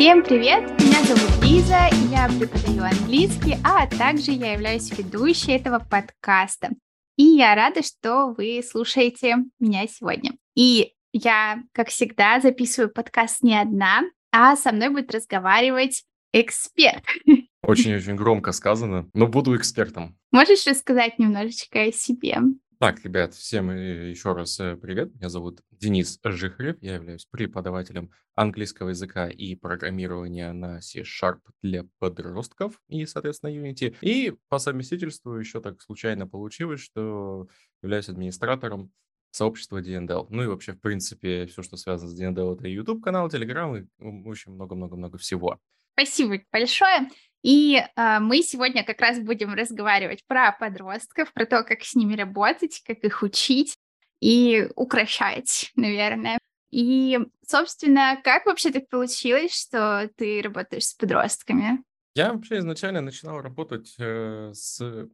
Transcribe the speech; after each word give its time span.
Всем 0.00 0.22
привет! 0.22 0.62
Меня 0.80 1.04
зовут 1.04 1.44
Лиза, 1.44 1.90
я 2.10 2.26
преподаю 2.26 2.84
английский, 2.84 3.58
а 3.62 3.86
также 3.86 4.30
я 4.30 4.54
являюсь 4.54 4.90
ведущей 4.96 5.52
этого 5.52 5.78
подкаста. 5.78 6.70
И 7.18 7.22
я 7.24 7.54
рада, 7.54 7.82
что 7.82 8.32
вы 8.32 8.62
слушаете 8.66 9.36
меня 9.58 9.86
сегодня. 9.86 10.32
И 10.54 10.94
я, 11.12 11.62
как 11.72 11.88
всегда, 11.88 12.40
записываю 12.40 12.90
подкаст 12.90 13.42
не 13.42 13.60
одна, 13.60 14.00
а 14.32 14.56
со 14.56 14.72
мной 14.72 14.88
будет 14.88 15.14
разговаривать 15.14 16.04
эксперт. 16.32 17.04
Очень-очень 17.62 18.16
громко 18.16 18.52
сказано, 18.52 19.06
но 19.12 19.26
буду 19.26 19.54
экспертом. 19.54 20.16
Можешь 20.32 20.66
рассказать 20.66 21.18
немножечко 21.18 21.82
о 21.82 21.92
себе? 21.92 22.38
Так, 22.80 23.04
ребят, 23.04 23.34
всем 23.34 23.70
э, 23.70 24.08
еще 24.08 24.32
раз 24.32 24.58
э, 24.58 24.74
привет. 24.74 25.14
Меня 25.14 25.28
зовут 25.28 25.60
Денис 25.70 26.18
Жихарев. 26.24 26.78
Я 26.80 26.94
являюсь 26.94 27.26
преподавателем 27.26 28.10
английского 28.34 28.88
языка 28.88 29.28
и 29.28 29.54
программирования 29.54 30.50
на 30.52 30.80
C-Sharp 30.80 31.40
для 31.60 31.84
подростков 31.98 32.80
и, 32.88 33.04
соответственно, 33.04 33.50
Unity. 33.50 33.94
И 34.00 34.34
по 34.48 34.58
совместительству 34.58 35.34
еще 35.34 35.60
так 35.60 35.82
случайно 35.82 36.26
получилось, 36.26 36.80
что 36.80 37.48
являюсь 37.82 38.08
администратором 38.08 38.90
сообщества 39.30 39.82
DNDL. 39.82 40.28
Ну 40.30 40.44
и 40.44 40.46
вообще, 40.46 40.72
в 40.72 40.80
принципе, 40.80 41.44
все, 41.48 41.60
что 41.60 41.76
связано 41.76 42.10
с 42.10 42.18
DNDL, 42.18 42.54
это 42.54 42.66
YouTube-канал, 42.66 43.28
Telegram 43.28 43.78
и, 43.78 43.86
общем, 44.26 44.54
много-много-много 44.54 45.18
всего. 45.18 45.60
Спасибо 45.92 46.40
большое. 46.50 47.10
И 47.42 47.76
э, 47.76 48.18
мы 48.20 48.42
сегодня 48.42 48.84
как 48.84 49.00
раз 49.00 49.18
будем 49.18 49.54
разговаривать 49.54 50.24
про 50.26 50.52
подростков, 50.52 51.32
про 51.32 51.46
то, 51.46 51.62
как 51.62 51.82
с 51.82 51.94
ними 51.94 52.14
работать, 52.14 52.82
как 52.86 52.98
их 52.98 53.22
учить 53.22 53.76
и 54.20 54.68
укращать, 54.76 55.70
наверное. 55.76 56.38
И, 56.70 57.18
собственно, 57.46 58.20
как 58.22 58.46
вообще 58.46 58.70
так 58.70 58.88
получилось, 58.88 59.54
что 59.54 60.10
ты 60.16 60.42
работаешь 60.42 60.86
с 60.86 60.94
подростками? 60.94 61.82
Я 62.14 62.32
вообще 62.32 62.58
изначально 62.58 63.00
начинал 63.00 63.40
работать 63.40 63.94
э, 63.98 64.50
с, 64.52 65.08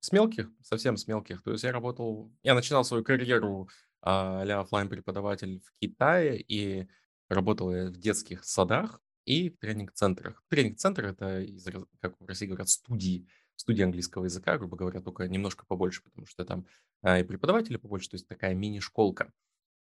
с 0.00 0.12
мелких, 0.12 0.50
совсем 0.62 0.96
с 0.96 1.06
мелких. 1.06 1.42
То 1.42 1.52
есть 1.52 1.64
я 1.64 1.72
работал, 1.72 2.32
я 2.42 2.54
начинал 2.54 2.84
свою 2.84 3.04
карьеру 3.04 3.68
а, 4.02 4.42
а 4.42 4.60
офлайн 4.60 4.88
преподаватель 4.88 5.60
в 5.60 5.80
Китае 5.80 6.40
и 6.40 6.88
работал 7.28 7.72
я 7.72 7.86
в 7.86 7.96
детских 7.96 8.44
садах 8.44 9.00
и 9.30 9.50
тренинг-центрах. 9.50 10.42
Тренинг-центр– 10.48 11.04
это, 11.06 11.40
из, 11.40 11.64
как 12.00 12.20
в 12.20 12.26
России 12.26 12.46
говорят, 12.46 12.68
студии, 12.68 13.28
студии 13.54 13.82
английского 13.82 14.24
языка, 14.24 14.58
грубо 14.58 14.76
говоря, 14.76 15.00
только 15.00 15.28
немножко 15.28 15.64
побольше, 15.66 16.02
потому 16.02 16.26
что 16.26 16.44
там 16.44 16.66
а, 17.02 17.20
и 17.20 17.22
преподаватели 17.22 17.76
побольше, 17.76 18.10
то 18.10 18.14
есть 18.16 18.26
такая 18.26 18.54
мини-школка. 18.54 19.32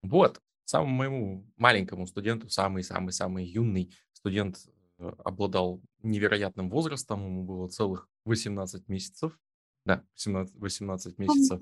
Вот, 0.01 0.41
самому 0.65 0.91
моему 0.91 1.45
маленькому 1.55 2.07
студенту, 2.07 2.49
самый-самый-самый 2.49 3.45
юный 3.45 3.93
студент 4.13 4.57
э, 4.97 5.11
обладал 5.23 5.81
невероятным 6.01 6.69
возрастом, 6.69 7.23
ему 7.23 7.43
было 7.43 7.67
целых 7.67 8.09
18 8.25 8.87
месяцев. 8.89 9.37
Да, 9.85 10.03
18, 10.15 10.55
18 10.55 11.17
месяцев. 11.19 11.59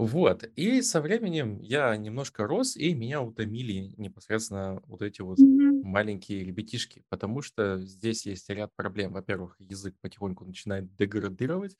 Вот. 0.00 0.44
И 0.56 0.80
со 0.82 1.00
временем 1.02 1.60
я 1.60 1.94
немножко 1.96 2.46
рос, 2.46 2.76
и 2.76 2.94
меня 2.94 3.20
утомили 3.22 3.92
непосредственно 3.98 4.80
вот 4.86 5.02
эти 5.02 5.20
вот 5.20 5.40
Мгм. 5.40 5.82
маленькие 5.82 6.42
ребятишки, 6.44 7.04
потому 7.10 7.42
что 7.42 7.78
здесь 7.84 8.24
есть 8.26 8.48
ряд 8.48 8.74
проблем. 8.74 9.12
Во-первых, 9.12 9.56
язык 9.58 9.96
потихоньку 10.00 10.44
начинает 10.46 10.94
деградировать. 10.96 11.76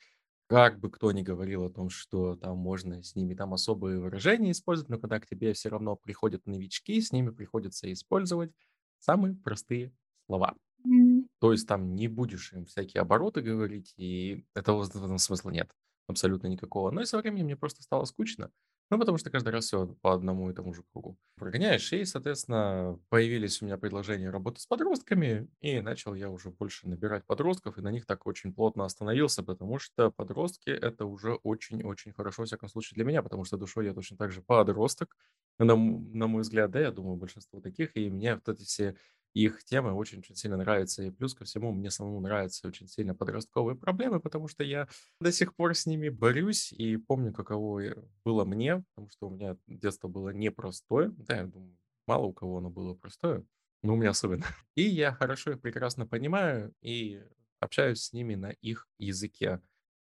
Как 0.49 0.81
бы 0.81 0.91
кто 0.91 1.13
ни 1.13 1.23
говорил 1.23 1.65
о 1.65 1.71
том, 1.71 1.89
что 1.91 2.37
там 2.37 2.59
можно 2.59 3.03
с 3.03 3.15
ними 3.15 3.35
там 3.35 3.55
особые 3.55 4.01
выражения 4.01 4.51
использовать, 4.51 4.91
но 4.91 4.99
когда 4.99 5.21
к 5.21 5.27
тебе 5.27 5.53
все 5.55 5.69
равно 5.71 5.97
приходят 5.97 6.47
новички, 6.47 7.01
с 7.01 7.13
ними 7.13 7.31
приходится 7.31 7.91
использовать 7.93 8.53
самые 8.99 9.35
простые 9.37 9.95
слова. 10.27 10.57
М. 10.85 11.29
То 11.41 11.53
есть 11.53 11.69
там 11.69 11.95
не 11.97 12.09
будешь 12.09 12.53
им 12.53 12.67
всякие 12.67 13.03
обороты 13.03 13.43
говорить, 13.43 13.95
и 13.97 14.47
этого 14.55 14.85
в 14.85 14.91
этом 14.97 15.19
смысла 15.19 15.51
нет 15.51 15.73
абсолютно 16.11 16.47
никакого. 16.49 16.91
Но 16.91 17.01
и 17.03 17.07
со 17.07 17.19
временем 17.19 17.47
мне 17.47 17.57
просто 17.57 17.83
стало 17.83 18.05
скучно. 18.05 18.51
Ну, 18.91 18.99
потому 18.99 19.19
что 19.19 19.31
каждый 19.31 19.51
раз 19.51 19.67
все 19.67 19.87
по 20.03 20.13
одному 20.13 20.51
и 20.51 20.53
тому 20.55 20.75
же 20.75 20.83
кругу 20.93 21.17
прогоняешь. 21.37 21.93
И, 21.93 22.05
соответственно, 22.05 22.99
появились 23.09 23.63
у 23.63 23.65
меня 23.65 23.79
предложения 23.79 24.31
работы 24.31 24.61
с 24.61 24.67
подростками, 24.67 25.49
и 25.61 25.81
начал 25.81 26.15
я 26.15 26.29
уже 26.29 26.51
больше 26.51 26.89
набирать 26.89 27.25
подростков, 27.25 27.79
и 27.79 27.83
на 27.83 27.93
них 27.93 28.05
так 28.05 28.27
очень 28.27 28.53
плотно 28.53 28.85
остановился, 28.85 29.45
потому 29.45 29.79
что 29.79 30.11
подростки— 30.11 30.71
это 30.71 31.05
уже 31.05 31.35
очень-очень 31.35 32.13
хорошо, 32.13 32.43
во 32.43 32.47
всяком 32.47 32.69
случае, 32.69 32.97
для 32.97 33.05
меня, 33.05 33.23
потому 33.23 33.45
что 33.45 33.57
душой 33.57 33.87
я 33.87 33.95
точно 33.95 34.17
так 34.17 34.33
же 34.33 34.43
подросток, 34.43 35.17
на, 35.59 35.77
на 35.77 36.27
мой 36.27 36.43
взгляд, 36.43 36.71
да, 36.73 36.81
я 36.81 36.91
думаю, 36.91 37.17
большинство 37.17 37.61
таких, 37.61 37.97
и 37.97 38.11
мне 38.11 38.35
вот 38.35 38.49
эти 38.49 38.65
все 38.65 38.97
их 39.35 39.65
темы 39.65 39.93
очень-очень 39.93 40.35
сильно 40.35 40.57
нравятся. 40.57 41.03
И 41.03 41.11
плюс 41.11 41.35
ко 41.35 41.45
всему, 41.45 41.73
мне 41.73 41.91
самому 41.91 42.21
нравятся 42.21 42.67
очень 42.67 42.89
сильно 42.89 43.15
подростковые 43.15 43.77
проблемы, 43.77 44.21
потому 44.21 44.49
что 44.49 44.65
я 44.65 44.89
до 45.21 45.33
сих 45.33 45.55
пор 45.55 45.75
с 45.75 45.87
ними 45.87 46.09
борюсь 46.09 46.73
и 46.73 46.97
помню, 46.97 47.33
каково 47.33 47.95
было 48.25 48.45
мне, 48.45 48.85
потому 48.95 49.11
что 49.11 49.29
у 49.29 49.31
меня 49.31 49.57
детство 49.67 50.09
было 50.09 50.31
непростое. 50.31 51.11
Да, 51.11 51.37
я 51.37 51.47
думаю, 51.47 51.79
мало 52.07 52.27
у 52.27 52.33
кого 52.33 52.59
оно 52.59 52.71
было 52.71 52.95
простое, 52.95 53.45
но 53.83 53.95
у 53.95 53.97
меня 53.97 54.11
особенно. 54.11 54.45
И 54.75 54.83
я 54.83 55.13
хорошо 55.13 55.53
их 55.53 55.61
прекрасно 55.61 56.07
понимаю 56.07 56.75
и 56.83 57.23
общаюсь 57.61 58.03
с 58.03 58.13
ними 58.13 58.35
на 58.35 58.51
их 58.51 58.89
языке. 58.99 59.61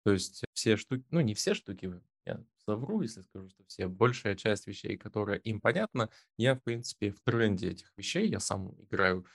То 0.04 0.12
есть 0.12 0.44
все 0.54 0.78
штуки, 0.78 1.06
ну 1.10 1.22
не 1.22 1.34
все 1.34 1.54
штуки, 1.54 2.02
я 2.26 2.44
совру, 2.66 3.02
если 3.02 3.22
скажу, 3.22 3.50
что 3.50 3.64
все, 3.68 3.88
большая 3.88 4.36
часть 4.36 4.68
вещей, 4.68 4.98
которая 4.98 5.38
им 5.40 5.62
понятна, 5.62 6.10
я, 6.38 6.56
в 6.56 6.62
принципе, 6.64 7.12
в 7.12 7.20
тренде 7.22 7.70
этих 7.72 7.92
вещей, 7.98 8.28
я 8.30 8.40
сам 8.40 8.76
играю 8.82 9.26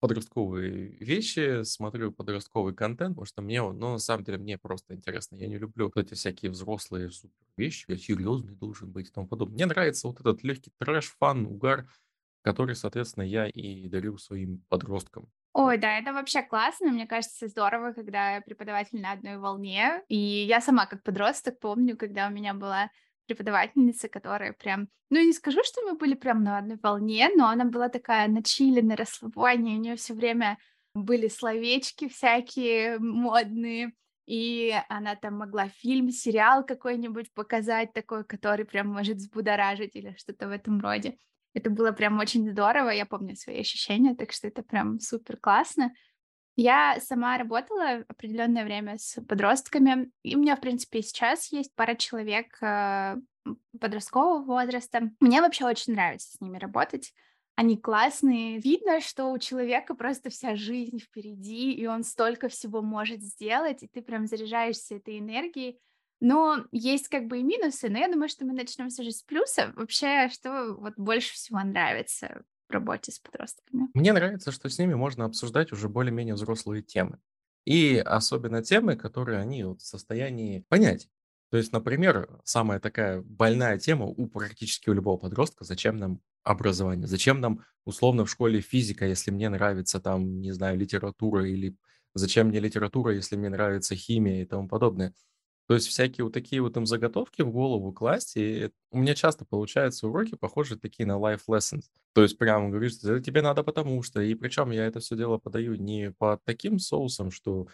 подростковые 0.00 0.96
вещи, 0.98 1.62
смотрю 1.64 2.12
подростковый 2.12 2.74
контент, 2.74 3.14
потому 3.16 3.26
что 3.26 3.42
мне 3.42 3.62
он, 3.62 3.78
ну, 3.78 3.92
на 3.92 3.98
самом 3.98 4.24
деле, 4.24 4.38
мне 4.38 4.58
просто 4.58 4.94
интересно. 4.94 5.36
Я 5.36 5.48
не 5.48 5.58
люблю 5.58 5.86
вот 5.86 5.96
эти 5.96 6.14
всякие 6.14 6.50
взрослые 6.50 7.10
супер 7.10 7.34
вещи, 7.56 7.86
я 7.88 7.96
серьезный 7.96 8.54
должен 8.54 8.92
быть 8.92 9.08
и 9.08 9.12
тому 9.12 9.26
подобное. 9.28 9.54
Мне 9.56 9.66
нравится 9.66 10.08
вот 10.08 10.20
этот 10.20 10.42
легкий 10.44 10.72
трэш, 10.78 11.06
фан, 11.18 11.46
угар, 11.46 11.90
который, 12.42 12.76
соответственно, 12.76 13.24
я 13.24 13.48
и 13.48 13.88
дарю 13.88 14.18
своим 14.18 14.64
подросткам. 14.68 15.30
Ой, 15.58 15.78
да, 15.78 15.98
это 15.98 16.12
вообще 16.12 16.42
классно. 16.42 16.88
Мне 16.90 17.06
кажется, 17.06 17.48
здорово, 17.48 17.92
когда 17.92 18.42
преподаватель 18.42 19.00
на 19.00 19.12
одной 19.12 19.38
волне. 19.38 20.02
И 20.06 20.16
я 20.18 20.60
сама 20.60 20.84
как 20.84 21.02
подросток 21.02 21.58
помню, 21.60 21.96
когда 21.96 22.26
у 22.26 22.30
меня 22.30 22.52
была 22.52 22.90
преподавательница, 23.26 24.10
которая 24.10 24.52
прям, 24.52 24.88
ну, 25.08 25.18
не 25.18 25.32
скажу, 25.32 25.60
что 25.64 25.80
мы 25.80 25.96
были 25.96 26.12
прям 26.12 26.44
на 26.44 26.58
одной 26.58 26.76
волне, 26.82 27.30
но 27.34 27.48
она 27.48 27.64
была 27.64 27.88
такая 27.88 28.28
на 28.28 28.42
чили, 28.42 28.82
на 28.82 28.96
расслабоне, 28.96 29.76
у 29.76 29.80
нее 29.80 29.96
все 29.96 30.12
время 30.12 30.58
были 30.92 31.26
словечки 31.26 32.06
всякие 32.06 32.98
модные, 32.98 33.92
и 34.26 34.74
она 34.90 35.16
там 35.16 35.38
могла 35.38 35.68
фильм, 35.70 36.10
сериал 36.10 36.66
какой-нибудь 36.66 37.32
показать 37.32 37.94
такой, 37.94 38.24
который 38.24 38.66
прям 38.66 38.88
может 38.88 39.16
взбудоражить 39.16 39.96
или 39.96 40.14
что-то 40.18 40.48
в 40.48 40.50
этом 40.50 40.82
роде. 40.82 41.16
Это 41.56 41.70
было 41.70 41.90
прям 41.90 42.18
очень 42.18 42.50
здорово, 42.50 42.90
я 42.90 43.06
помню 43.06 43.34
свои 43.34 43.60
ощущения, 43.60 44.14
так 44.14 44.30
что 44.30 44.46
это 44.46 44.62
прям 44.62 45.00
супер 45.00 45.38
классно. 45.38 45.94
Я 46.54 46.98
сама 47.00 47.38
работала 47.38 48.04
определенное 48.08 48.62
время 48.62 48.98
с 48.98 49.18
подростками, 49.26 50.10
и 50.22 50.36
у 50.36 50.38
меня, 50.38 50.56
в 50.56 50.60
принципе, 50.60 51.00
сейчас 51.00 51.50
есть 51.52 51.74
пара 51.74 51.94
человек 51.94 52.62
э, 52.62 53.16
подросткового 53.80 54.44
возраста. 54.44 55.10
Мне 55.18 55.40
вообще 55.40 55.64
очень 55.64 55.94
нравится 55.94 56.30
с 56.30 56.40
ними 56.42 56.58
работать. 56.58 57.14
Они 57.54 57.78
классные. 57.78 58.58
Видно, 58.58 59.00
что 59.00 59.32
у 59.32 59.38
человека 59.38 59.94
просто 59.94 60.28
вся 60.28 60.56
жизнь 60.56 60.98
впереди, 60.98 61.72
и 61.72 61.86
он 61.86 62.04
столько 62.04 62.50
всего 62.50 62.82
может 62.82 63.22
сделать, 63.22 63.82
и 63.82 63.88
ты 63.88 64.02
прям 64.02 64.26
заряжаешься 64.26 64.96
этой 64.96 65.20
энергией. 65.20 65.80
Но 66.20 66.64
есть 66.72 67.08
как 67.08 67.26
бы 67.26 67.38
и 67.38 67.42
минусы, 67.42 67.88
но 67.88 67.98
я 67.98 68.08
думаю, 68.08 68.28
что 68.28 68.44
мы 68.44 68.52
начнем 68.54 68.88
все 68.88 69.02
же 69.02 69.12
с 69.12 69.22
плюсов. 69.22 69.74
Вообще, 69.76 70.28
что 70.30 70.74
вот 70.74 70.94
больше 70.96 71.34
всего 71.34 71.60
нравится 71.60 72.42
в 72.68 72.72
работе 72.72 73.12
с 73.12 73.18
подростками? 73.18 73.88
Мне 73.94 74.12
нравится, 74.12 74.50
что 74.52 74.68
с 74.68 74.78
ними 74.78 74.94
можно 74.94 75.24
обсуждать 75.24 75.72
уже 75.72 75.88
более-менее 75.88 76.34
взрослые 76.34 76.82
темы. 76.82 77.18
И 77.64 77.96
особенно 77.98 78.62
темы, 78.62 78.96
которые 78.96 79.38
они 79.40 79.64
вот 79.64 79.80
в 79.82 79.86
состоянии 79.86 80.64
понять. 80.68 81.08
То 81.50 81.56
есть, 81.56 81.72
например, 81.72 82.40
самая 82.44 82.80
такая 82.80 83.22
больная 83.22 83.78
тема 83.78 84.06
у 84.06 84.26
практически 84.28 84.90
у 84.90 84.92
любого 84.92 85.16
подростка, 85.16 85.64
зачем 85.64 85.96
нам 85.96 86.20
образование, 86.42 87.06
зачем 87.06 87.40
нам 87.40 87.64
условно 87.84 88.24
в 88.24 88.30
школе 88.30 88.60
физика, 88.60 89.06
если 89.06 89.30
мне 89.30 89.48
нравится 89.48 90.00
там, 90.00 90.40
не 90.40 90.52
знаю, 90.52 90.76
литература, 90.78 91.48
или 91.48 91.76
зачем 92.14 92.48
мне 92.48 92.60
литература, 92.60 93.14
если 93.14 93.36
мне 93.36 93.48
нравится 93.48 93.94
химия 93.96 94.42
и 94.42 94.46
тому 94.46 94.68
подобное. 94.68 95.14
То 95.66 95.74
есть 95.74 95.88
всякие 95.88 96.24
вот 96.24 96.32
такие 96.32 96.62
вот 96.62 96.76
им 96.76 96.86
заготовки 96.86 97.42
в 97.42 97.50
голову 97.50 97.92
класть, 97.92 98.36
и 98.36 98.70
у 98.92 98.98
меня 98.98 99.14
часто 99.14 99.44
получаются 99.44 100.06
уроки, 100.06 100.36
похожие 100.36 100.78
такие 100.78 101.06
на 101.06 101.18
life 101.18 101.42
lessons. 101.48 101.82
То 102.12 102.22
есть 102.22 102.38
прямо 102.38 102.70
говоришь, 102.70 102.92
что 102.94 103.14
это 103.14 103.24
тебе 103.24 103.42
надо 103.42 103.64
потому 103.64 104.02
что. 104.02 104.20
И 104.20 104.34
причем 104.34 104.70
я 104.70 104.86
это 104.86 105.00
все 105.00 105.16
дело 105.16 105.38
подаю 105.38 105.74
не 105.74 106.12
по 106.12 106.40
таким 106.44 106.78
соусам, 106.78 107.32
что 107.32 107.66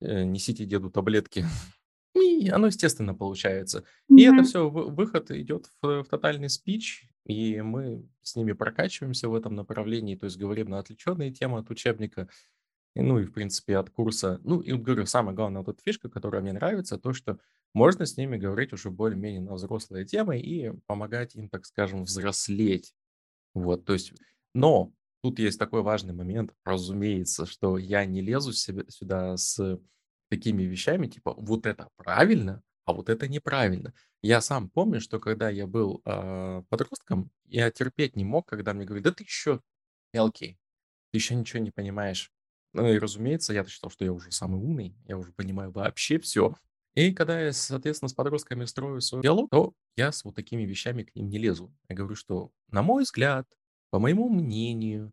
э, 0.00 0.24
несите 0.24 0.64
деду 0.64 0.90
таблетки. 0.90 1.44
И 2.14 2.48
оно, 2.48 2.68
естественно, 2.68 3.14
получается. 3.14 3.84
И 4.08 4.22
это 4.22 4.44
все 4.44 4.70
выход 4.70 5.30
идет 5.32 5.66
в, 5.82 6.04
в 6.04 6.08
тотальный 6.08 6.48
спич, 6.48 7.08
и 7.26 7.60
мы 7.60 8.08
с 8.22 8.36
ними 8.36 8.52
прокачиваемся 8.52 9.28
в 9.28 9.34
этом 9.34 9.54
направлении, 9.54 10.14
то 10.14 10.26
есть 10.26 10.36
говорим 10.36 10.68
на 10.68 10.78
отвлеченные 10.78 11.32
темы 11.32 11.58
от 11.58 11.70
учебника, 11.70 12.28
и, 12.94 13.00
ну 13.02 13.18
и, 13.18 13.24
в 13.24 13.32
принципе, 13.32 13.76
от 13.76 13.90
курса. 13.90 14.40
Ну 14.44 14.60
и, 14.60 14.72
говорю, 14.72 15.06
самая 15.06 15.34
главная 15.34 15.62
вот 15.62 15.74
эта 15.74 15.82
фишка, 15.82 16.08
которая 16.08 16.42
мне 16.42 16.52
нравится, 16.52 16.98
то, 16.98 17.12
что 17.12 17.38
можно 17.74 18.06
с 18.06 18.16
ними 18.16 18.36
говорить 18.36 18.72
уже 18.72 18.90
более-менее 18.90 19.40
на 19.40 19.54
взрослые 19.54 20.04
темы 20.04 20.38
и 20.38 20.70
помогать 20.86 21.34
им, 21.34 21.48
так 21.48 21.66
скажем, 21.66 22.04
взрослеть. 22.04 22.94
Вот, 23.54 23.84
то 23.84 23.92
есть, 23.94 24.12
но 24.54 24.92
тут 25.22 25.38
есть 25.38 25.58
такой 25.58 25.82
важный 25.82 26.14
момент, 26.14 26.52
разумеется, 26.64 27.46
что 27.46 27.78
я 27.78 28.04
не 28.04 28.20
лезу 28.20 28.52
себе, 28.52 28.84
сюда 28.88 29.36
с 29.36 29.80
такими 30.30 30.62
вещами, 30.64 31.06
типа, 31.06 31.34
вот 31.36 31.66
это 31.66 31.88
правильно, 31.96 32.62
а 32.84 32.92
вот 32.92 33.08
это 33.08 33.28
неправильно. 33.28 33.94
Я 34.22 34.40
сам 34.40 34.68
помню, 34.70 35.00
что 35.00 35.20
когда 35.20 35.50
я 35.50 35.66
был 35.66 36.02
э, 36.04 36.62
подростком, 36.68 37.30
я 37.46 37.70
терпеть 37.70 38.16
не 38.16 38.24
мог, 38.24 38.48
когда 38.48 38.74
мне 38.74 38.84
говорили, 38.84 39.04
да 39.04 39.12
ты 39.12 39.24
еще 39.24 39.60
мелкий, 40.12 40.58
ты 41.12 41.18
еще 41.18 41.34
ничего 41.34 41.62
не 41.62 41.70
понимаешь. 41.70 42.33
Ну 42.74 42.86
и, 42.88 42.98
разумеется, 42.98 43.52
я 43.52 43.64
считал, 43.64 43.90
что 43.90 44.04
я 44.04 44.12
уже 44.12 44.30
самый 44.32 44.60
умный, 44.60 44.96
я 45.06 45.16
уже 45.16 45.32
понимаю 45.32 45.70
вообще 45.70 46.18
все. 46.18 46.54
И 46.94 47.12
когда 47.12 47.40
я, 47.40 47.52
соответственно, 47.52 48.08
с 48.08 48.14
подростками 48.14 48.64
строю 48.66 49.00
свой 49.00 49.22
диалог, 49.22 49.50
то 49.50 49.74
я 49.96 50.12
с 50.12 50.24
вот 50.24 50.34
такими 50.34 50.62
вещами 50.62 51.02
к 51.02 51.14
ним 51.14 51.28
не 51.28 51.38
лезу. 51.38 51.72
Я 51.88 51.96
говорю, 51.96 52.14
что, 52.14 52.50
на 52.70 52.82
мой 52.82 53.04
взгляд, 53.04 53.46
по 53.90 53.98
моему 53.98 54.28
мнению, 54.28 55.12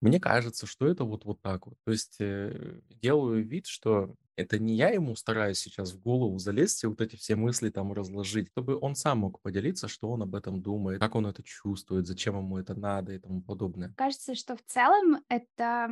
мне 0.00 0.20
кажется, 0.20 0.66
что 0.66 0.86
это 0.86 1.04
вот, 1.04 1.24
вот 1.24 1.40
так 1.40 1.66
вот. 1.66 1.76
То 1.84 1.92
есть 1.92 2.16
э, 2.20 2.80
делаю 2.90 3.42
вид, 3.46 3.66
что 3.66 4.14
это 4.36 4.58
не 4.58 4.74
я 4.74 4.90
ему 4.90 5.16
стараюсь 5.16 5.58
сейчас 5.58 5.92
в 5.92 6.00
голову 6.00 6.38
залезть 6.38 6.84
и 6.84 6.86
вот 6.86 7.00
эти 7.00 7.16
все 7.16 7.36
мысли 7.36 7.70
там 7.70 7.92
разложить, 7.92 8.48
чтобы 8.48 8.78
он 8.78 8.94
сам 8.94 9.18
мог 9.18 9.40
поделиться, 9.40 9.88
что 9.88 10.10
он 10.10 10.22
об 10.22 10.34
этом 10.34 10.60
думает, 10.60 11.00
как 11.00 11.14
он 11.14 11.26
это 11.26 11.42
чувствует, 11.42 12.06
зачем 12.06 12.36
ему 12.36 12.58
это 12.58 12.74
надо 12.74 13.14
и 13.14 13.18
тому 13.18 13.40
подобное. 13.40 13.94
Кажется, 13.96 14.34
что 14.34 14.56
в 14.56 14.62
целом 14.66 15.24
это 15.28 15.88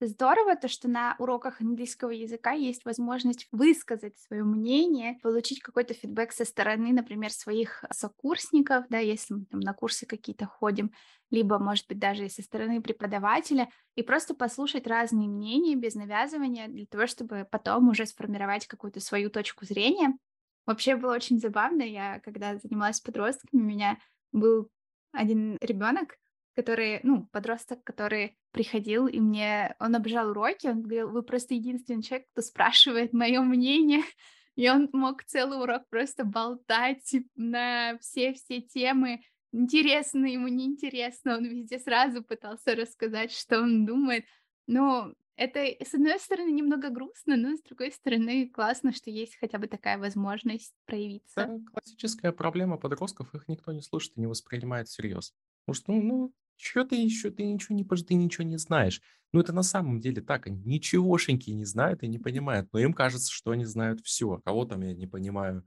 Здорово 0.00 0.56
то, 0.56 0.68
что 0.68 0.88
на 0.88 1.14
уроках 1.18 1.60
английского 1.60 2.10
языка 2.10 2.50
есть 2.52 2.84
возможность 2.84 3.46
высказать 3.52 4.18
свое 4.18 4.42
мнение, 4.44 5.18
получить 5.22 5.60
какой-то 5.60 5.94
фидбэк 5.94 6.32
со 6.32 6.44
стороны, 6.44 6.92
например, 6.92 7.30
своих 7.30 7.84
сокурсников, 7.92 8.84
да, 8.90 8.98
если 8.98 9.34
мы 9.34 9.44
там 9.46 9.60
на 9.60 9.72
курсы 9.72 10.04
какие-то 10.04 10.46
ходим, 10.46 10.90
либо, 11.30 11.58
может 11.58 11.86
быть, 11.88 11.98
даже 12.00 12.26
и 12.26 12.28
со 12.28 12.42
стороны 12.42 12.82
преподавателя, 12.82 13.70
и 13.94 14.02
просто 14.02 14.34
послушать 14.34 14.86
разные 14.86 15.28
мнения 15.28 15.76
без 15.76 15.94
навязывания 15.94 16.68
для 16.68 16.86
того, 16.86 17.06
чтобы 17.06 17.46
потом 17.50 17.88
уже 17.88 18.04
сформировать 18.04 18.66
какую-то 18.66 19.00
свою 19.00 19.30
точку 19.30 19.64
зрения. 19.64 20.18
Вообще 20.66 20.96
было 20.96 21.14
очень 21.14 21.38
забавно, 21.38 21.82
я 21.82 22.20
когда 22.20 22.56
занималась 22.56 23.00
подростками, 23.00 23.60
у 23.60 23.64
меня 23.64 23.98
был 24.32 24.70
один 25.12 25.56
ребенок, 25.60 26.16
который, 26.54 27.00
ну, 27.02 27.26
подросток, 27.32 27.82
который 27.84 28.36
приходил, 28.52 29.06
и 29.06 29.18
мне, 29.18 29.74
он 29.80 29.94
обожал 29.96 30.30
уроки, 30.30 30.66
он 30.66 30.82
говорил, 30.82 31.10
вы 31.10 31.22
просто 31.22 31.54
единственный 31.54 32.02
человек, 32.02 32.28
кто 32.32 32.42
спрашивает 32.42 33.12
мое 33.12 33.40
мнение, 33.40 34.02
и 34.56 34.68
он 34.68 34.88
мог 34.92 35.24
целый 35.24 35.60
урок 35.60 35.88
просто 35.88 36.24
болтать 36.24 37.14
на 37.34 37.98
все-все 37.98 38.60
темы, 38.60 39.20
интересно 39.52 40.26
ему, 40.26 40.48
неинтересно, 40.48 41.36
он 41.36 41.44
везде 41.44 41.78
сразу 41.78 42.22
пытался 42.22 42.74
рассказать, 42.74 43.32
что 43.32 43.60
он 43.60 43.84
думает, 43.84 44.24
но 44.66 45.12
это, 45.36 45.60
с 45.84 45.94
одной 45.94 46.18
стороны, 46.20 46.50
немного 46.50 46.90
грустно, 46.90 47.36
но 47.36 47.56
с 47.56 47.62
другой 47.62 47.90
стороны, 47.90 48.48
классно, 48.48 48.92
что 48.92 49.10
есть 49.10 49.36
хотя 49.36 49.58
бы 49.58 49.66
такая 49.66 49.98
возможность 49.98 50.74
проявиться. 50.86 51.40
Это 51.40 51.60
классическая 51.72 52.30
проблема 52.30 52.76
подростков, 52.76 53.34
их 53.34 53.48
никто 53.48 53.72
не 53.72 53.82
слушает 53.82 54.16
и 54.16 54.20
не 54.20 54.28
воспринимает 54.28 54.86
всерьез. 54.86 55.34
Потому 55.64 55.74
что, 55.74 55.92
ну, 55.92 56.02
ну 56.02 56.34
что 56.56 56.84
ты 56.84 56.96
еще, 56.96 57.30
ты 57.30 57.44
ничего 57.44 57.76
не, 57.76 57.84
ты 57.84 58.14
ничего 58.14 58.44
не 58.44 58.58
знаешь. 58.58 59.00
Ну, 59.32 59.40
это 59.40 59.52
на 59.52 59.62
самом 59.62 60.00
деле 60.00 60.22
так, 60.22 60.46
они 60.46 60.62
ничегошеньки 60.64 61.50
не 61.50 61.64
знают 61.64 62.02
и 62.02 62.08
не 62.08 62.18
понимают, 62.18 62.68
но 62.72 62.78
им 62.78 62.92
кажется, 62.92 63.32
что 63.32 63.50
они 63.50 63.64
знают 63.64 64.00
все. 64.04 64.38
Кого 64.44 64.64
там, 64.64 64.82
я 64.82 64.94
не 64.94 65.06
понимаю, 65.06 65.64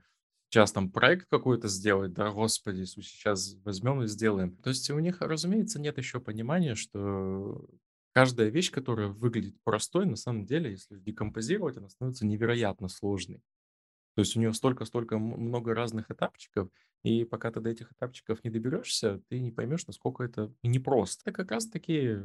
сейчас 0.49 0.71
там 0.71 0.91
проект 0.91 1.27
какой-то 1.29 1.67
сделать, 1.67 2.13
да, 2.13 2.31
господи, 2.31 2.85
сейчас 2.85 3.55
возьмем 3.63 4.03
и 4.03 4.07
сделаем. 4.07 4.55
То 4.57 4.69
есть 4.69 4.89
у 4.89 4.99
них, 4.99 5.21
разумеется, 5.21 5.79
нет 5.79 5.97
еще 5.97 6.19
понимания, 6.19 6.75
что 6.75 7.67
каждая 8.13 8.49
вещь, 8.49 8.71
которая 8.71 9.09
выглядит 9.09 9.55
простой, 9.63 10.05
на 10.05 10.15
самом 10.15 10.45
деле, 10.45 10.71
если 10.71 10.97
декомпозировать, 10.97 11.77
она 11.77 11.89
становится 11.89 12.25
невероятно 12.25 12.87
сложной. 12.87 13.41
То 14.17 14.21
есть 14.21 14.35
у 14.35 14.39
нее 14.39 14.51
столько-столько 14.51 15.19
много 15.19 15.75
разных 15.75 16.09
этапчиков, 16.09 16.69
и 17.03 17.23
пока 17.23 17.51
ты 17.51 17.59
до 17.59 17.69
этих 17.69 17.91
этапчиков 17.91 18.43
не 18.43 18.49
доберешься, 18.49 19.21
ты 19.29 19.39
не 19.39 19.51
поймешь, 19.51 19.85
насколько 19.85 20.23
это 20.23 20.51
непросто. 20.63 21.21
Это 21.25 21.33
как 21.33 21.51
раз-таки 21.51 22.17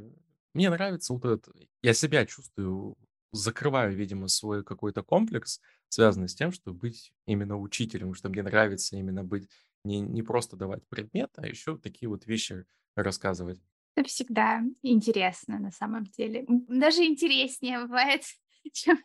мне 0.55 0.71
нравится 0.71 1.13
вот 1.13 1.27
этот... 1.27 1.55
Я 1.83 1.93
себя 1.93 2.25
чувствую, 2.25 2.97
закрываю, 3.33 3.95
видимо, 3.95 4.29
свой 4.29 4.65
какой-то 4.65 5.03
комплекс, 5.03 5.61
связанный 5.91 6.31
с 6.31 6.35
тем, 6.35 6.51
чтобы 6.53 6.79
быть 6.79 7.13
именно 7.27 7.59
учителем, 7.59 8.15
что 8.15 8.31
мне 8.31 8.43
нравится 8.43 8.97
именно 8.97 9.23
быть 9.23 9.51
не, 9.85 10.01
не 10.01 10.23
просто 10.23 10.57
давать 10.57 10.89
предмет, 10.89 11.31
а 11.37 11.47
еще 11.47 11.77
такие 11.77 12.09
вот 12.09 12.25
вещи 12.25 12.65
рассказывать. 12.97 13.61
Это 13.97 14.09
всегда 14.09 14.63
интересно 14.81 15.59
на 15.59 15.71
самом 15.71 16.05
деле. 16.05 16.47
Даже 16.49 17.05
интереснее 17.05 17.81
бывает, 17.81 18.23
чем 18.73 18.97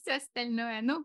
все 0.00 0.18
остальное. 0.18 0.80
Ну, 0.82 1.04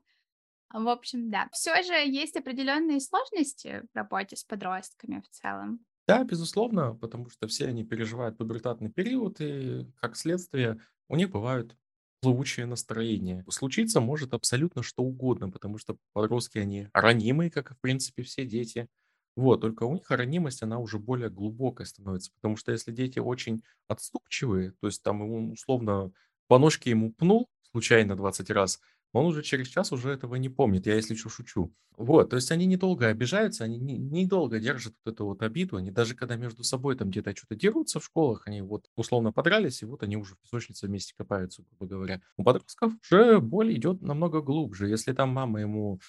в 0.73 0.87
общем, 0.87 1.29
да. 1.29 1.47
Все 1.51 1.81
же 1.83 1.93
есть 1.93 2.35
определенные 2.35 2.99
сложности 2.99 3.83
в 3.93 3.95
работе 3.95 4.35
с 4.35 4.43
подростками 4.43 5.21
в 5.21 5.29
целом. 5.29 5.85
Да, 6.07 6.23
безусловно, 6.23 6.95
потому 6.95 7.29
что 7.29 7.47
все 7.47 7.67
они 7.67 7.83
переживают 7.83 8.37
пубертатный 8.37 8.91
период, 8.91 9.37
и 9.39 9.85
как 9.99 10.15
следствие 10.17 10.79
у 11.07 11.15
них 11.15 11.29
бывают 11.29 11.77
плывучее 12.21 12.65
настроение. 12.65 13.45
Случиться 13.49 14.01
может 14.01 14.33
абсолютно 14.33 14.83
что 14.83 15.03
угодно, 15.03 15.49
потому 15.49 15.77
что 15.77 15.97
подростки, 16.13 16.57
они 16.57 16.87
ранимые, 16.93 17.49
как, 17.49 17.71
в 17.71 17.79
принципе, 17.79 18.23
все 18.23 18.45
дети. 18.45 18.87
Вот, 19.35 19.61
только 19.61 19.83
у 19.83 19.93
них 19.93 20.09
ранимость, 20.11 20.61
она 20.61 20.79
уже 20.79 20.99
более 20.99 21.29
глубокая 21.29 21.87
становится, 21.87 22.31
потому 22.35 22.57
что 22.57 22.71
если 22.73 22.91
дети 22.91 23.19
очень 23.19 23.63
отступчивые, 23.87 24.71
то 24.81 24.87
есть 24.87 25.01
там 25.03 25.23
ему 25.23 25.53
условно 25.53 26.11
по 26.47 26.59
ножке 26.59 26.89
ему 26.89 27.13
пнул 27.13 27.49
случайно 27.71 28.17
20 28.17 28.49
раз, 28.49 28.81
он 29.13 29.25
уже 29.25 29.43
через 29.43 29.67
час 29.67 29.91
уже 29.91 30.09
этого 30.11 30.35
не 30.35 30.49
помнит, 30.49 30.85
я 30.87 30.95
если 30.95 31.15
что 31.15 31.29
шучу. 31.29 31.73
Вот, 31.97 32.29
то 32.29 32.35
есть 32.37 32.51
они 32.51 32.65
недолго 32.65 33.07
обижаются, 33.07 33.63
они 33.65 33.77
недолго 33.77 34.57
не 34.57 34.63
держат 34.63 34.93
вот 35.05 35.13
эту 35.13 35.25
вот 35.25 35.41
обиду, 35.43 35.75
они 35.77 35.91
даже 35.91 36.15
когда 36.15 36.35
между 36.35 36.63
собой 36.63 36.95
там 36.95 37.09
где-то 37.09 37.35
что-то 37.35 37.55
дерутся 37.55 37.99
в 37.99 38.05
школах, 38.05 38.43
они 38.47 38.61
вот 38.61 38.85
условно 38.95 39.31
подрались, 39.31 39.81
и 39.81 39.85
вот 39.85 40.01
они 40.03 40.15
уже 40.17 40.35
в 40.35 40.39
песочнице 40.39 40.87
вместе 40.87 41.13
копаются, 41.17 41.63
грубо 41.63 41.85
говоря. 41.87 42.21
У 42.37 42.43
подростков 42.43 42.93
уже 43.03 43.39
боль 43.39 43.75
идет 43.75 44.01
намного 44.01 44.41
глубже. 44.41 44.87
Если 44.87 45.13
там 45.13 45.29
мама 45.29 45.61
ему 45.61 45.99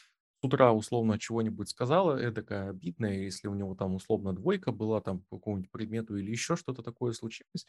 с 0.41 0.45
утра 0.45 0.73
условно 0.73 1.19
чего-нибудь 1.19 1.69
сказала, 1.69 2.17
эдакое 2.19 2.71
обидное, 2.71 3.19
если 3.21 3.49
у 3.49 3.55
него 3.55 3.75
там 3.75 3.95
условно 3.95 4.33
двойка 4.35 4.73
была 4.73 5.01
там 5.01 5.21
по 5.31 5.39
какому-нибудь 5.39 5.71
предмету 5.71 6.17
или 6.17 6.31
еще 6.31 6.57
что-то 6.57 6.83
такое 6.83 7.13
случилось, 7.13 7.67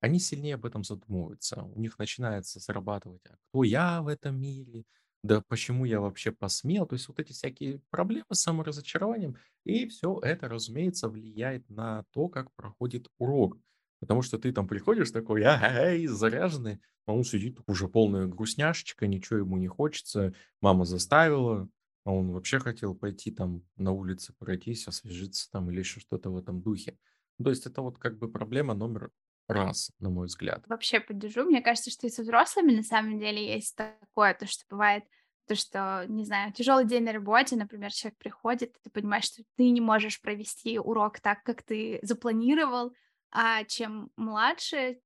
они 0.00 0.18
сильнее 0.18 0.54
об 0.54 0.66
этом 0.66 0.84
задумываются. 0.84 1.62
У 1.62 1.80
них 1.80 1.98
начинается 1.98 2.60
срабатывать, 2.60 3.22
а 3.28 3.36
кто 3.48 3.64
я 3.64 4.02
в 4.02 4.08
этом 4.08 4.40
мире, 4.40 4.84
да 5.22 5.42
почему 5.48 5.84
я 5.84 6.00
вообще 6.00 6.32
посмел. 6.32 6.86
То 6.86 6.94
есть 6.94 7.08
вот 7.08 7.18
эти 7.18 7.32
всякие 7.32 7.80
проблемы 7.90 8.26
с 8.32 8.40
саморазочарованием. 8.40 9.36
И 9.64 9.86
все 9.88 10.18
это, 10.22 10.48
разумеется, 10.48 11.08
влияет 11.08 11.68
на 11.68 12.04
то, 12.12 12.28
как 12.28 12.52
проходит 12.54 13.08
урок. 13.18 13.58
Потому 14.00 14.22
что 14.22 14.38
ты 14.38 14.52
там 14.52 14.68
приходишь 14.68 15.10
такой, 15.10 15.42
ай, 15.42 16.06
заряженный, 16.06 16.78
а 17.06 17.12
он 17.12 17.24
сидит 17.24 17.58
уже 17.66 17.88
полная 17.88 18.26
грустняшечка, 18.26 19.06
ничего 19.06 19.40
ему 19.40 19.56
не 19.56 19.66
хочется, 19.66 20.34
мама 20.60 20.84
заставила, 20.84 21.68
а 22.04 22.12
он 22.12 22.30
вообще 22.30 22.60
хотел 22.60 22.94
пойти 22.94 23.32
там 23.32 23.64
на 23.76 23.90
улице 23.90 24.34
пройтись, 24.38 24.86
освежиться 24.86 25.50
там 25.50 25.70
или 25.70 25.80
еще 25.80 26.00
что-то 26.00 26.30
в 26.30 26.36
этом 26.36 26.62
духе. 26.62 26.96
То 27.42 27.50
есть 27.50 27.66
это 27.66 27.82
вот 27.82 27.98
как 27.98 28.18
бы 28.18 28.30
проблема 28.30 28.74
номер 28.74 29.10
раз, 29.48 29.90
на 29.98 30.10
мой 30.10 30.26
взгляд. 30.26 30.64
Вообще 30.66 31.00
поддержу. 31.00 31.44
Мне 31.44 31.62
кажется, 31.62 31.90
что 31.90 32.06
и 32.06 32.10
со 32.10 32.22
взрослыми 32.22 32.72
на 32.72 32.82
самом 32.82 33.18
деле 33.18 33.54
есть 33.54 33.76
такое, 33.76 34.34
то, 34.34 34.46
что 34.46 34.64
бывает 34.70 35.04
то, 35.48 35.54
что, 35.54 36.04
не 36.08 36.24
знаю, 36.24 36.52
тяжелый 36.52 36.86
день 36.86 37.04
на 37.04 37.12
работе, 37.12 37.56
например, 37.56 37.90
человек 37.90 38.18
приходит, 38.18 38.76
ты 38.82 38.90
понимаешь, 38.90 39.24
что 39.24 39.42
ты 39.56 39.70
не 39.70 39.80
можешь 39.80 40.20
провести 40.20 40.78
урок 40.78 41.20
так, 41.20 41.42
как 41.42 41.62
ты 41.62 41.98
запланировал, 42.02 42.92
а 43.30 43.64
чем 43.64 44.10
младше 44.16 45.00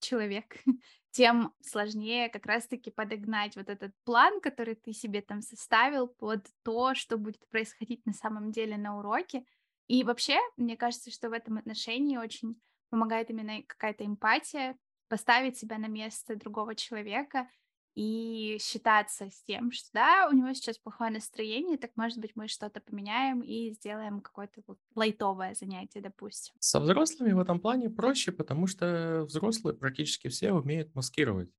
человек, 0.00 0.58
тем 1.10 1.54
сложнее 1.62 2.28
как 2.28 2.44
раз-таки 2.46 2.90
подогнать 2.90 3.56
вот 3.56 3.70
этот 3.70 3.92
план, 4.04 4.40
который 4.40 4.74
ты 4.74 4.92
себе 4.92 5.22
там 5.22 5.40
составил 5.40 6.08
под 6.08 6.46
то, 6.62 6.94
что 6.94 7.16
будет 7.16 7.48
происходить 7.48 8.04
на 8.04 8.12
самом 8.12 8.52
деле 8.52 8.76
на 8.76 8.98
уроке. 8.98 9.44
И 9.88 10.04
вообще, 10.04 10.38
мне 10.56 10.76
кажется, 10.76 11.10
что 11.10 11.30
в 11.30 11.32
этом 11.32 11.56
отношении 11.58 12.18
очень 12.18 12.60
помогает 12.96 13.28
именно 13.28 13.62
какая-то 13.66 14.06
эмпатия, 14.06 14.74
поставить 15.08 15.58
себя 15.58 15.76
на 15.76 15.86
место 15.86 16.34
другого 16.34 16.74
человека 16.74 17.46
и 17.94 18.56
считаться 18.58 19.28
с 19.30 19.42
тем, 19.42 19.70
что 19.70 19.90
да, 19.92 20.28
у 20.30 20.34
него 20.34 20.50
сейчас 20.54 20.78
плохое 20.78 21.10
настроение, 21.10 21.76
так 21.76 21.90
может 21.96 22.18
быть 22.18 22.32
мы 22.36 22.48
что-то 22.48 22.80
поменяем 22.80 23.42
и 23.42 23.70
сделаем 23.72 24.22
какое-то 24.22 24.62
вот 24.66 24.78
лайтовое 24.94 25.52
занятие, 25.52 26.00
допустим. 26.00 26.54
Со 26.58 26.80
взрослыми 26.80 27.32
в 27.32 27.38
этом 27.38 27.60
плане 27.60 27.90
проще, 27.90 28.32
потому 28.32 28.66
что 28.66 29.26
взрослые 29.28 29.76
практически 29.76 30.28
все 30.28 30.52
умеют 30.52 30.94
маскировать 30.94 31.50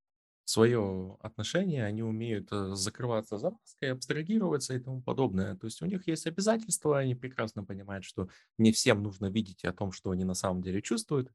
свое 0.48 1.16
отношение, 1.20 1.84
они 1.84 2.02
умеют 2.02 2.48
э, 2.52 2.74
закрываться 2.74 3.38
за 3.38 3.50
маской, 3.50 3.92
абстрагироваться 3.92 4.74
и 4.74 4.78
тому 4.80 5.02
подобное. 5.02 5.56
То 5.56 5.66
есть 5.66 5.82
у 5.82 5.86
них 5.86 6.06
есть 6.08 6.26
обязательства, 6.26 6.98
они 6.98 7.14
прекрасно 7.14 7.64
понимают, 7.64 8.04
что 8.04 8.28
не 8.58 8.72
всем 8.72 9.02
нужно 9.02 9.26
видеть 9.26 9.64
о 9.64 9.72
том, 9.72 9.92
что 9.92 10.10
они 10.10 10.24
на 10.24 10.34
самом 10.34 10.62
деле 10.62 10.82
чувствуют 10.82 11.30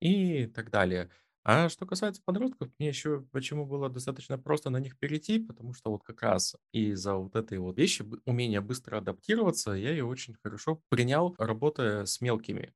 и 0.00 0.46
так 0.46 0.70
далее. 0.70 1.10
А 1.44 1.68
что 1.68 1.86
касается 1.86 2.22
подростков, 2.24 2.70
мне 2.78 2.88
еще 2.88 3.22
почему 3.32 3.66
было 3.66 3.88
достаточно 3.90 4.38
просто 4.38 4.70
на 4.70 4.78
них 4.78 4.98
перейти, 4.98 5.40
потому 5.40 5.74
что 5.74 5.90
вот 5.90 6.04
как 6.04 6.22
раз 6.22 6.54
из-за 6.72 7.14
вот 7.16 7.34
этой 7.34 7.58
вот 7.58 7.76
вещи, 7.78 8.04
умения 8.26 8.60
быстро 8.60 8.98
адаптироваться, 8.98 9.72
я 9.72 9.90
ее 9.90 10.04
очень 10.04 10.36
хорошо 10.42 10.82
принял, 10.88 11.34
работая 11.38 12.06
с 12.06 12.20
мелкими. 12.20 12.72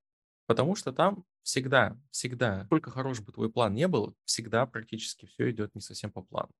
Потому 0.46 0.76
что 0.76 0.92
там 0.92 1.24
всегда, 1.42 1.98
всегда, 2.10 2.64
сколько 2.66 2.90
хорош 2.90 3.20
бы 3.20 3.32
твой 3.32 3.50
план 3.50 3.74
не 3.74 3.88
был, 3.88 4.16
всегда 4.24 4.66
практически 4.66 5.26
все 5.26 5.50
идет 5.50 5.74
не 5.74 5.80
совсем 5.80 6.12
по 6.12 6.22
плану. 6.22 6.50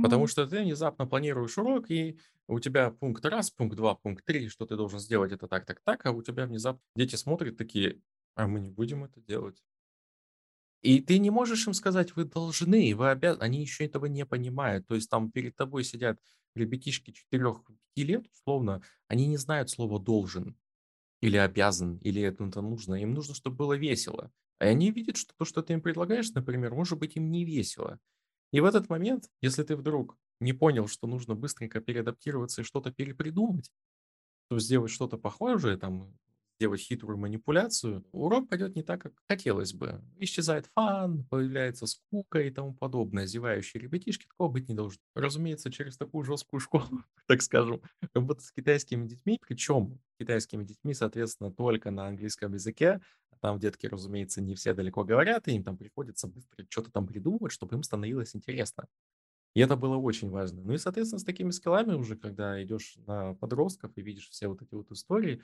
Потому 0.00 0.26
что 0.26 0.46
ты 0.46 0.60
внезапно 0.62 1.06
планируешь 1.06 1.58
урок, 1.58 1.90
и 1.90 2.18
у 2.48 2.60
тебя 2.60 2.90
пункт 2.90 3.24
раз, 3.26 3.50
пункт 3.50 3.76
два, 3.76 3.94
пункт 3.96 4.24
три, 4.24 4.48
что 4.48 4.66
ты 4.66 4.76
должен 4.76 5.00
сделать 5.00 5.32
это 5.32 5.48
так, 5.48 5.66
так, 5.66 5.80
так, 5.82 6.06
а 6.06 6.12
у 6.12 6.22
тебя 6.22 6.46
внезапно 6.46 6.82
дети 6.96 7.16
смотрят 7.16 7.56
такие, 7.56 8.02
а 8.36 8.46
мы 8.46 8.60
не 8.60 8.70
будем 8.70 9.04
это 9.04 9.20
делать. 9.20 9.62
И 10.82 11.00
ты 11.00 11.18
не 11.18 11.30
можешь 11.30 11.66
им 11.66 11.74
сказать: 11.74 12.14
"Вы 12.16 12.24
должны, 12.24 12.94
вы 12.94 13.10
обязаны". 13.10 13.42
Они 13.44 13.60
еще 13.60 13.84
этого 13.86 14.06
не 14.06 14.24
понимают. 14.26 14.86
То 14.86 14.94
есть 14.94 15.10
там 15.10 15.30
перед 15.30 15.56
тобой 15.56 15.84
сидят 15.84 16.20
ребятишки 16.54 17.10
четырех-пяти 17.12 18.04
лет, 18.06 18.26
условно, 18.30 18.82
они 19.08 19.26
не 19.26 19.36
знают 19.36 19.70
слова 19.70 19.98
"должен" 19.98 20.56
или 21.20 21.36
"обязан", 21.36 21.98
или 21.98 22.22
это 22.22 22.44
нужно. 22.62 22.94
Им 22.96 23.14
нужно, 23.14 23.34
чтобы 23.34 23.56
было 23.56 23.74
весело. 23.74 24.30
И 24.60 24.64
они 24.64 24.90
видят, 24.90 25.16
что 25.16 25.34
то, 25.36 25.44
что 25.44 25.62
ты 25.62 25.74
им 25.74 25.82
предлагаешь, 25.82 26.30
например, 26.32 26.74
может 26.74 26.98
быть 26.98 27.16
им 27.16 27.30
не 27.30 27.44
весело. 27.44 27.98
И 28.52 28.60
в 28.60 28.64
этот 28.66 28.88
момент, 28.90 29.30
если 29.42 29.62
ты 29.64 29.76
вдруг 29.76 30.16
не 30.40 30.52
понял, 30.54 30.88
что 30.88 31.06
нужно 31.06 31.34
быстренько 31.34 31.80
переадаптироваться 31.80 32.62
и 32.62 32.64
что-то 32.64 32.92
перепридумать, 32.92 33.70
то 34.50 34.58
сделать 34.58 34.90
что-то 34.92 35.18
похожее, 35.18 35.76
там, 35.76 36.14
сделать 36.58 36.80
хитрую 36.80 37.18
манипуляцию, 37.18 38.04
урок 38.12 38.48
пойдет 38.48 38.74
не 38.76 38.82
так, 38.82 39.02
как 39.02 39.12
хотелось 39.28 39.74
бы. 39.74 40.02
Исчезает 40.18 40.66
фан, 40.74 41.24
появляется 41.24 41.86
скука 41.86 42.40
и 42.40 42.50
тому 42.50 42.74
подобное. 42.74 43.26
Зевающие 43.26 43.82
ребятишки, 43.82 44.26
такого 44.26 44.50
быть 44.50 44.68
не 44.68 44.74
должно. 44.74 45.00
Разумеется, 45.14 45.70
через 45.70 45.96
такую 45.96 46.24
жесткую 46.24 46.60
школу, 46.60 47.02
так 47.26 47.42
скажем, 47.42 47.82
работать 48.14 48.44
с 48.44 48.52
китайскими 48.52 49.06
детьми, 49.06 49.38
причем 49.40 50.00
китайскими 50.18 50.64
детьми, 50.64 50.94
соответственно, 50.94 51.52
только 51.52 51.90
на 51.90 52.06
английском 52.06 52.54
языке, 52.54 53.00
там 53.40 53.58
детки, 53.58 53.86
разумеется, 53.86 54.40
не 54.40 54.54
все 54.54 54.72
далеко 54.72 55.04
говорят, 55.04 55.46
и 55.46 55.52
им 55.52 55.62
там 55.62 55.76
приходится 55.76 56.26
быстро 56.26 56.64
что-то 56.70 56.90
там 56.90 57.06
придумывать, 57.06 57.52
чтобы 57.52 57.76
им 57.76 57.82
становилось 57.82 58.34
интересно. 58.34 58.86
И 59.54 59.60
это 59.60 59.76
было 59.76 59.96
очень 59.96 60.30
важно. 60.30 60.62
Ну 60.62 60.74
и, 60.74 60.78
соответственно, 60.78 61.18
с 61.18 61.24
такими 61.24 61.50
скиллами 61.50 61.94
уже, 61.94 62.16
когда 62.16 62.62
идешь 62.62 62.96
на 63.06 63.34
подростков 63.34 63.90
и 63.96 64.02
видишь 64.02 64.28
все 64.28 64.48
вот 64.48 64.60
эти 64.62 64.74
вот 64.74 64.90
истории, 64.90 65.42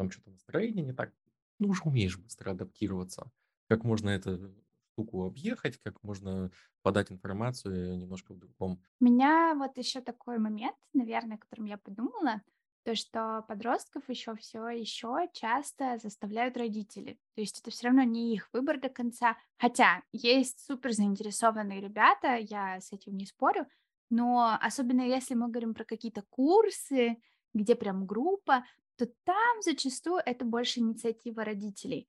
там 0.00 0.10
что-то 0.10 0.30
настроение 0.30 0.82
не 0.82 0.94
так, 0.94 1.12
ну, 1.58 1.68
уже 1.68 1.82
умеешь 1.82 2.16
быстро 2.16 2.52
адаптироваться. 2.52 3.30
Как 3.68 3.84
можно 3.84 4.08
эту 4.08 4.54
штуку 4.92 5.26
объехать, 5.26 5.76
как 5.76 6.02
можно 6.02 6.50
подать 6.80 7.12
информацию 7.12 7.98
немножко 7.98 8.32
в 8.32 8.38
другом. 8.38 8.82
У 8.98 9.04
меня 9.04 9.54
вот 9.54 9.76
еще 9.76 10.00
такой 10.00 10.38
момент, 10.38 10.76
наверное, 10.94 11.36
о 11.36 11.38
котором 11.38 11.66
я 11.66 11.76
подумала, 11.76 12.40
то, 12.82 12.94
что 12.94 13.44
подростков 13.46 14.08
еще 14.08 14.34
все 14.36 14.66
еще 14.70 15.28
часто 15.34 15.98
заставляют 15.98 16.56
родители. 16.56 17.18
То 17.34 17.42
есть 17.42 17.60
это 17.60 17.70
все 17.70 17.88
равно 17.88 18.02
не 18.04 18.34
их 18.34 18.48
выбор 18.54 18.80
до 18.80 18.88
конца. 18.88 19.36
Хотя 19.58 20.02
есть 20.12 20.64
супер 20.64 20.92
заинтересованные 20.92 21.82
ребята, 21.82 22.36
я 22.36 22.80
с 22.80 22.90
этим 22.90 23.18
не 23.18 23.26
спорю, 23.26 23.66
но 24.08 24.56
особенно 24.62 25.02
если 25.02 25.34
мы 25.34 25.48
говорим 25.48 25.74
про 25.74 25.84
какие-то 25.84 26.22
курсы, 26.30 27.18
где 27.52 27.74
прям 27.74 28.06
группа, 28.06 28.64
то 29.00 29.06
там 29.24 29.62
зачастую 29.62 30.20
это 30.26 30.44
больше 30.44 30.80
инициатива 30.80 31.42
родителей. 31.42 32.06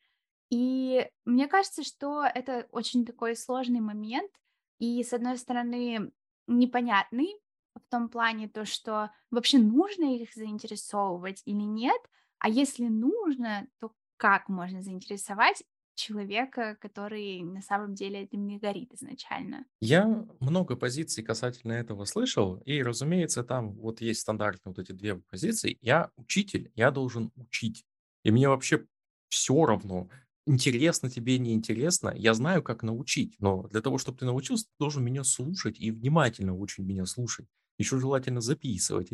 И 0.49 1.09
мне 1.23 1.47
кажется, 1.47 1.83
что 1.83 2.23
это 2.25 2.67
очень 2.71 3.05
такой 3.05 3.37
сложный 3.37 3.79
момент. 3.79 4.29
И, 4.77 5.01
с 5.01 5.13
одной 5.13 5.37
стороны, 5.37 6.11
непонятный 6.47 7.33
в 7.75 7.89
том 7.89 8.09
плане, 8.09 8.49
то, 8.49 8.65
что 8.65 9.09
вообще 9.29 9.57
нужно 9.57 10.17
их 10.17 10.33
заинтересовывать 10.33 11.41
или 11.45 11.61
нет, 11.61 12.01
а 12.39 12.49
если 12.49 12.87
нужно, 12.87 13.69
то 13.79 13.93
как 14.17 14.49
можно 14.49 14.81
заинтересовать 14.81 15.63
человека, 16.01 16.75
который 16.81 17.41
на 17.43 17.61
самом 17.61 17.93
деле 17.95 18.21
этим 18.23 18.47
не 18.47 18.57
горит 18.59 18.93
изначально? 18.93 19.65
Я 19.83 20.27
много 20.39 20.75
позиций 20.75 21.23
касательно 21.23 21.73
этого 21.73 22.05
слышал, 22.05 22.57
и, 22.65 22.83
разумеется, 22.83 23.43
там 23.43 23.73
вот 23.73 23.99
есть 24.01 24.21
стандартные 24.21 24.73
вот 24.75 24.79
эти 24.79 24.91
две 24.91 25.15
позиции. 25.15 25.77
Я 25.81 26.11
учитель, 26.17 26.71
я 26.75 26.91
должен 26.91 27.31
учить. 27.35 27.85
И 28.23 28.29
мне 28.31 28.47
вообще 28.47 28.85
все 29.29 29.65
равно, 29.65 30.09
интересно 30.45 31.09
тебе, 31.09 31.39
не 31.39 31.53
интересно, 31.53 32.13
я 32.15 32.35
знаю, 32.35 32.61
как 32.61 32.83
научить, 32.83 33.35
но 33.39 33.63
для 33.69 33.81
того, 33.81 33.97
чтобы 33.97 34.19
ты 34.19 34.25
научился, 34.25 34.65
ты 34.65 34.71
должен 34.79 35.03
меня 35.03 35.23
слушать 35.23 35.79
и 35.79 35.89
внимательно 35.89 36.55
очень 36.55 36.83
меня 36.85 37.05
слушать. 37.07 37.47
Еще 37.79 37.99
желательно 37.99 38.41
записывать, 38.41 39.11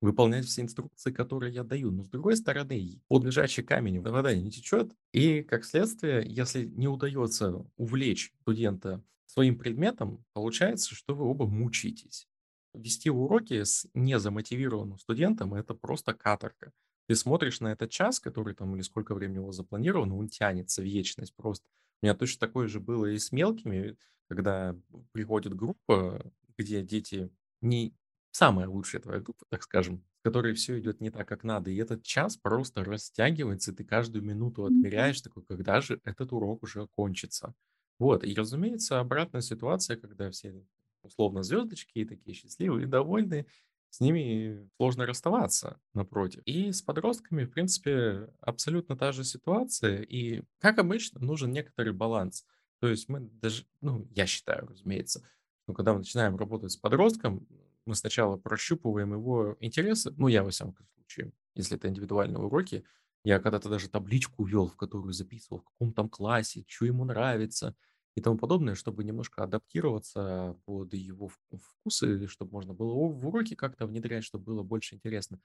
выполнять 0.00 0.46
все 0.46 0.62
инструкции, 0.62 1.12
которые 1.12 1.52
я 1.52 1.62
даю. 1.62 1.90
Но 1.90 2.04
с 2.04 2.08
другой 2.08 2.36
стороны, 2.36 3.00
под 3.08 3.24
лежачий 3.24 3.62
камень 3.62 4.00
вода 4.00 4.34
не 4.34 4.50
течет, 4.50 4.92
и, 5.12 5.42
как 5.42 5.64
следствие, 5.64 6.24
если 6.26 6.64
не 6.64 6.88
удается 6.88 7.66
увлечь 7.76 8.32
студента 8.40 9.02
своим 9.26 9.58
предметом, 9.58 10.24
получается, 10.32 10.94
что 10.94 11.14
вы 11.14 11.24
оба 11.24 11.46
мучаетесь. 11.46 12.26
Вести 12.72 13.10
уроки 13.10 13.62
с 13.64 13.86
незамотивированным 13.94 14.98
студентом– 14.98 15.54
это 15.54 15.74
просто 15.74 16.14
каторга. 16.14 16.72
Ты 17.08 17.16
смотришь 17.16 17.60
на 17.60 17.72
этот 17.72 17.90
час, 17.90 18.20
который 18.20 18.54
там, 18.54 18.74
или 18.76 18.82
сколько 18.82 19.14
времени 19.14 19.38
вас 19.38 19.56
запланировано, 19.56 20.16
он 20.16 20.28
тянется 20.28 20.80
в 20.80 20.84
вечность 20.84 21.34
просто. 21.34 21.66
У 22.00 22.06
меня 22.06 22.14
точно 22.14 22.46
такое 22.46 22.68
же 22.68 22.80
было 22.80 23.06
и 23.06 23.18
с 23.18 23.32
мелкими, 23.32 23.96
когда 24.28 24.76
приходит 25.12 25.54
группа, 25.54 26.24
где 26.56 26.82
дети 26.82 27.30
не 27.60 27.94
самая 28.32 28.68
лучшая 28.68 29.00
твоя 29.02 29.20
группа, 29.20 29.44
так 29.48 29.62
скажем, 29.62 30.04
в 30.20 30.22
которой 30.24 30.54
все 30.54 30.78
идет 30.78 31.00
не 31.00 31.10
так, 31.10 31.26
как 31.28 31.44
надо, 31.44 31.70
и 31.70 31.76
этот 31.76 32.02
час 32.02 32.36
просто 32.36 32.84
растягивается, 32.84 33.72
и 33.72 33.74
ты 33.74 33.84
каждую 33.84 34.24
минуту 34.24 34.64
отмеряешь, 34.64 35.20
такой, 35.20 35.44
когда 35.44 35.80
же 35.80 36.00
этот 36.04 36.32
урок 36.32 36.62
уже 36.62 36.86
кончится. 36.88 37.54
Вот, 37.98 38.24
и, 38.24 38.34
разумеется, 38.34 39.00
обратная 39.00 39.42
ситуация, 39.42 39.96
когда 39.96 40.30
все 40.30 40.64
условно 41.02 41.42
звездочки 41.42 41.98
и 41.98 42.04
такие 42.04 42.34
счастливые 42.34 42.84
и 42.84 42.88
довольные, 42.88 43.46
с 43.90 44.00
ними 44.00 44.68
сложно 44.76 45.04
расставаться, 45.04 45.80
напротив. 45.94 46.42
И 46.44 46.70
с 46.70 46.80
подростками, 46.80 47.44
в 47.44 47.50
принципе, 47.50 48.28
абсолютно 48.40 48.96
та 48.96 49.10
же 49.10 49.24
ситуация. 49.24 50.02
И, 50.02 50.42
как 50.60 50.78
обычно, 50.78 51.20
нужен 51.20 51.50
некоторый 51.50 51.92
баланс. 51.92 52.46
То 52.80 52.86
есть 52.88 53.08
мы 53.08 53.20
даже, 53.20 53.64
ну, 53.80 54.06
я 54.14 54.26
считаю, 54.26 54.68
разумеется, 54.68 55.28
что 55.64 55.74
когда 55.74 55.92
мы 55.92 55.98
начинаем 55.98 56.36
работать 56.36 56.70
с 56.70 56.76
подростком, 56.76 57.46
мы 57.90 57.96
сначала 57.96 58.36
прощупываем 58.36 59.12
его 59.12 59.56
интересы, 59.60 60.12
ну, 60.16 60.28
я, 60.28 60.42
во 60.42 60.50
всяком 60.50 60.76
случае, 60.94 61.32
если 61.54 61.76
это 61.76 61.88
индивидуальные 61.88 62.38
уроки, 62.38 62.84
я 63.24 63.38
когда-то 63.40 63.68
даже 63.68 63.88
табличку 63.88 64.44
вел, 64.44 64.68
в 64.68 64.76
которую 64.76 65.12
записывал, 65.12 65.60
в 65.60 65.64
каком 65.64 65.92
там 65.92 66.08
классе, 66.08 66.64
что 66.66 66.86
ему 66.86 67.04
нравится 67.04 67.76
и 68.14 68.20
тому 68.20 68.38
подобное, 68.38 68.74
чтобы 68.74 69.04
немножко 69.04 69.42
адаптироваться 69.42 70.56
под 70.64 70.94
его 70.94 71.26
вк- 71.26 71.58
вкусы, 71.58 72.26
чтобы 72.28 72.52
можно 72.52 72.72
было 72.74 72.92
в 72.92 73.26
уроки 73.26 73.54
как-то 73.54 73.86
внедрять, 73.86 74.24
чтобы 74.24 74.44
было 74.44 74.62
больше 74.62 74.94
интересно. 74.94 75.40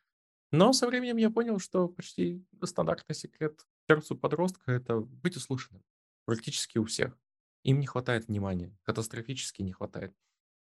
Но 0.52 0.72
со 0.74 0.88
временем 0.88 1.18
я 1.18 1.30
понял, 1.30 1.60
что 1.60 1.88
почти 1.88 2.46
стандартный 2.64 3.16
секрет 3.16 3.66
сердцу 3.90 4.16
подростка– 4.16 4.72
это 4.72 5.00
быть 5.00 5.36
услышанным. 5.36 5.84
Практически 6.26 6.78
у 6.78 6.86
всех. 6.86 7.18
Им 7.64 7.80
не 7.80 7.88
хватает 7.88 8.28
внимания, 8.28 8.78
катастрофически 8.84 9.64
не 9.64 9.74
хватает. 9.74 10.14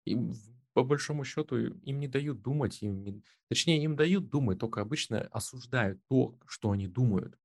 И 0.04 0.16
по 0.74 0.84
большому 0.84 1.24
счету 1.24 1.56
им 1.58 2.00
не 2.00 2.08
дают 2.08 2.42
думать, 2.42 2.82
им 2.82 3.02
не 3.04 3.22
точнее, 3.48 3.82
им 3.84 3.96
дают 3.96 4.28
думать, 4.30 4.58
только 4.58 4.80
обычно 4.82 5.20
осуждают 5.22 6.00
то, 6.08 6.38
что 6.46 6.70
они 6.72 6.88
думают. 6.88 7.38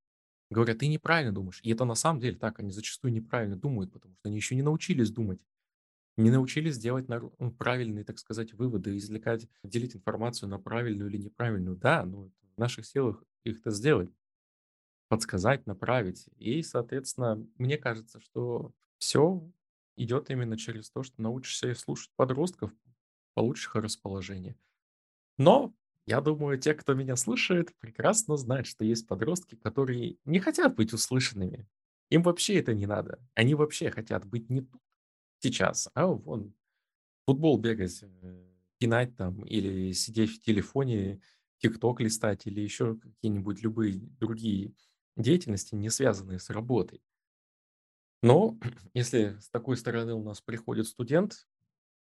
Говорят: 0.52 0.80
"Ты 0.80 0.88
неправильно 0.88 1.34
думаешь". 1.34 1.62
И 1.64 1.72
это 1.72 1.86
на 1.86 1.96
самом 1.96 2.22
деле 2.22 2.38
так, 2.38 2.60
они 2.60 2.72
зачастую 2.72 3.14
неправильно 3.14 3.58
думают, 3.58 3.92
потому 3.94 4.16
что 4.16 4.30
они 4.30 4.38
еще 4.38 4.56
не 4.56 4.64
научились 4.64 5.12
думать, 5.12 5.42
не 6.18 6.32
научились 6.32 6.78
делать 6.78 7.08
ну, 7.08 7.52
правильные, 7.52 8.04
так 8.06 8.20
сказать, 8.20 8.54
выводы, 8.54 8.98
извлекать, 8.98 9.48
делить 9.64 9.96
информацию 9.96 10.50
на 10.50 10.60
правильную 10.60 11.10
или 11.10 11.18
неправильную. 11.18 11.78
Да, 11.78 12.04
но 12.06 12.28
это 12.28 12.36
в 12.56 12.60
наших 12.60 12.86
силах 12.86 13.24
их-то 13.46 13.72
сделать, 13.72 14.10
подсказать, 15.08 15.66
направить. 15.66 16.26
И, 16.38 16.62
соответственно, 16.62 17.46
мне 17.58 17.78
кажется, 17.78 18.20
что 18.20 18.74
все 18.98 19.50
идет 19.96 20.30
именно 20.30 20.58
через 20.58 20.92
то, 20.92 21.04
что 21.04 21.22
научишься 21.22 21.74
слушать 21.76 22.12
подростков, 22.16 22.72
получишь 23.40 23.68
их 23.68 23.76
расположение. 23.76 24.58
Но 25.38 25.74
я 26.06 26.20
думаю, 26.20 26.60
те, 26.60 26.74
кто 26.74 26.94
меня 26.94 27.16
слушает, 27.16 27.74
прекрасно 27.80 28.36
знают, 28.36 28.68
что 28.68 28.84
есть 28.84 29.08
подростки, 29.08 29.56
которые 29.56 30.18
не 30.26 30.40
хотят 30.40 30.76
быть 30.76 30.92
услышанными. 30.92 31.66
Им 32.10 32.22
вообще 32.24 32.60
это 32.60 32.74
не 32.74 32.86
надо. 32.86 33.20
Они 33.36 33.56
вообще 33.56 33.92
хотят 33.92 34.26
быть 34.26 34.50
не 34.50 34.62
тут, 34.62 34.82
сейчас, 35.40 35.90
а 35.94 36.08
вон 36.08 36.54
футбол 37.26 37.58
бегать, 37.58 38.04
э, 38.04 38.46
пинать 38.78 39.16
там 39.16 39.46
или 39.46 39.94
сидеть 39.94 40.32
в 40.32 40.42
телефоне, 40.44 41.22
тикток 41.60 42.02
листать 42.02 42.46
или 42.46 42.60
еще 42.62 42.98
какие-нибудь 42.98 43.62
любые 43.64 43.94
другие 44.20 44.74
деятельности, 45.16 45.76
не 45.76 45.90
связанные 45.90 46.40
с 46.40 46.50
работой. 46.50 47.02
Но 48.22 48.58
если 48.94 49.38
с 49.40 49.50
такой 49.50 49.78
стороны 49.78 50.14
у 50.14 50.24
нас 50.24 50.42
приходит 50.42 50.88
студент, 50.88 51.48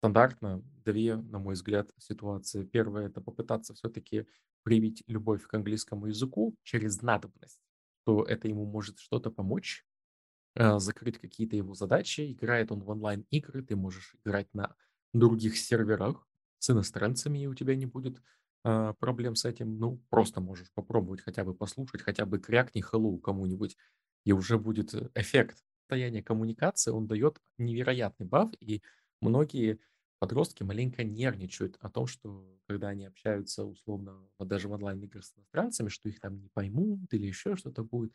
стандартно 0.01 0.63
две, 0.83 1.15
на 1.15 1.37
мой 1.37 1.53
взгляд, 1.53 1.91
ситуации. 1.99 2.63
Первое– 2.63 3.05
это 3.05 3.21
попытаться 3.21 3.75
все-таки 3.75 4.25
привить 4.63 5.03
любовь 5.05 5.43
к 5.45 5.53
английскому 5.53 6.07
языку 6.07 6.55
через 6.63 7.03
надобность, 7.03 7.59
что 8.01 8.23
это 8.23 8.47
ему 8.47 8.65
может 8.65 8.97
что-то 8.97 9.29
помочь, 9.29 9.85
э, 10.55 10.79
закрыть 10.79 11.19
какие-то 11.19 11.55
его 11.55 11.75
задачи. 11.75 12.31
Играет 12.31 12.71
он 12.71 12.81
в 12.81 12.89
онлайн-игры, 12.89 13.61
ты 13.61 13.75
можешь 13.75 14.15
играть 14.25 14.51
на 14.55 14.75
других 15.13 15.55
серверах 15.55 16.27
с 16.57 16.71
иностранцами, 16.71 17.43
и 17.43 17.47
у 17.47 17.53
тебя 17.53 17.75
не 17.75 17.85
будет 17.85 18.23
а, 18.63 18.93
проблем 18.93 19.35
с 19.35 19.45
этим. 19.45 19.77
Ну, 19.77 20.01
просто 20.09 20.41
можешь 20.41 20.71
попробовать 20.73 21.21
хотя 21.21 21.43
бы 21.43 21.53
послушать, 21.53 22.01
хотя 22.01 22.25
бы 22.25 22.39
крякни 22.39 22.83
hello 22.83 23.19
кому-нибудь, 23.19 23.77
и 24.25 24.31
уже 24.31 24.57
будет 24.57 24.95
э, 24.95 25.09
эффект. 25.13 25.63
Состояние 25.81 26.23
коммуникации, 26.23 26.89
он 26.91 27.05
дает 27.05 27.39
невероятный 27.57 28.25
баф, 28.25 28.51
и 28.59 28.81
многие 29.19 29.79
подростки 30.21 30.61
маленько 30.61 31.03
нервничают 31.03 31.77
о 31.79 31.89
том, 31.89 32.05
что 32.05 32.45
когда 32.67 32.89
они 32.89 33.05
общаются 33.05 33.65
условно 33.65 34.29
даже 34.37 34.67
в 34.67 34.71
онлайн-играх 34.71 35.25
с 35.25 35.33
иностранцами, 35.35 35.89
что 35.89 36.09
их 36.09 36.19
там 36.19 36.39
не 36.39 36.47
поймут 36.47 37.11
или 37.11 37.25
еще 37.25 37.55
что-то 37.55 37.83
будет, 37.83 38.13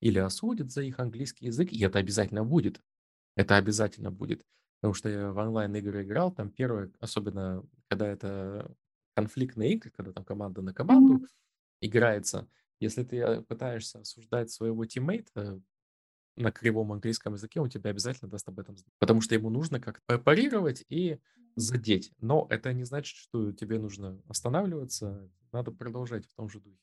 или 0.00 0.18
осудят 0.18 0.70
за 0.70 0.82
их 0.82 0.98
английский 0.98 1.46
язык, 1.46 1.72
и 1.72 1.82
это 1.82 1.98
обязательно 1.98 2.44
будет. 2.44 2.82
Это 3.34 3.56
обязательно 3.56 4.10
будет. 4.10 4.44
Потому 4.80 4.92
что 4.92 5.08
я 5.08 5.32
в 5.32 5.38
онлайн-игры 5.38 6.02
играл, 6.02 6.30
там 6.30 6.50
первое, 6.50 6.92
особенно 7.00 7.64
когда 7.88 8.06
это 8.06 8.70
конфликтные 9.14 9.72
игры, 9.72 9.90
когда 9.90 10.12
там 10.12 10.24
команда 10.24 10.60
на 10.60 10.74
команду 10.74 11.14
mm-hmm. 11.14 11.28
играется, 11.80 12.46
если 12.78 13.04
ты 13.04 13.16
э, 13.16 13.40
пытаешься 13.40 14.00
осуждать 14.00 14.50
своего 14.50 14.84
тиммейта 14.84 15.62
на 16.38 16.52
кривом 16.52 16.92
английском 16.92 17.34
языке, 17.34 17.60
он 17.60 17.68
тебе 17.68 17.90
обязательно 17.90 18.30
даст 18.30 18.48
об 18.48 18.58
этом 18.58 18.76
знать. 18.76 18.92
Потому 18.98 19.20
что 19.20 19.34
ему 19.34 19.50
нужно 19.50 19.80
как-то 19.80 20.18
парировать 20.18 20.84
и 20.88 21.18
задеть. 21.56 22.12
Но 22.20 22.46
это 22.50 22.72
не 22.72 22.84
значит, 22.84 23.16
что 23.16 23.52
тебе 23.52 23.78
нужно 23.78 24.22
останавливаться. 24.28 25.28
Надо 25.52 25.72
продолжать 25.72 26.26
в 26.26 26.34
том 26.34 26.48
же 26.48 26.60
духе. 26.60 26.78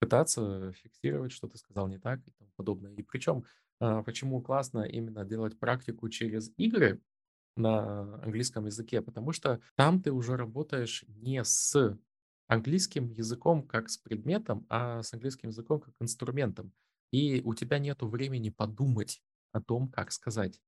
Пытаться 0.00 0.72
фиксировать, 0.72 1.32
что 1.32 1.48
ты 1.48 1.58
сказал 1.58 1.88
не 1.88 1.98
так 1.98 2.20
и 2.26 2.30
тому 2.32 2.50
подобное. 2.56 2.92
И 2.94 3.02
причем, 3.02 3.44
а, 3.80 4.02
почему 4.02 4.40
классно 4.40 4.80
именно 4.80 5.24
делать 5.24 5.58
практику 5.58 6.08
через 6.08 6.50
игры 6.56 7.00
на 7.56 8.22
английском 8.22 8.66
языке? 8.66 9.02
Потому 9.02 9.32
что 9.32 9.60
там 9.76 10.00
ты 10.00 10.12
уже 10.12 10.36
работаешь 10.36 11.04
не 11.08 11.42
с 11.44 11.98
английским 12.46 13.10
языком 13.10 13.62
как 13.62 13.88
с 13.88 13.96
предметом, 13.96 14.66
а 14.68 15.02
с 15.02 15.12
английским 15.12 15.50
языком 15.50 15.80
как 15.80 15.94
инструментом. 16.00 16.72
И 17.14 17.42
у 17.44 17.54
тебя 17.54 17.78
нет 17.78 18.02
времени 18.02 18.50
подумать 18.50 19.22
о 19.52 19.60
том, 19.60 19.86
как 19.86 20.10
сказать. 20.10 20.60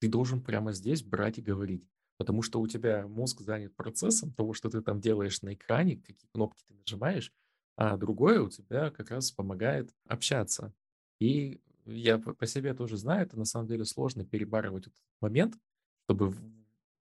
Ты 0.00 0.08
должен 0.08 0.42
прямо 0.42 0.72
здесь 0.72 1.04
брать 1.04 1.38
и 1.38 1.42
говорить. 1.42 1.86
Потому 2.18 2.42
что 2.42 2.60
у 2.60 2.66
тебя 2.66 3.06
мозг 3.06 3.40
занят 3.40 3.76
процессом 3.76 4.32
того, 4.32 4.52
что 4.52 4.68
ты 4.68 4.82
там 4.82 5.00
делаешь 5.00 5.42
на 5.42 5.54
экране, 5.54 5.98
какие 5.98 6.28
кнопки 6.32 6.64
ты 6.66 6.74
нажимаешь, 6.74 7.32
а 7.76 7.96
другое 7.96 8.42
у 8.42 8.48
тебя 8.48 8.90
как 8.90 9.12
раз 9.12 9.30
помогает 9.30 9.94
общаться. 10.08 10.74
И 11.20 11.60
я 11.84 12.18
по 12.18 12.46
себе 12.46 12.74
тоже 12.74 12.96
знаю, 12.96 13.24
это 13.24 13.38
на 13.38 13.44
самом 13.44 13.68
деле 13.68 13.84
сложно 13.84 14.24
перебарывать 14.24 14.88
этот 14.88 15.04
момент, 15.20 15.54
чтобы 16.06 16.34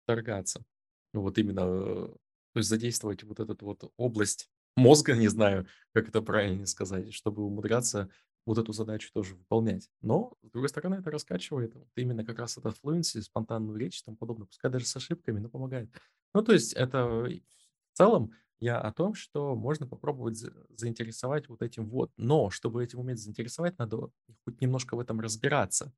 вторгаться. 0.04 0.64
Вот 1.12 1.38
именно, 1.38 1.64
э, 1.66 2.08
то 2.54 2.60
есть 2.60 2.70
задействовать 2.70 3.24
вот 3.24 3.42
эту 3.42 3.58
вот 3.66 3.92
область 3.98 4.50
мозга, 4.78 5.18
не 5.18 5.28
знаю, 5.28 5.68
как 5.94 6.08
это 6.08 6.22
правильно 6.22 6.66
сказать, 6.66 7.14
чтобы 7.14 7.44
умудряться 7.44 8.10
вот 8.46 8.58
эту 8.58 8.74
задачу 8.74 9.12
тоже 9.14 9.36
выполнять. 9.36 9.90
Но, 10.02 10.34
с 10.44 10.52
другой 10.52 10.70
стороны, 10.70 10.96
это 10.96 11.12
раскачивает 11.12 11.76
вот 11.76 11.88
именно 11.96 12.24
как 12.24 12.40
раз 12.40 12.58
этот 12.58 12.78
fluency, 12.84 13.22
спонтанную 13.22 13.78
речь 13.78 14.02
и 14.02 14.04
тому 14.04 14.18
подобное. 14.18 14.48
Пускай 14.48 14.72
даже 14.72 14.86
с 14.86 14.96
ошибками, 14.96 15.40
но 15.40 15.50
помогает. 15.50 15.90
Ну, 16.34 16.44
то 16.44 16.54
есть 16.54 16.74
это 16.74 17.06
в 17.06 17.42
целом 17.94 18.32
я 18.60 18.80
о 18.80 18.94
том, 18.94 19.16
что 19.16 19.56
можно 19.56 19.88
попробовать 19.88 20.38
заинтересовать 20.78 21.50
вот 21.50 21.62
этим 21.62 21.90
вот. 21.90 22.12
Но, 22.18 22.50
чтобы 22.50 22.84
этим 22.84 23.00
уметь 23.00 23.20
заинтересовать, 23.20 23.78
надо 23.78 24.10
хоть 24.44 24.62
немножко 24.62 24.96
в 24.96 25.00
этом 25.00 25.20
разбираться. 25.20 25.92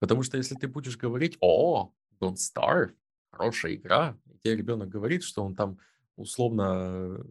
Потому 0.00 0.22
что 0.22 0.38
если 0.38 0.54
ты 0.54 0.66
будешь 0.66 0.96
говорить, 0.96 1.36
о, 1.40 1.92
Don't 2.18 2.36
Starve, 2.36 2.94
хорошая 3.30 3.74
игра, 3.74 4.16
и 4.26 4.38
тебе 4.38 4.56
ребенок 4.56 4.88
говорит, 4.88 5.22
что 5.22 5.44
он 5.44 5.54
там 5.54 5.78
условно 6.16 7.24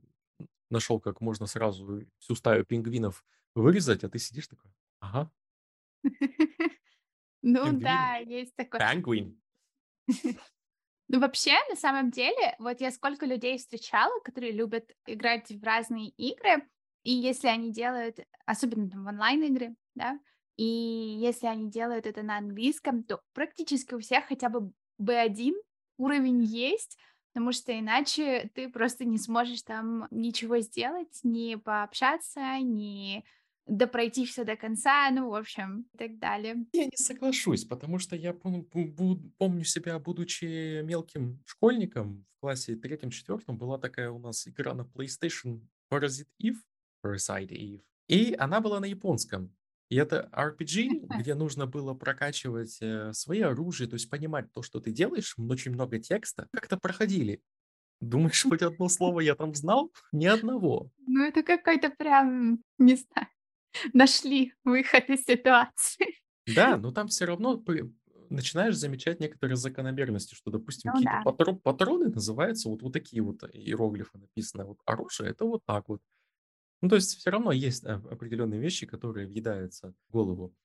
нашел, 0.70 1.00
как 1.00 1.20
можно 1.20 1.48
сразу 1.48 2.04
всю 2.20 2.36
стаю 2.36 2.66
пингвинов 2.66 3.26
вырезать, 3.62 4.04
а 4.04 4.10
ты 4.10 4.20
сидишь 4.20 4.48
такой, 4.48 4.72
ага. 5.00 5.32
Ну 7.42 7.74
да, 7.80 8.18
есть 8.18 8.56
такое. 8.56 8.82
Пингвин. 8.82 9.42
Ну, 11.12 11.20
вообще, 11.20 11.54
на 11.70 11.76
самом 11.76 12.12
деле, 12.12 12.56
вот 12.60 12.82
я 12.82 12.92
сколько 12.92 13.26
людей 13.26 13.58
встречала, 13.58 14.20
которые 14.24 14.52
любят 14.52 14.92
играть 15.08 15.50
в 15.50 15.64
разные 15.64 16.10
игры, 16.10 16.68
и 17.04 17.12
если 17.12 17.48
они 17.48 17.72
делают, 17.72 18.20
особенно 18.46 18.90
там 18.90 19.06
в 19.06 19.08
онлайн-игры, 19.08 19.76
да, 19.96 20.20
и 20.56 20.66
если 20.66 21.48
они 21.48 21.72
делают 21.72 22.06
это 22.06 22.22
на 22.22 22.38
английском, 22.38 23.04
то 23.04 23.22
практически 23.34 23.96
у 23.96 24.00
всех 24.00 24.26
хотя 24.26 24.50
бы 24.50 24.72
B1 25.00 25.56
уровень 25.98 26.44
есть, 26.44 27.00
потому 27.34 27.54
что 27.54 27.78
иначе 27.78 28.52
ты 28.54 28.70
просто 28.70 29.04
не 29.06 29.18
сможешь 29.18 29.64
там 29.64 30.08
ничего 30.12 30.60
сделать, 30.60 31.22
не 31.24 31.58
пообщаться, 31.58 32.60
не 32.60 33.26
допройти 33.70 34.26
все 34.26 34.44
до 34.44 34.56
конца, 34.56 35.10
ну, 35.12 35.30
в 35.30 35.36
общем, 35.36 35.86
и 35.94 35.98
так 35.98 36.20
далее. 36.20 36.66
Я 36.74 36.86
не 36.86 36.98
соглашусь, 36.98 37.66
потому 37.66 38.00
что 38.00 38.16
я 38.16 38.32
пом- 38.32 38.64
помню 39.38 39.64
себя, 39.64 40.00
будучи 40.00 40.82
мелким 40.82 41.42
школьником 41.46 42.26
в 42.38 42.42
классе 42.42 42.76
третьем-четвертом, 42.76 43.58
была 43.58 43.78
такая 43.78 44.10
у 44.10 44.20
нас 44.20 44.48
игра 44.48 44.74
на 44.74 44.82
PlayStation 44.82 45.62
Parasite 45.92 46.28
Eve, 46.42 46.58
Parasite 47.06 47.50
Eve, 47.50 47.82
и 48.08 48.36
она 48.38 48.60
была 48.60 48.80
на 48.80 48.86
японском. 48.86 49.56
И 49.90 49.96
это 49.96 50.30
RPG, 50.34 51.08
где 51.20 51.36
нужно 51.36 51.66
было 51.66 51.94
прокачивать 51.94 52.78
э, 52.82 53.12
свои 53.14 53.42
оружия, 53.42 53.88
то 53.88 53.96
есть 53.96 54.10
понимать 54.10 54.52
то, 54.52 54.62
что 54.62 54.80
ты 54.80 54.92
делаешь, 54.92 55.36
очень 55.38 55.72
много 55.72 56.00
текста. 56.00 56.48
Как-то 56.52 56.78
проходили. 56.78 57.42
Думаешь, 58.02 58.44
хоть 58.44 58.62
одно 58.62 58.88
слово 58.88 59.20
я 59.20 59.36
там 59.36 59.54
знал? 59.54 59.92
Ни 60.14 60.26
одного. 60.26 60.90
Ну, 61.06 61.26
это 61.26 61.44
какой-то 61.44 61.90
прям, 61.90 62.64
не 62.78 62.96
знаю, 62.96 63.28
нашли 63.94 64.54
выход 64.64 65.10
из 65.10 65.24
ситуации. 65.24 66.18
Да, 66.48 66.78
но 66.78 66.92
там 66.92 67.08
все 67.08 67.26
равно 67.26 67.64
начинаешь 68.30 68.76
замечать 68.76 69.20
некоторые 69.20 69.56
закономерности, 69.56 70.36
что, 70.36 70.52
допустим, 70.52 70.92
Ну 70.92 70.94
какие-то 70.94 71.18
да. 71.20 71.24
патро- 71.24 71.60
патроны 71.60 72.10
называются 72.10 72.70
вот, 72.70 72.82
вот 72.82 72.94
такие 72.94 73.22
вот 73.22 73.44
иероглифы 73.52 74.18
написаны. 74.18 74.66
Вот 74.66 74.80
оружие 74.86 75.32
это 75.32 75.46
вот 75.46 75.64
так 75.66 75.90
вот. 75.90 76.02
Ну, 76.82 76.90
то 76.90 76.96
есть 76.98 77.18
все 77.18 77.32
равно 77.32 77.52
есть 77.54 77.86
а, 77.86 77.96
определенные 77.96 78.60
вещи, 78.62 78.88
которые 78.88 79.28
въедаются 79.28 79.94
в 80.10 80.14
голову. 80.14 80.56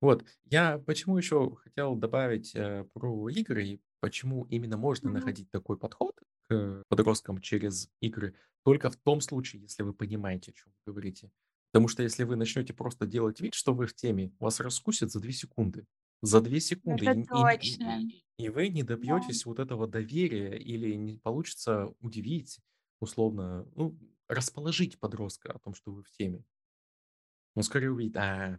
Вот, 0.00 0.24
я 0.46 0.78
почему 0.78 1.18
еще 1.18 1.56
хотел 1.56 1.96
добавить 1.96 2.54
э, 2.56 2.84
про 2.94 3.28
игры 3.30 3.64
и 3.66 3.82
почему 4.00 4.44
именно 4.46 4.76
можно 4.78 5.10
Мгм. 5.10 5.10
находить 5.10 5.50
такой 5.50 5.78
подход 5.78 6.20
к 6.48 6.84
подросткам 6.88 7.40
через 7.40 7.90
игры 8.00 8.36
только 8.64 8.90
в 8.90 8.96
том 8.96 9.20
случае, 9.22 9.62
если 9.62 9.82
вы 9.84 9.94
понимаете, 9.94 10.52
о 10.52 10.54
чем 10.54 10.72
вы 10.86 10.92
говорите. 10.92 11.30
Потому 11.72 11.88
что 11.88 12.02
если 12.02 12.24
вы 12.24 12.36
начнете 12.36 12.74
просто 12.74 13.06
делать 13.06 13.40
вид, 13.40 13.54
что 13.54 13.74
вы 13.74 13.86
в 13.86 13.94
теме, 13.94 14.32
вас 14.38 14.60
раскусят 14.60 15.10
за 15.10 15.20
2 15.20 15.32
секунды. 15.32 15.86
За 16.22 16.40
2 16.40 16.60
секунды. 16.60 17.06
Это 17.06 17.14
И, 17.14 17.24
точно. 17.28 18.04
и- 18.08 18.22
и 18.38 18.48
вы 18.50 18.68
не 18.68 18.82
Да. 19.00 19.18
добьетесь 19.18 19.46
вот 19.46 19.58
этого 19.58 19.86
доверия 19.88 20.56
или 20.58 20.94
не 20.94 21.18
получится 21.18 21.88
удивить, 22.00 22.60
условно, 23.00 23.66
ну, 23.74 23.98
расположить 24.28 24.98
подростка 25.00 25.52
о 25.52 25.58
том, 25.58 25.74
что 25.74 25.92
вы 25.92 26.02
в 26.02 26.10
теме. 26.10 26.44
Он 27.54 27.62
скорее 27.62 27.90
увидит, 27.90 28.16
а, 28.16 28.58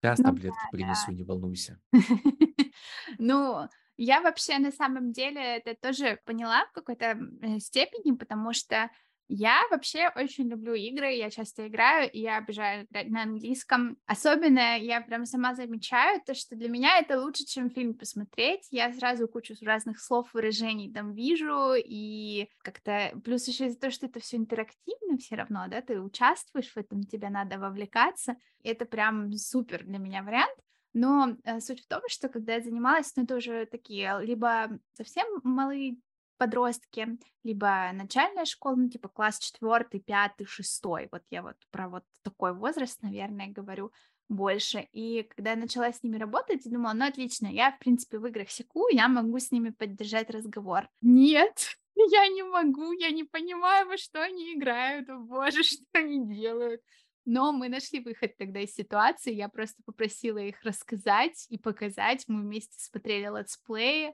сейчас 0.00 0.20
Ну 0.22 0.22
таблетки 0.22 0.66
да, 0.78 0.86
да. 0.86 0.96
принесу, 1.06 1.12
не 1.12 1.22
волнуйся. 1.24 1.80
Ну, 3.18 3.68
я 3.96 4.20
вообще 4.22 4.58
на 4.58 4.72
самом 4.72 5.12
деле 5.12 5.40
это 5.58 5.74
тоже 5.74 6.18
поняла 6.24 6.66
в 6.66 6.72
какой-то 6.72 7.18
э, 7.42 7.58
степени, 7.60 8.16
потому 8.16 8.52
что 8.52 8.90
Я 9.28 9.62
вообще 9.70 10.10
очень 10.14 10.48
люблю 10.48 10.74
игры, 10.74 11.14
я 11.14 11.30
часто 11.30 11.66
играю, 11.66 12.10
и 12.10 12.20
я 12.20 12.38
обожаю 12.38 12.84
играть 12.84 13.08
на 13.08 13.22
английском. 13.22 13.96
Особенно 14.06 14.78
я 14.78 15.00
прям 15.00 15.24
сама 15.24 15.54
замечаю 15.54 16.20
то, 16.26 16.34
что 16.34 16.54
для 16.54 16.68
меня 16.68 16.98
это 16.98 17.20
лучше, 17.20 17.44
чем 17.44 17.70
фильм 17.70 17.94
посмотреть. 17.94 18.66
Я 18.70 18.92
сразу 18.92 19.28
кучу 19.28 19.54
разных 19.62 20.00
слов, 20.00 20.32
выражений 20.34 20.92
там 20.92 21.12
вижу, 21.12 21.74
и 21.76 22.48
как-то... 22.62 23.12
Плюс 23.24 23.48
еще 23.48 23.66
из-за 23.66 23.78
того, 23.78 23.90
что 23.90 24.06
это 24.06 24.20
все 24.20 24.36
интерактивно 24.36 25.16
все 25.18 25.36
равно, 25.36 25.66
да, 25.68 25.80
ты 25.80 26.00
участвуешь 26.00 26.72
в 26.72 26.76
этом, 26.76 27.02
тебе 27.02 27.30
надо 27.30 27.58
вовлекаться. 27.58 28.36
Это 28.62 28.84
прям 28.84 29.32
супер 29.32 29.84
для 29.84 29.98
меня 29.98 30.22
вариант. 30.22 30.56
Но 30.94 31.36
э, 31.44 31.60
суть 31.60 31.80
в 31.80 31.88
том, 31.88 32.02
что 32.08 32.28
когда 32.28 32.54
я 32.54 32.60
занималась, 32.60 33.12
ну, 33.16 33.24
это 33.24 33.36
уже 33.36 33.66
такие 33.66 34.18
либо 34.22 34.78
совсем 34.92 35.26
малые 35.42 35.96
подростки, 36.42 37.06
либо 37.44 37.90
начальная 37.92 38.44
школа, 38.44 38.74
ну, 38.74 38.88
типа 38.88 39.08
класс 39.08 39.38
четвертый, 39.38 40.00
пятый, 40.00 40.44
шестой. 40.44 41.08
Вот 41.12 41.22
я 41.30 41.42
вот 41.42 41.54
про 41.70 41.88
вот 41.88 42.02
такой 42.22 42.52
возраст, 42.52 43.00
наверное, 43.00 43.46
говорю 43.46 43.92
больше. 44.28 44.88
И 44.92 45.22
когда 45.22 45.50
я 45.50 45.56
начала 45.56 45.92
с 45.92 46.02
ними 46.02 46.18
работать, 46.18 46.64
я 46.64 46.72
думала, 46.72 46.94
ну, 46.94 47.06
отлично, 47.06 47.46
я, 47.46 47.70
в 47.70 47.78
принципе, 47.78 48.18
в 48.18 48.26
играх 48.26 48.50
секу, 48.50 48.88
я 48.90 49.06
могу 49.06 49.38
с 49.38 49.52
ними 49.52 49.70
поддержать 49.70 50.30
разговор. 50.30 50.88
Нет, 51.00 51.76
я 51.94 52.26
не 52.26 52.42
могу, 52.42 52.90
я 52.92 53.12
не 53.12 53.22
понимаю, 53.22 53.86
во 53.86 53.96
что 53.96 54.20
они 54.20 54.54
играют, 54.54 55.08
о 55.10 55.18
боже, 55.18 55.62
что 55.62 55.84
они 55.92 56.26
делают. 56.26 56.82
Но 57.24 57.52
мы 57.52 57.68
нашли 57.68 58.00
выход 58.00 58.36
тогда 58.36 58.58
из 58.58 58.74
ситуации, 58.74 59.32
я 59.32 59.48
просто 59.48 59.80
попросила 59.84 60.38
их 60.38 60.60
рассказать 60.64 61.46
и 61.50 61.56
показать, 61.56 62.24
мы 62.26 62.42
вместе 62.42 62.80
смотрели 62.80 63.28
летсплеи, 63.38 64.12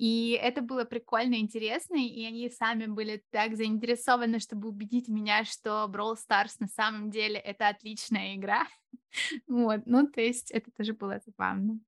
и 0.00 0.30
это 0.30 0.62
было 0.62 0.84
прикольно, 0.84 1.34
интересно, 1.34 1.96
и 1.96 2.24
они 2.24 2.48
сами 2.48 2.86
были 2.86 3.22
так 3.28 3.54
заинтересованы, 3.54 4.38
чтобы 4.38 4.68
убедить 4.68 5.08
меня, 5.08 5.44
что 5.44 5.90
Brawl 5.92 6.16
Stars 6.16 6.56
на 6.58 6.68
самом 6.68 7.10
деле 7.10 7.38
это 7.38 7.68
отличная 7.68 8.34
игра. 8.34 8.66
вот, 9.46 9.82
ну, 9.84 10.06
то 10.06 10.22
есть 10.22 10.50
это 10.52 10.70
тоже 10.70 10.94
было 10.94 11.20
забавно. 11.26 11.80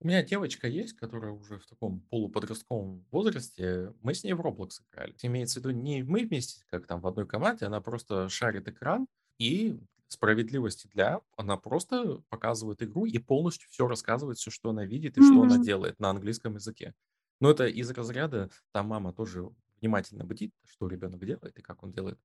У 0.00 0.06
меня 0.06 0.22
девочка 0.22 0.68
есть, 0.68 0.92
которая 0.92 1.32
уже 1.32 1.58
в 1.58 1.64
таком 1.64 2.00
полуподростковом 2.10 3.06
возрасте. 3.10 3.94
Мы 4.02 4.12
с 4.12 4.24
ней 4.24 4.34
в 4.34 4.42
Roblox 4.42 4.82
играли. 4.90 5.14
Имеется 5.22 5.58
в 5.58 5.64
виду 5.64 5.70
не 5.70 6.02
мы 6.02 6.26
вместе, 6.26 6.62
как 6.70 6.86
там 6.86 7.00
в 7.00 7.06
одной 7.06 7.26
команде, 7.26 7.64
она 7.64 7.80
просто 7.80 8.28
шарит 8.28 8.68
экран 8.68 9.06
и 9.38 9.80
справедливости 10.08 10.86
для, 10.92 11.22
она 11.38 11.56
просто 11.56 12.22
показывает 12.28 12.82
игру 12.82 13.06
и 13.06 13.16
полностью 13.16 13.70
все 13.70 13.88
рассказывает, 13.88 14.36
все, 14.36 14.50
что 14.50 14.68
она 14.68 14.84
видит 14.84 15.16
и 15.16 15.22
mm-hmm. 15.22 15.32
что 15.32 15.42
она 15.44 15.58
делает 15.64 15.98
на 15.98 16.10
английском 16.10 16.56
языке. 16.56 16.92
Но 17.40 17.50
это 17.50 17.66
из 17.66 17.90
разряда, 17.90 18.50
там 18.72 18.88
мама 18.88 19.12
тоже 19.12 19.50
внимательно 19.80 20.24
бдит, 20.24 20.52
что 20.64 20.88
ребенок 20.88 21.24
делает 21.24 21.58
и 21.58 21.62
как 21.62 21.82
он 21.82 21.92
делает. 21.92 22.18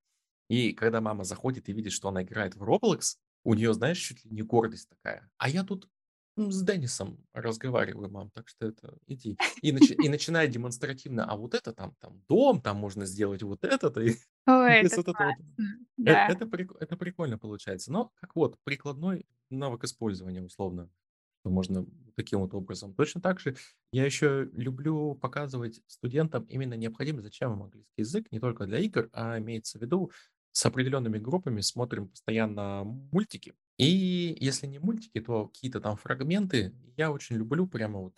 И 0.50 0.74
когда 0.74 1.02
мама 1.02 1.24
заходит 1.24 1.70
и 1.70 1.74
видит, 1.74 1.92
что 1.92 2.10
она 2.10 2.24
играет 2.24 2.56
в 2.56 2.64
Roblox, 2.64 3.18
у 3.44 3.54
нее, 3.54 3.74
знаешь, 3.74 4.00
чуть 4.00 4.26
ли 4.26 4.32
не 4.32 4.42
гордость 4.42 4.90
такая. 4.90 5.30
А 5.38 5.50
я 5.50 5.64
тут 5.64 5.88
с 6.36 6.64
Деннисом 6.64 7.18
разговариваю, 7.34 8.10
мам, 8.10 8.32
так 8.32 8.48
что 8.48 8.68
это 8.68 8.98
иди. 9.08 9.38
И, 9.62 9.72
начи- 9.72 9.96
и 9.96 10.10
начинает 10.10 10.52
демонстративно, 10.52 11.26
а 11.26 11.36
вот 11.36 11.54
это 11.54 11.74
там, 11.74 11.96
там 12.00 12.22
дом, 12.30 12.62
там 12.62 12.78
можно 12.78 13.06
сделать 13.06 13.44
вот 13.44 13.64
это-то. 13.64 14.02
И, 14.02 14.16
Ой, 14.48 14.74
это, 14.74 14.96
вот 14.96 15.08
это. 15.10 15.36
Да. 15.98 16.28
это, 16.30 16.46
это, 16.46 16.76
это 16.80 16.98
прикольно 16.98 17.38
получается. 17.38 17.92
Но 17.92 18.12
как 18.16 18.36
вот 18.36 18.58
прикладной 18.64 19.26
навык 19.50 19.84
использования 19.84 20.42
условно 20.42 20.90
что 21.42 21.50
можно 21.50 21.86
таким 22.20 22.40
вот 22.40 22.54
образом. 22.54 22.94
Точно 22.94 23.22
так 23.22 23.40
же 23.40 23.56
я 23.92 24.06
еще 24.06 24.50
люблю 24.54 25.16
показывать 25.16 25.82
студентам 25.88 26.44
именно 26.44 26.74
необходимость, 26.74 27.24
зачем 27.24 27.64
английский 27.64 28.02
язык, 28.02 28.32
не 28.32 28.40
только 28.40 28.66
для 28.66 28.80
игр, 28.80 29.10
а 29.14 29.40
имеется 29.40 29.80
в 29.80 29.82
виду 29.82 30.12
с 30.52 30.66
определенными 30.66 31.18
группами 31.18 31.62
смотрим 31.62 32.10
постоянно 32.10 32.84
мультики. 32.84 33.54
И 33.78 34.36
если 34.40 34.68
не 34.68 34.80
мультики, 34.80 35.22
то 35.22 35.48
какие-то 35.48 35.80
там 35.80 35.96
фрагменты 35.96 36.74
я 36.98 37.12
очень 37.12 37.38
люблю 37.38 37.68
прямо 37.68 38.00
вот 38.00 38.14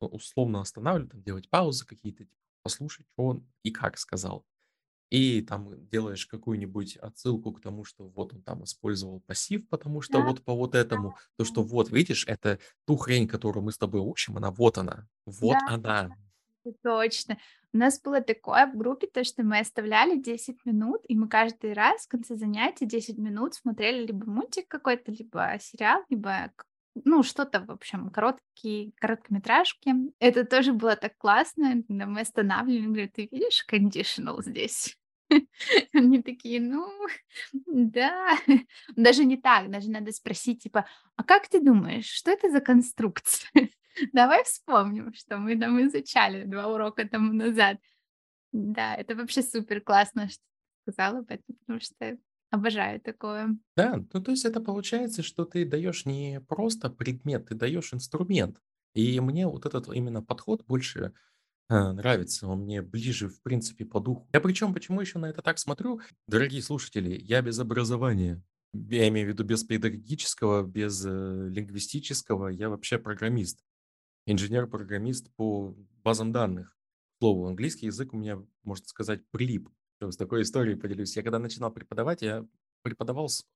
условно 0.00 0.60
останавливать, 0.60 1.12
там, 1.12 1.22
делать 1.22 1.48
паузы 1.48 1.86
какие-то, 1.86 2.24
типа, 2.24 2.40
послушать, 2.62 3.06
что 3.12 3.24
он 3.24 3.46
и 3.62 3.70
как 3.70 3.98
сказал 3.98 4.44
и 5.10 5.40
там 5.42 5.86
делаешь 5.88 6.26
какую-нибудь 6.26 6.96
отсылку 6.96 7.52
к 7.52 7.60
тому, 7.60 7.84
что 7.84 8.08
вот 8.08 8.32
он 8.34 8.42
там 8.42 8.64
использовал 8.64 9.20
пассив, 9.20 9.68
потому 9.68 10.00
что 10.00 10.18
Да, 10.18 10.26
вот 10.26 10.42
по 10.44 10.54
вот 10.54 10.74
этому, 10.74 11.16
то, 11.36 11.44
что 11.44 11.62
вот, 11.62 11.90
видишь, 11.90 12.24
это 12.26 12.58
ту 12.86 12.96
хрень, 12.96 13.28
которую 13.28 13.64
мы 13.64 13.72
с 13.72 13.78
тобой 13.78 14.00
учим, 14.00 14.36
она 14.36 14.50
вот 14.50 14.78
она, 14.78 15.08
вот 15.24 15.58
да, 15.58 15.66
она. 15.66 16.10
точно. 16.82 17.38
У 17.72 17.78
нас 17.78 18.00
было 18.00 18.20
такое 18.20 18.66
в 18.66 18.76
группе, 18.76 19.06
то, 19.06 19.22
что 19.22 19.42
мы 19.42 19.58
оставляли 19.60 20.18
10 20.18 20.64
минут, 20.64 21.02
и 21.08 21.16
мы 21.16 21.28
каждый 21.28 21.72
раз 21.72 22.06
в 22.06 22.08
конце 22.08 22.34
занятия 22.36 22.86
10 22.86 23.18
минут 23.18 23.54
смотрели 23.54 24.06
либо 24.06 24.28
мультик 24.28 24.66
какой-то, 24.68 25.12
либо 25.12 25.56
сериал, 25.60 26.02
либо 26.08 26.52
ну, 27.04 27.22
что-то, 27.22 27.60
в 27.60 27.70
общем, 27.70 28.10
короткие, 28.10 28.92
короткометражки. 28.96 29.94
Это 30.18 30.44
тоже 30.44 30.72
было 30.72 30.96
так 30.96 31.16
классно, 31.18 31.82
мы 31.88 32.20
останавливали, 32.20 32.86
говорю, 32.86 33.10
ты 33.12 33.28
видишь 33.30 33.64
кондишнл 33.64 34.42
здесь? 34.42 34.96
Они 35.92 36.22
такие, 36.22 36.60
ну, 36.60 36.88
да. 37.66 38.36
Даже 38.96 39.24
не 39.24 39.36
так, 39.36 39.70
даже 39.70 39.90
надо 39.90 40.12
спросить, 40.12 40.62
типа, 40.62 40.86
а 41.16 41.24
как 41.24 41.48
ты 41.48 41.60
думаешь, 41.60 42.06
что 42.06 42.30
это 42.30 42.50
за 42.50 42.60
конструкция? 42.60 43.50
Давай 44.12 44.44
вспомним, 44.44 45.12
что 45.14 45.38
мы 45.38 45.58
там 45.58 45.84
изучали 45.86 46.44
два 46.44 46.68
урока 46.68 47.08
тому 47.08 47.32
назад. 47.32 47.78
Да, 48.52 48.94
это 48.94 49.14
вообще 49.14 49.42
супер 49.42 49.80
классно, 49.80 50.28
что 50.28 50.42
ты 50.84 50.92
сказала 50.92 51.22
потому 51.22 51.80
что 51.80 52.18
Обожаю 52.50 53.00
такое. 53.00 53.58
Да, 53.76 54.02
ну 54.12 54.22
то 54.22 54.30
есть 54.30 54.44
это 54.44 54.60
получается, 54.60 55.22
что 55.22 55.44
ты 55.44 55.64
даешь 55.64 56.06
не 56.06 56.40
просто 56.40 56.90
предмет, 56.90 57.46
ты 57.46 57.54
даешь 57.54 57.92
инструмент. 57.92 58.60
И 58.94 59.20
мне 59.20 59.46
вот 59.46 59.66
этот 59.66 59.88
именно 59.88 60.22
подход 60.22 60.64
больше 60.64 61.12
э, 61.68 61.92
нравится, 61.92 62.46
он 62.46 62.60
мне 62.60 62.82
ближе, 62.82 63.28
в 63.28 63.42
принципе, 63.42 63.84
по 63.84 64.00
духу. 64.00 64.28
Я 64.32 64.40
причем, 64.40 64.72
почему 64.72 65.00
еще 65.00 65.18
на 65.18 65.26
это 65.26 65.42
так 65.42 65.58
смотрю? 65.58 66.00
Дорогие 66.28 66.62
слушатели, 66.62 67.18
я 67.20 67.42
без 67.42 67.58
образования. 67.58 68.42
Я 68.72 69.08
имею 69.08 69.26
в 69.26 69.30
виду 69.30 69.44
без 69.44 69.64
педагогического, 69.64 70.62
без 70.62 71.04
э, 71.04 71.48
лингвистического. 71.50 72.48
Я 72.48 72.68
вообще 72.68 72.98
программист. 72.98 73.64
Инженер-программист 74.26 75.30
по 75.36 75.76
базам 76.02 76.32
данных. 76.32 76.76
К 77.16 77.18
слову, 77.20 77.46
английский 77.46 77.86
язык 77.86 78.12
у 78.12 78.16
меня, 78.16 78.38
можно 78.64 78.86
сказать, 78.86 79.22
прилип. 79.30 79.68
С 80.00 80.16
такой 80.16 80.42
историей 80.42 80.76
поделюсь. 80.76 81.16
Я 81.16 81.22
когда 81.22 81.38
начинал 81.38 81.70
преподавать, 81.72 82.22
я 82.22 82.46
преподавал 82.82 83.28
с... 83.28 83.46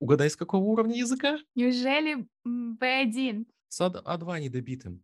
Угадай, 0.00 0.28
с 0.28 0.36
какого 0.36 0.62
уровня 0.64 0.96
языка? 0.98 1.38
Неужели 1.54 2.26
B1? 2.46 3.46
С 3.68 3.80
А- 3.80 3.88
А2 3.88 4.40
недобитым. 4.40 5.02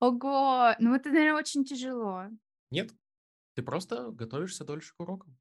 Ого, 0.00 0.74
ну 0.78 0.94
это, 0.94 1.10
наверное, 1.10 1.40
очень 1.40 1.64
тяжело. 1.64 2.26
Нет, 2.70 2.94
ты 3.54 3.62
просто 3.62 4.10
готовишься 4.10 4.64
дольше 4.64 4.94
к 4.94 5.00
урокам. 5.00 5.36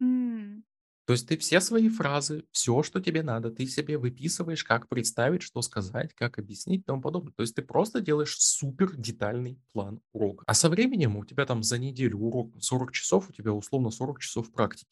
М, 0.00 0.64
То 1.06 1.12
есть 1.12 1.28
ты 1.28 1.36
все 1.36 1.60
свои 1.60 1.88
фразы, 1.88 2.44
все, 2.50 2.82
что 2.82 3.00
тебе 3.00 3.22
надо, 3.22 3.50
ты 3.50 3.66
себе 3.66 3.96
выписываешь, 3.96 4.64
как 4.64 4.88
представить, 4.88 5.42
что 5.42 5.62
сказать, 5.62 6.12
как 6.14 6.38
объяснить 6.38 6.80
и 6.80 6.84
тому 6.84 7.00
подобное. 7.00 7.32
То 7.32 7.42
есть 7.42 7.54
ты 7.54 7.62
просто 7.62 8.00
делаешь 8.00 8.36
супер 8.38 8.96
детальный 8.96 9.60
план 9.72 10.00
урока. 10.12 10.42
А 10.46 10.54
со 10.54 10.68
временем 10.68 11.16
у 11.16 11.24
тебя 11.24 11.46
там 11.46 11.62
за 11.62 11.78
неделю 11.78 12.18
урок 12.18 12.52
40 12.60 12.92
часов, 12.92 13.30
у 13.30 13.32
тебя 13.32 13.52
условно 13.52 13.90
40 13.90 14.18
часов 14.20 14.50
практики 14.52 14.90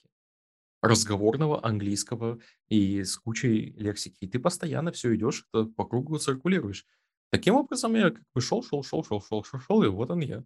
разговорного 0.83 1.65
английского 1.65 2.39
и 2.69 3.03
с 3.03 3.17
кучей 3.17 3.73
лексики. 3.73 4.19
И 4.21 4.29
ты 4.29 4.39
постоянно 4.39 4.93
все 4.93 5.15
идешь, 5.17 5.47
по 5.51 5.85
кругу 5.85 6.19
циркулируешь. 6.19 6.87
Таким 7.31 7.57
образом, 7.57 7.95
я 7.97 8.11
как 8.11 8.23
бы 8.35 8.41
шел, 8.41 8.63
шел, 8.63 8.85
шел, 8.85 9.03
шел, 9.03 9.21
шел, 9.21 9.43
шел, 9.43 9.61
шел, 9.61 9.83
и 9.83 9.89
вот 9.89 10.11
он 10.11 10.21
я 10.21 10.45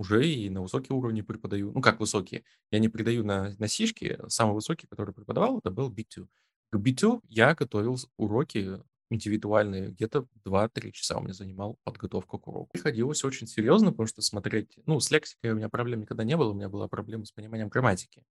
уже 0.00 0.26
и 0.26 0.48
на 0.48 0.62
высокие 0.62 0.96
уровни 0.96 1.20
преподаю. 1.20 1.72
Ну, 1.74 1.82
как 1.82 2.00
высокие? 2.00 2.42
Я 2.70 2.78
не 2.78 2.88
преподаю 2.88 3.22
на, 3.22 3.54
на 3.58 3.68
сишки. 3.68 4.18
Самый 4.28 4.54
высокий, 4.54 4.86
который 4.86 5.12
преподавал, 5.12 5.58
это 5.58 5.70
был 5.70 5.90
B2. 5.90 6.26
К 6.70 6.76
B2 6.76 7.20
я 7.28 7.54
готовил 7.54 7.98
уроки 8.16 8.80
индивидуальные. 9.10 9.90
Где-то 9.90 10.26
2-3 10.46 10.92
часа 10.92 11.18
у 11.18 11.20
меня 11.20 11.34
занимал 11.34 11.76
подготовка 11.84 12.38
к 12.38 12.48
уроку. 12.48 12.70
Приходилось 12.72 13.24
очень 13.24 13.46
серьезно, 13.46 13.90
потому 13.90 14.06
что 14.06 14.22
смотреть... 14.22 14.78
Ну, 14.86 15.00
с 15.00 15.10
лексикой 15.10 15.50
у 15.50 15.56
меня 15.56 15.68
проблем 15.68 16.00
никогда 16.00 16.24
не 16.24 16.36
было. 16.36 16.52
У 16.52 16.54
меня 16.54 16.70
была 16.70 16.88
проблема 16.88 17.26
с 17.26 17.32
пониманием 17.32 17.68
грамматики. 17.68 18.24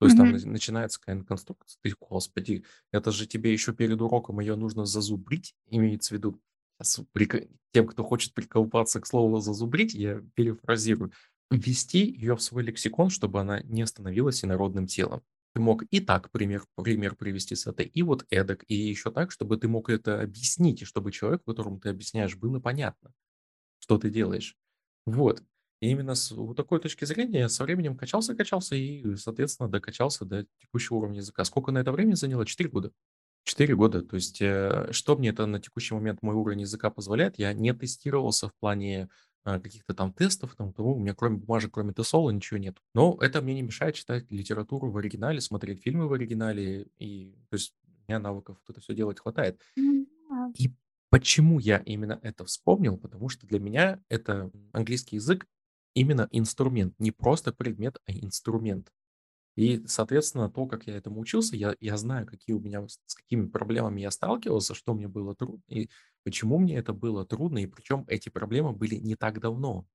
То 0.00 0.06
есть 0.06 0.16
там 0.16 0.30
мгм. 0.30 0.50
начинается 0.50 0.98
какая-то 0.98 1.24
конструкция. 1.24 1.78
Ты, 1.80 1.94
господи, 2.00 2.64
это 2.90 3.12
же 3.12 3.28
тебе 3.28 3.52
еще 3.52 3.72
перед 3.72 4.00
уроком 4.00 4.40
ее 4.40 4.56
нужно 4.56 4.84
зазубрить, 4.84 5.54
имеется 5.70 6.12
в 6.12 6.18
виду 6.18 6.40
тем, 7.72 7.86
кто 7.86 8.04
хочет 8.04 8.34
приколупаться 8.34 9.00
к 9.00 9.06
слову 9.06 9.40
«зазубрить», 9.40 9.94
я 9.94 10.22
перефразирую, 10.34 11.12
ввести 11.50 12.06
ее 12.06 12.36
в 12.36 12.42
свой 12.42 12.62
лексикон, 12.62 13.10
чтобы 13.10 13.40
она 13.40 13.60
не 13.62 13.86
становилась 13.86 14.44
инородным 14.44 14.86
телом. 14.86 15.22
Ты 15.54 15.60
мог 15.60 15.84
и 15.90 16.00
так 16.00 16.30
пример, 16.30 16.64
пример 16.76 17.14
привести 17.14 17.54
с 17.54 17.66
этой, 17.66 17.86
и 17.86 18.02
вот 18.02 18.26
эдак, 18.30 18.64
и 18.66 18.74
еще 18.74 19.12
так, 19.12 19.30
чтобы 19.30 19.56
ты 19.56 19.68
мог 19.68 19.88
это 19.88 20.20
объяснить, 20.20 20.82
и 20.82 20.84
чтобы 20.84 21.12
человек, 21.12 21.42
которому 21.44 21.78
ты 21.78 21.90
объясняешь, 21.90 22.36
было 22.36 22.58
понятно, 22.58 23.12
что 23.80 23.98
ты 23.98 24.10
делаешь. 24.10 24.56
Вот. 25.06 25.42
И 25.80 25.90
именно 25.90 26.14
с 26.14 26.30
вот 26.30 26.56
такой 26.56 26.80
точки 26.80 27.04
зрения 27.04 27.40
я 27.40 27.48
со 27.48 27.64
временем 27.64 27.96
качался, 27.96 28.34
качался 28.34 28.76
и, 28.76 29.16
соответственно, 29.16 29.68
докачался 29.68 30.24
до 30.24 30.46
текущего 30.60 30.96
уровня 30.96 31.18
языка. 31.18 31.44
Сколько 31.44 31.72
на 31.72 31.78
это 31.78 31.92
времени 31.92 32.14
заняло? 32.14 32.46
4 32.46 32.70
года. 32.70 32.92
4 33.44 33.76
года. 33.76 34.02
То 34.02 34.16
есть, 34.16 34.40
э, 34.40 34.88
что 34.90 35.16
мне 35.16 35.28
это 35.30 35.46
на 35.46 35.60
текущий 35.60 35.94
момент 35.94 36.22
мой 36.22 36.34
уровень 36.34 36.62
языка 36.62 36.90
позволяет? 36.90 37.38
Я 37.38 37.52
не 37.52 37.72
тестировался 37.72 38.48
в 38.48 38.54
плане 38.54 39.08
а, 39.44 39.60
каких-то 39.60 39.92
там 39.92 40.12
тестов, 40.12 40.56
там 40.56 40.72
того, 40.72 40.94
у 40.94 40.98
меня 40.98 41.14
кроме 41.14 41.36
бумажек, 41.36 41.72
кроме 41.72 41.92
TESOL 41.92 42.32
ничего 42.32 42.56
нет. 42.56 42.78
Но 42.94 43.18
это 43.20 43.42
мне 43.42 43.54
не 43.54 43.62
мешает 43.62 43.94
читать 43.94 44.24
литературу 44.30 44.90
в 44.90 44.96
оригинале, 44.96 45.40
смотреть 45.42 45.82
фильмы 45.82 46.08
в 46.08 46.14
оригинале, 46.14 46.88
и 46.98 47.34
то 47.50 47.56
есть 47.56 47.74
у 47.84 48.10
меня 48.10 48.18
навыков 48.18 48.56
это 48.68 48.80
все 48.80 48.94
делать 48.94 49.20
хватает. 49.20 49.60
И 50.58 50.72
почему 51.10 51.58
я 51.58 51.76
именно 51.78 52.18
это 52.22 52.46
вспомнил? 52.46 52.96
Потому 52.96 53.28
что 53.28 53.46
для 53.46 53.60
меня 53.60 54.00
это 54.08 54.50
английский 54.72 55.16
язык 55.16 55.46
именно 55.92 56.26
инструмент, 56.32 56.94
не 56.98 57.10
просто 57.10 57.52
предмет, 57.52 57.98
а 58.06 58.12
инструмент. 58.12 58.90
И, 59.56 59.82
соответственно, 59.86 60.50
то, 60.50 60.66
как 60.66 60.86
я 60.86 60.96
этому 60.96 61.20
учился, 61.20 61.56
я, 61.56 61.76
я 61.80 61.96
знаю, 61.96 62.26
какие 62.26 62.54
у 62.56 62.60
меня, 62.60 62.86
с 62.88 63.14
какими 63.14 63.46
проблемами 63.46 64.00
я 64.00 64.10
сталкивался, 64.10 64.74
что 64.74 64.94
мне 64.94 65.08
было 65.08 65.34
трудно, 65.36 65.62
и 65.68 65.88
почему 66.24 66.58
мне 66.58 66.76
это 66.76 66.92
было 66.92 67.24
трудно, 67.24 67.58
и 67.58 67.66
причем 67.66 68.04
эти 68.08 68.28
проблемы 68.30 68.72
были 68.72 68.96
не 68.96 69.14
так 69.16 69.40
давно. 69.40 69.86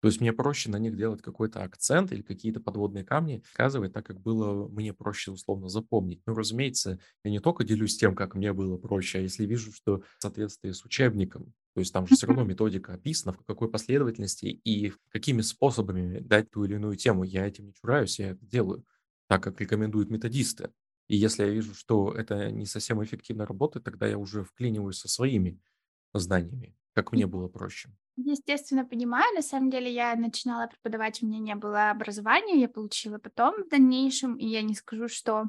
То 0.00 0.06
есть 0.06 0.20
мне 0.20 0.32
проще 0.32 0.70
на 0.70 0.78
них 0.78 0.96
делать 0.96 1.22
какой-то 1.22 1.64
акцент 1.64 2.12
или 2.12 2.22
какие-то 2.22 2.60
подводные 2.60 3.04
камни, 3.04 3.42
сказывать 3.52 3.92
так, 3.92 4.06
как 4.06 4.20
было 4.20 4.68
мне 4.68 4.94
проще 4.94 5.32
условно 5.32 5.68
запомнить. 5.68 6.22
Ну, 6.24 6.34
разумеется, 6.36 7.00
я 7.24 7.30
не 7.32 7.40
только 7.40 7.64
делюсь 7.64 7.96
тем, 7.96 8.14
как 8.14 8.36
мне 8.36 8.52
было 8.52 8.76
проще, 8.76 9.18
а 9.18 9.22
если 9.22 9.44
вижу, 9.44 9.72
что 9.72 10.02
в 10.18 10.22
соответствии 10.22 10.70
с 10.70 10.84
учебником, 10.84 11.52
то 11.74 11.80
есть 11.80 11.92
там 11.92 12.06
же 12.06 12.14
все 12.14 12.28
равно 12.28 12.44
методика 12.44 12.92
описана, 12.94 13.32
в 13.32 13.44
какой 13.44 13.68
последовательности 13.68 14.46
и 14.46 14.92
какими 15.10 15.40
способами 15.40 16.20
дать 16.20 16.48
ту 16.52 16.64
или 16.64 16.74
иную 16.74 16.94
тему, 16.96 17.24
я 17.24 17.44
этим 17.48 17.66
не 17.66 17.74
чураюсь, 17.74 18.20
я 18.20 18.30
это 18.30 18.46
делаю 18.46 18.84
так, 19.28 19.42
как 19.42 19.60
рекомендуют 19.60 20.10
методисты. 20.10 20.72
И 21.08 21.16
если 21.16 21.44
я 21.44 21.50
вижу, 21.50 21.74
что 21.74 22.12
это 22.12 22.50
не 22.50 22.66
совсем 22.66 23.02
эффективно 23.02 23.46
работает, 23.46 23.84
тогда 23.84 24.06
я 24.06 24.18
уже 24.18 24.44
вклиниваюсь 24.44 24.98
со 24.98 25.08
своими 25.08 25.60
знаниями, 26.12 26.76
как 26.94 27.12
мне 27.12 27.26
было 27.26 27.48
проще. 27.48 27.90
Естественно, 28.16 28.84
понимаю. 28.84 29.32
На 29.34 29.42
самом 29.42 29.70
деле 29.70 29.92
я 29.92 30.14
начинала 30.16 30.66
преподавать, 30.66 31.22
у 31.22 31.26
меня 31.26 31.38
не 31.38 31.54
было 31.54 31.90
образования, 31.90 32.60
я 32.60 32.68
получила 32.68 33.18
потом 33.18 33.62
в 33.64 33.68
дальнейшем, 33.68 34.36
и 34.36 34.46
я 34.46 34.62
не 34.62 34.74
скажу, 34.74 35.08
что 35.08 35.44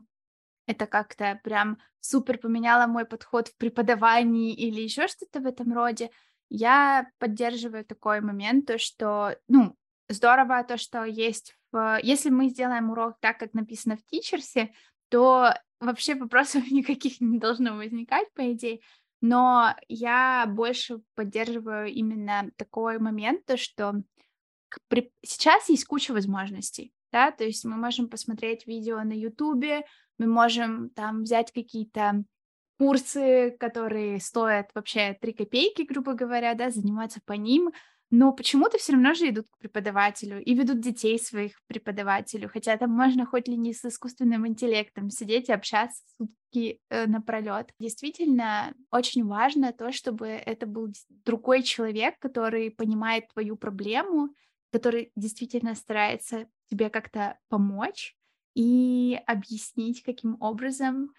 это 0.67 0.87
как-то 0.87 1.39
прям 1.43 1.79
супер 2.01 2.37
поменяло 2.39 2.87
мой 2.87 3.05
подход 3.05 3.49
в 3.49 3.57
преподавании 3.57 4.53
или 4.55 4.81
еще 4.81 5.07
что-то 5.07 5.41
в 5.41 5.47
этом 5.47 5.73
роде. 5.73 6.11
Я 6.49 7.11
поддерживаю 7.19 7.85
такой 7.85 8.21
момент, 8.21 8.67
то 8.67 8.77
что, 8.77 9.37
ну, 9.47 9.75
здорово 10.09 10.63
то, 10.63 10.77
что 10.77 11.05
есть 11.05 11.55
в... 11.71 11.99
Если 12.03 12.29
мы 12.29 12.49
сделаем 12.49 12.89
урок 12.89 13.15
так, 13.19 13.39
как 13.39 13.53
написано 13.53 13.97
в 13.97 14.05
тичерсе, 14.05 14.73
то 15.09 15.53
вообще 15.79 16.15
вопросов 16.15 16.63
никаких 16.71 17.21
не 17.21 17.39
должно 17.39 17.75
возникать, 17.75 18.31
по 18.33 18.51
идее. 18.51 18.81
Но 19.21 19.75
я 19.87 20.45
больше 20.47 21.01
поддерживаю 21.15 21.87
именно 21.87 22.51
такой 22.55 22.99
момент, 22.99 23.45
то 23.45 23.57
что 23.57 24.01
при 24.87 25.11
сейчас 25.25 25.67
есть 25.69 25.85
куча 25.85 26.13
возможностей, 26.13 26.93
да, 27.11 27.31
то 27.31 27.43
есть 27.43 27.65
мы 27.65 27.75
можем 27.75 28.07
посмотреть 28.07 28.67
видео 28.67 29.01
на 29.03 29.13
"Ютубе", 29.13 29.83
мы 30.17 30.27
можем 30.27 30.89
там 30.91 31.23
взять 31.23 31.51
какие-то 31.51 32.23
курсы, 32.77 33.57
которые 33.59 34.21
стоят 34.21 34.69
вообще 34.73 35.17
3 35.19 35.33
копейки, 35.33 35.81
грубо 35.81 36.13
говоря, 36.13 36.53
да, 36.53 36.69
заниматься 36.69 37.19
по 37.25 37.33
ним, 37.33 37.71
но 38.11 38.33
почему-то 38.33 38.77
все 38.77 38.93
равно 38.93 39.13
же 39.13 39.29
идут 39.29 39.47
к 39.49 39.57
преподавателю 39.59 40.41
и 40.43 40.53
ведут 40.55 40.79
детей 40.81 41.19
своих 41.19 41.61
преподавателю, 41.67 42.49
хотя 42.49 42.75
там 42.77 42.91
можно 42.91 43.25
хоть 43.25 43.47
ли 43.47 43.55
не 43.57 43.73
с 43.73 43.85
искусственным 43.85 44.47
интеллектом 44.47 45.09
сидеть 45.11 45.49
и 45.49 45.53
общаться 45.53 46.01
сутки, 46.17 46.81
э, 46.89 47.05
напролёт. 47.07 47.71
Действительно, 47.79 48.73
очень 48.91 49.25
важно 49.25 49.73
то, 49.73 49.91
чтобы 49.91 50.27
это 50.27 50.65
был 50.65 50.89
другой 51.25 51.61
человек, 51.63 52.15
который 52.19 52.71
понимает 52.71 53.27
твою 53.33 53.55
проблему, 53.55 54.29
который 54.71 55.11
действительно 55.15 55.75
старается 55.75 56.47
тебе 56.69 56.89
как-то 56.89 57.37
помочь 57.49 58.15
и 58.55 59.19
объяснить, 59.27 60.03
каким 60.03 60.37
образом 60.41 61.13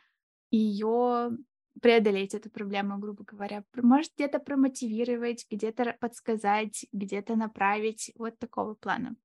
ее 0.51 1.33
преодолеть 1.81 2.35
эту 2.35 2.51
проблему, 2.51 2.99
грубо 2.99 3.25
говоря. 3.25 3.65
Может 3.75 4.13
где-то 4.17 4.39
промотивировать, 4.41 5.47
где-то 5.51 5.97
подсказать, 6.01 6.87
где-то 6.93 7.37
направить. 7.37 8.13
Вот 8.17 8.39
такого 8.39 8.75
плана. 8.75 9.17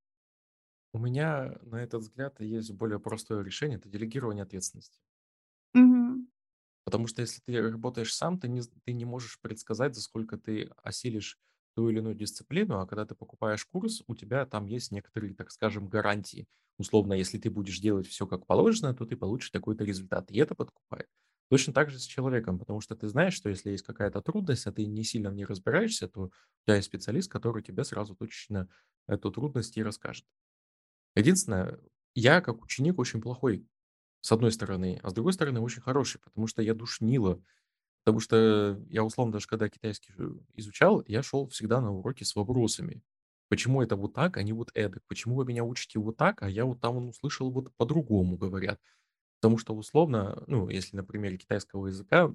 У 0.94 0.98
меня 0.98 1.60
на 1.62 1.84
этот 1.84 2.02
взгляд 2.02 2.42
есть 2.42 2.72
более 2.72 3.00
простое 3.00 3.44
решение- 3.44 3.78
это 3.78 3.88
делегирование 3.88 4.42
ответственности. 4.42 5.00
Мгм. 5.74 6.28
Потому 6.84 7.08
что 7.08 7.22
если 7.22 7.42
ты 7.42 7.60
работаешь 7.62 8.14
сам, 8.14 8.40
ты 8.40 8.48
не 8.48 8.62
ты 8.62 8.94
не 8.94 9.06
можешь 9.06 9.40
предсказать, 9.42 9.96
за 9.96 10.02
сколько 10.02 10.38
ты 10.38 10.70
осилишь 10.84 11.38
ту 11.76 11.90
или 11.90 11.98
иную 12.00 12.16
дисциплину, 12.16 12.80
а 12.80 12.88
когда 12.88 13.06
ты 13.06 13.16
покупаешь 13.16 13.66
курс, 13.66 14.04
у 14.08 14.16
тебя 14.16 14.46
там 14.46 14.66
есть 14.68 14.92
некоторые, 14.92 15.34
так 15.34 15.52
скажем, 15.52 15.88
гарантии. 15.88 16.48
Условно, 16.78 17.14
если 17.14 17.38
ты 17.40 17.50
будешь 17.50 17.80
делать 17.80 18.08
все 18.08 18.28
как 18.28 18.46
положено, 18.46 18.94
то 18.94 19.06
ты 19.06 19.18
получишь 19.18 19.50
такой-то 19.50 19.84
результат, 19.84 20.32
и 20.32 20.38
это 20.38 20.56
подкупает. 20.56 21.08
Точно 21.50 21.74
так 21.74 21.90
же 21.92 22.00
с 22.00 22.04
человеком, 22.06 22.58
потому 22.60 22.82
что 22.82 22.96
ты 22.96 23.08
знаешь, 23.08 23.34
что 23.36 23.50
если 23.50 23.70
есть 23.72 23.84
какая-то 23.86 24.22
трудность, 24.22 24.66
а 24.66 24.72
ты 24.72 24.86
не 24.86 25.04
сильно 25.04 25.30
в 25.30 25.36
ней 25.36 25.46
разбираешься, 25.46 26.08
то 26.08 26.22
у 26.24 26.32
тебя 26.66 26.78
есть 26.78 26.88
специалист, 26.88 27.32
который 27.32 27.62
тебе 27.62 27.84
сразу 27.84 28.16
точно 28.16 28.68
эту 29.08 29.32
трудность 29.32 29.78
и 29.78 29.84
расскажет. 29.84 30.26
Единственное, 31.16 31.80
я 32.16 32.42
как 32.42 32.64
ученик 32.64 33.00
очень 33.00 33.22
плохой, 33.22 33.68
с 34.22 34.32
одной 34.32 34.52
стороны, 34.52 35.00
а 35.04 35.10
с 35.10 35.14
другой 35.14 35.34
стороны 35.34 35.62
очень 35.62 35.82
хороший, 35.82 36.20
потому 36.22 36.48
что 36.48 36.62
я 36.62 36.74
душнило. 36.76 37.42
Потому 38.04 38.20
что 38.22 38.82
я, 38.90 39.04
условно, 39.04 39.34
даже 39.34 39.48
когда 39.48 39.70
китайский 39.70 40.14
изучал, 40.56 41.04
я 41.08 41.24
шел 41.24 41.48
всегда 41.50 41.82
на 41.82 41.92
уроки 41.94 42.24
с 42.24 42.36
вопросами. 42.36 43.04
Почему 43.50 43.82
это 43.84 43.96
вот 43.96 44.14
так, 44.14 44.38
а 44.38 44.44
не 44.44 44.54
вот 44.54 44.72
эдак? 44.76 45.04
Почему 45.08 45.36
вы 45.36 45.46
меня 45.46 45.64
учите 45.64 46.00
вот 46.00 46.18
так, 46.18 46.44
а 46.44 46.50
я 46.50 46.66
вот 46.66 46.82
там 46.82 46.96
ну, 46.98 47.10
услышал 47.10 47.52
вот 47.52 47.74
по-другому 47.78 48.38
говорят? 48.38 48.80
Потому 49.46 49.60
что 49.60 49.76
условно, 49.76 50.44
ну, 50.48 50.70
если 50.70 50.96
на 50.98 51.04
примере 51.04 51.38
китайского 51.38 51.86
языка 51.86 52.34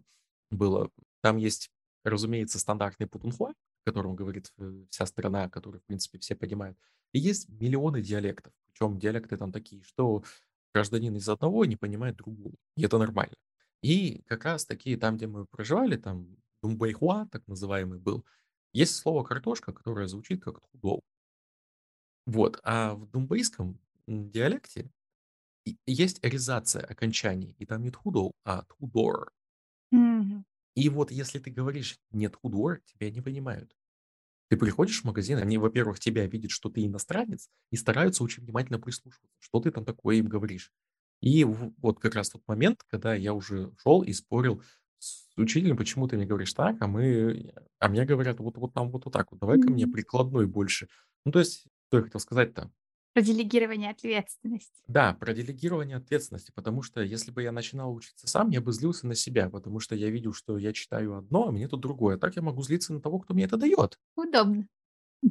было, 0.53 0.92
там 1.23 1.38
есть, 1.38 1.68
разумеется, 2.05 2.61
стандартный 2.61 3.09
путунхуа, 3.09 3.53
которым 3.85 4.14
говорит 4.14 4.53
э, 4.59 4.85
вся 4.90 5.07
страна, 5.07 5.49
который, 5.49 5.81
в 5.81 5.85
принципе, 5.87 6.20
все 6.20 6.37
понимают. 6.37 6.79
И 7.11 7.18
есть 7.18 7.49
миллионы 7.49 8.01
диалектов. 8.01 8.53
Причем 8.68 8.96
диалекты 8.96 9.37
там 9.37 9.51
такие, 9.51 9.83
что 9.83 10.23
гражданин 10.73 11.16
из 11.16 11.29
одного 11.29 11.64
не 11.64 11.75
понимает 11.75 12.14
другого. 12.14 12.55
И 12.77 12.85
это 12.85 12.96
нормально. 12.96 13.35
И 13.83 14.23
как 14.29 14.44
раз 14.44 14.64
таки 14.64 14.94
там, 14.94 15.16
где 15.16 15.27
мы 15.27 15.46
проживали, 15.46 15.96
там 15.96 16.37
Думбэйхуа, 16.62 17.27
так 17.33 17.42
называемый 17.49 17.99
был, 17.99 18.25
есть 18.73 18.94
слово 18.94 19.25
картошка, 19.25 19.73
которое 19.73 20.07
звучит 20.07 20.44
как 20.44 20.61
трудов. 20.61 21.01
Вот. 22.27 22.61
А 22.62 22.94
в 22.94 23.11
думбайском 23.11 23.81
м, 24.07 24.31
диалекте 24.31 24.92
есть 25.87 26.25
аризация 26.25 26.85
окончаний. 26.85 27.55
И 27.59 27.66
там 27.66 27.83
не 27.83 27.90
трудов, 27.90 28.33
а 28.44 28.62
трудор. 28.64 29.33
Мгм. 29.92 30.44
И 30.75 30.88
вот 30.88 31.11
если 31.11 31.38
ты 31.38 31.51
говоришь 31.51 31.99
не 32.11 32.29
трудор, 32.29 32.81
тебя 32.87 33.11
не 33.11 33.20
понимают. 33.20 33.75
Ты 34.51 34.57
приходишь 34.59 35.03
в 35.03 35.05
магазин, 35.05 35.38
они, 35.38 35.59
во-первых, 35.59 36.01
тебя 36.01 36.27
видят, 36.27 36.53
что 36.53 36.70
ты 36.70 36.87
иностранец, 36.87 37.51
и 37.73 37.77
стараются 37.77 38.25
очень 38.25 38.44
внимательно 38.44 38.81
прислушиваться, 38.81 39.35
что 39.40 39.61
ты 39.61 39.70
там 39.73 39.85
такое 39.85 40.16
им 40.16 40.27
говоришь. 40.29 40.73
И 41.23 41.44
вот 41.44 42.01
как 42.01 42.14
раз 42.16 42.31
тот 42.31 42.42
момент, 42.49 42.83
когда 42.88 43.14
я 43.14 43.35
уже 43.35 43.73
шел 43.79 44.03
и 44.03 44.12
спорил 44.12 44.62
с 44.99 45.29
учителем, 45.37 45.77
почему 45.77 46.09
ты 46.09 46.16
мне 46.16 46.27
говоришь 46.27 46.55
так, 46.55 46.77
а 46.83 46.88
мы, 46.88 47.55
а 47.81 47.88
мне 47.88 48.05
говорят 48.07 48.40
вот, 48.40 48.59
вот 48.59 48.75
там 48.75 48.90
вот, 48.90 49.07
вот 49.07 49.12
так 49.14 49.33
вот, 49.33 49.40
давай-ка 49.40 49.70
мне 49.73 49.87
Мгм. 49.87 49.88
прикладной 49.88 50.46
больше. 50.46 50.88
Ну, 51.27 51.33
то 51.33 51.40
есть, 51.40 51.66
что 51.88 51.99
я 51.99 52.05
хотел 52.05 52.20
сказать-то? 52.20 52.73
Про 53.12 53.23
делегирование 53.23 53.90
ответственности. 53.90 54.83
Да, 54.88 55.14
про 55.14 55.33
делегирование 55.33 55.96
ответственности, 55.96 56.51
потому 56.53 56.83
что 56.83 57.01
если 57.01 57.31
бы 57.31 57.42
я 57.42 57.53
начинал 57.53 57.94
учиться 57.94 58.27
сам, 58.27 58.51
я 58.51 58.61
бы 58.61 58.73
злился 58.73 59.07
на 59.07 59.14
себя, 59.14 59.49
потому 59.49 59.79
что 59.79 59.94
я 59.94 60.11
видел, 60.11 60.33
что 60.35 60.59
я 60.59 60.73
читаю 60.73 61.16
одно, 61.16 61.49
а 61.49 61.53
мне 61.53 61.68
тут 61.68 61.81
другое. 61.81 62.18
Так 62.18 62.35
я 62.37 62.42
могу 62.42 62.62
злиться 62.62 62.92
на 62.92 63.01
того, 63.01 63.20
кто 63.20 63.33
мне 63.33 63.44
это 63.44 63.57
дает. 63.57 63.99
Удобно. 64.14 64.68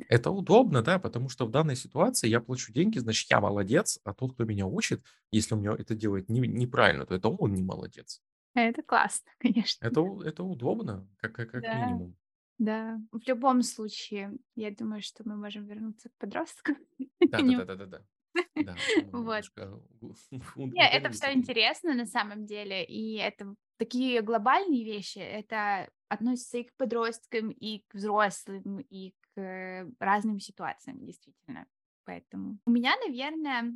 Это 0.08 0.32
удобно, 0.32 0.82
да, 0.84 1.00
потому 1.00 1.30
что 1.30 1.46
в 1.46 1.52
данной 1.52 1.76
ситуации 1.76 2.28
я 2.28 2.42
плачу 2.42 2.74
деньги, 2.74 2.98
значит, 3.00 3.30
я 3.30 3.39
молодец, 3.39 4.00
а 4.04 4.13
тот, 4.13 4.34
кто 4.34 4.44
меня 4.44 4.65
учит, 4.65 5.04
если 5.32 5.54
он 5.54 5.62
мне 5.62 5.70
это 5.72 5.96
делает 5.96 6.30
не- 6.30 6.39
неправильно, 6.48 7.06
то 7.06 7.13
это 7.15 7.30
он 7.30 7.54
не 7.54 7.62
молодец. 7.63 8.22
Это 8.54 8.84
классно, 8.84 9.32
конечно. 9.39 9.82
Это, 9.82 10.00
у- 10.02 10.22
это 10.22 10.44
удобно, 10.46 11.08
как, 11.18 11.34
как, 11.36 11.52
как 11.52 11.65
Да, 11.65 11.74
минимум. 11.74 12.15
Да. 12.60 13.00
В 13.12 13.28
любом 13.28 13.62
случае, 13.63 14.38
я 14.56 14.72
думаю, 14.72 15.02
что 15.02 15.24
мы 15.28 15.36
можем 15.36 15.65
вернуться 15.65 16.10
к 16.10 16.17
подросткам. 16.17 16.78
Да, 17.32 17.41
да, 17.41 17.65
да, 17.65 17.86
да, 17.86 18.02
да, 18.56 18.76
Вот. 19.12 19.45
немножко 19.54 19.82
угу- 20.02 20.15
Не, 20.56 20.88
это 20.88 21.10
все 21.12 21.34
интересно 21.34 21.93
на 21.95 22.06
самом 22.06 22.45
деле, 22.45 22.84
и 22.86 23.15
это 23.15 23.56
такие 23.78 24.22
глобальные 24.22 24.84
вещи, 24.84 25.19
это 25.19 25.89
относится 26.10 26.58
и 26.58 26.63
к 26.63 26.76
подросткам, 26.76 27.50
и 27.50 27.84
к 27.88 27.93
взрослым, 27.95 28.80
и 28.89 29.13
к 29.36 29.88
разным 30.00 30.39
ситуациям, 30.39 31.06
действительно. 31.06 31.67
Поэтому 32.04 32.60
у 32.65 32.72
меня, 32.72 32.95
наверное, 33.06 33.74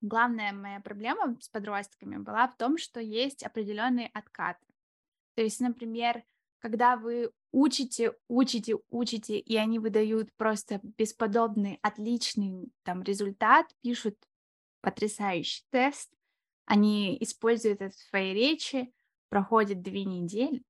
главная 0.00 0.52
моя 0.52 0.80
проблема 0.80 1.36
с 1.40 1.48
подростками 1.48 2.16
была 2.16 2.48
в 2.48 2.56
том, 2.56 2.78
что 2.78 3.00
есть 3.00 3.42
определенные 3.42 4.10
откаты. 4.12 4.66
То 5.34 5.42
есть, 5.42 5.60
например, 5.60 6.24
когда 6.60 6.96
вы 6.96 7.30
учите, 7.54 8.12
учите, 8.26 8.76
учите, 8.90 9.38
и 9.38 9.56
они 9.56 9.78
выдают 9.78 10.28
просто 10.36 10.80
бесподобный, 10.98 11.78
отличный 11.82 12.72
там 12.82 13.02
результат, 13.02 13.66
пишут 13.80 14.16
потрясающий 14.80 15.62
тест, 15.70 16.12
они 16.66 17.16
используют 17.20 17.80
это 17.80 17.96
в 17.96 18.00
своей 18.00 18.34
речи, 18.34 18.92
проходит 19.28 19.82
две 19.82 20.04
недели, 20.04 20.62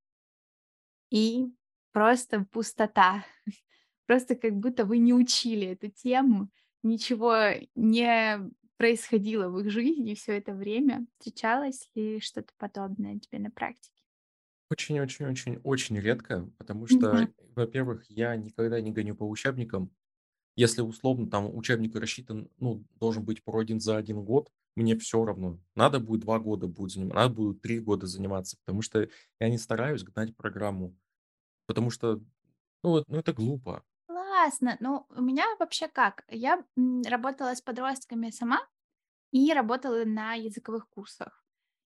и 1.10 1.46
просто 1.92 2.46
пустота. 2.50 3.24
Просто 4.06 4.34
как 4.34 4.52
будто 4.52 4.84
вы 4.84 4.98
не 4.98 5.14
учили 5.14 5.68
эту 5.68 5.88
тему, 5.88 6.50
ничего 6.82 7.34
не 7.74 8.50
происходило 8.76 9.48
в 9.48 9.60
их 9.60 9.70
жизни 9.70 10.14
все 10.14 10.36
это 10.36 10.52
время. 10.52 11.06
Встречалось 11.18 11.88
ли 11.94 12.20
что-то 12.20 12.52
подобное 12.58 13.18
тебе 13.18 13.38
на 13.38 13.50
практике? 13.50 14.03
Очень-очень-очень-очень 14.74 15.98
редко, 16.00 16.50
потому 16.58 16.86
что, 16.86 17.28
Мгм. 17.28 17.32
во-первых, 17.54 18.06
я 18.10 18.34
никогда 18.36 18.80
не 18.80 18.90
гоню 18.92 19.14
по 19.14 19.28
учебникам. 19.28 19.92
Если 20.56 20.82
условно 20.82 21.30
там 21.30 21.54
учебник 21.56 21.96
рассчитан, 21.96 22.50
ну, 22.58 22.84
должен 22.96 23.24
быть 23.24 23.44
пройден 23.44 23.80
за 23.80 23.96
один 23.98 24.24
год, 24.24 24.50
мне 24.76 24.96
все 24.98 25.24
равно. 25.24 25.60
Надо 25.76 26.00
будет 26.00 26.22
2 26.22 26.38
года 26.40 26.68
будет 26.68 26.92
заниматься, 26.92 27.16
надо 27.16 27.34
будет 27.34 27.62
3 27.62 27.80
года 27.80 28.06
заниматься, 28.06 28.56
потому 28.64 28.82
что 28.82 29.08
я 29.40 29.50
не 29.50 29.58
стараюсь 29.58 30.04
гнать 30.04 30.36
программу, 30.36 30.96
потому 31.66 31.90
что, 31.90 32.16
ну, 32.84 32.90
вот, 32.90 33.04
ну, 33.08 33.18
это 33.18 33.32
глупо. 33.34 33.84
Классно. 34.06 34.76
Ну, 34.80 35.06
у 35.10 35.20
меня 35.22 35.44
вообще 35.58 35.88
как? 35.88 36.24
Я 36.28 36.64
м, 36.76 37.02
работала 37.02 37.54
с 37.54 37.60
подростками 37.62 38.30
сама 38.30 38.60
и 39.32 39.52
работала 39.54 40.04
на 40.06 40.34
языковых 40.34 40.88
курсах. 40.90 41.43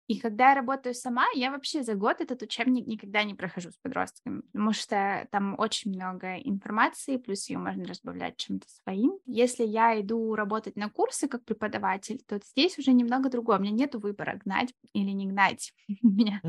И 0.07 0.19
когда 0.19 0.49
я 0.51 0.55
работаю 0.55 0.95
сама, 0.95 1.25
я 1.35 1.51
вообще 1.51 1.83
за 1.83 1.95
год 1.95 2.21
этот 2.21 2.41
учебник 2.41 2.87
никогда 2.87 3.23
не 3.23 3.35
прохожу 3.35 3.71
с 3.71 3.77
подростками, 3.77 4.39
потому 4.41 4.71
что 4.71 5.27
там 5.31 5.55
очень 5.59 5.91
много 5.91 6.37
информации, 6.37 7.17
плюс 7.17 7.49
ее 7.49 7.57
можно 7.57 7.83
разбавлять 7.85 8.37
чем-то 8.37 8.67
своим. 8.69 9.19
Если 9.25 9.65
я 9.65 9.99
иду 9.99 10.33
работать 10.35 10.77
на 10.77 10.89
курсы 10.89 11.27
как 11.27 11.43
преподаватель, 11.43 12.21
то 12.25 12.39
здесь 12.41 12.77
уже 12.79 12.93
немного 12.93 13.29
другое. 13.29 13.57
У 13.59 13.61
меня 13.61 13.71
нет 13.73 13.95
выбора, 13.95 14.39
гнать 14.43 14.73
или 14.93 15.11
не 15.11 15.27
гнать 15.27 15.73
меня. 16.01 16.41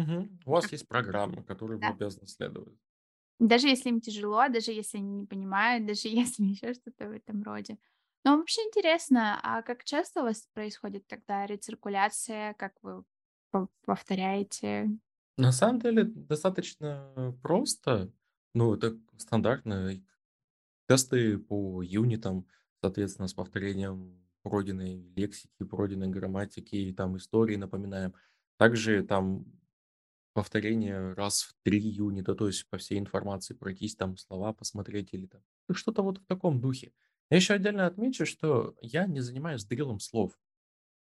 У 0.47 0.51
вас 0.51 0.73
есть 0.73 0.89
программа, 0.89 1.45
которой 1.45 1.77
вы 1.79 1.91
Да. 1.91 1.91
обязаны 1.91 2.27
следовать. 2.27 2.79
Даже 3.39 3.69
если 3.69 3.91
им 3.91 4.01
тяжело, 4.01 4.49
даже 4.49 4.73
если 4.73 4.99
они 4.99 5.13
не 5.21 5.27
понимают, 5.27 5.87
даже 5.87 6.09
если 6.09 6.45
еще 6.45 6.75
что-то 6.75 7.09
в 7.09 7.13
этом 7.13 7.43
роде. 7.43 7.79
Но 8.25 8.37
вообще 8.37 8.63
интересно, 8.63 9.39
а 9.43 9.63
как 9.63 9.85
часто 9.85 10.21
у 10.21 10.25
вас 10.25 10.49
происходит 10.53 11.07
тогда 11.07 11.47
рециркуляция, 11.47 12.55
как 12.55 12.75
вы 12.83 13.05
повторяете? 13.85 14.91
На 15.37 15.53
самом 15.53 15.81
деле 15.81 16.05
достаточно 16.05 17.35
просто. 17.43 18.13
Ну, 18.55 18.75
это 18.75 18.99
стандартно. 19.17 19.93
Тесты 20.89 21.39
по 21.39 21.83
юнитам, 21.83 22.47
соответственно, 22.81 23.29
с 23.29 23.35
повторением 23.35 24.27
пройденной 24.43 25.13
лексики, 25.17 25.65
пройденной 25.65 26.09
грамматики 26.09 26.75
и 26.77 26.93
там 26.93 27.17
истории 27.17 27.57
напоминаем. 27.57 28.15
Также 28.57 29.03
там 29.05 29.47
повторение 30.33 31.15
раз 31.15 31.43
в 31.43 31.55
3 31.65 31.81
юнита, 31.81 32.35
то 32.35 32.47
есть 32.47 32.69
по 32.69 32.79
всей 32.79 32.99
информации 32.99 33.55
пройтись, 33.55 33.97
там 33.97 34.17
слова 34.17 34.53
посмотреть 34.53 35.13
или 35.13 35.27
там 35.27 35.43
ну, 35.69 35.75
что-то 35.75 36.03
вот 36.03 36.19
в 36.19 36.27
таком 36.27 36.61
духе. 36.61 36.93
Я 37.31 37.37
еще 37.37 37.55
отдельно 37.55 37.87
отмечу, 37.87 38.25
что 38.25 38.77
я 38.81 39.07
не 39.07 39.21
занимаюсь 39.21 39.65
дрелом 39.65 40.01
слов. 40.01 40.39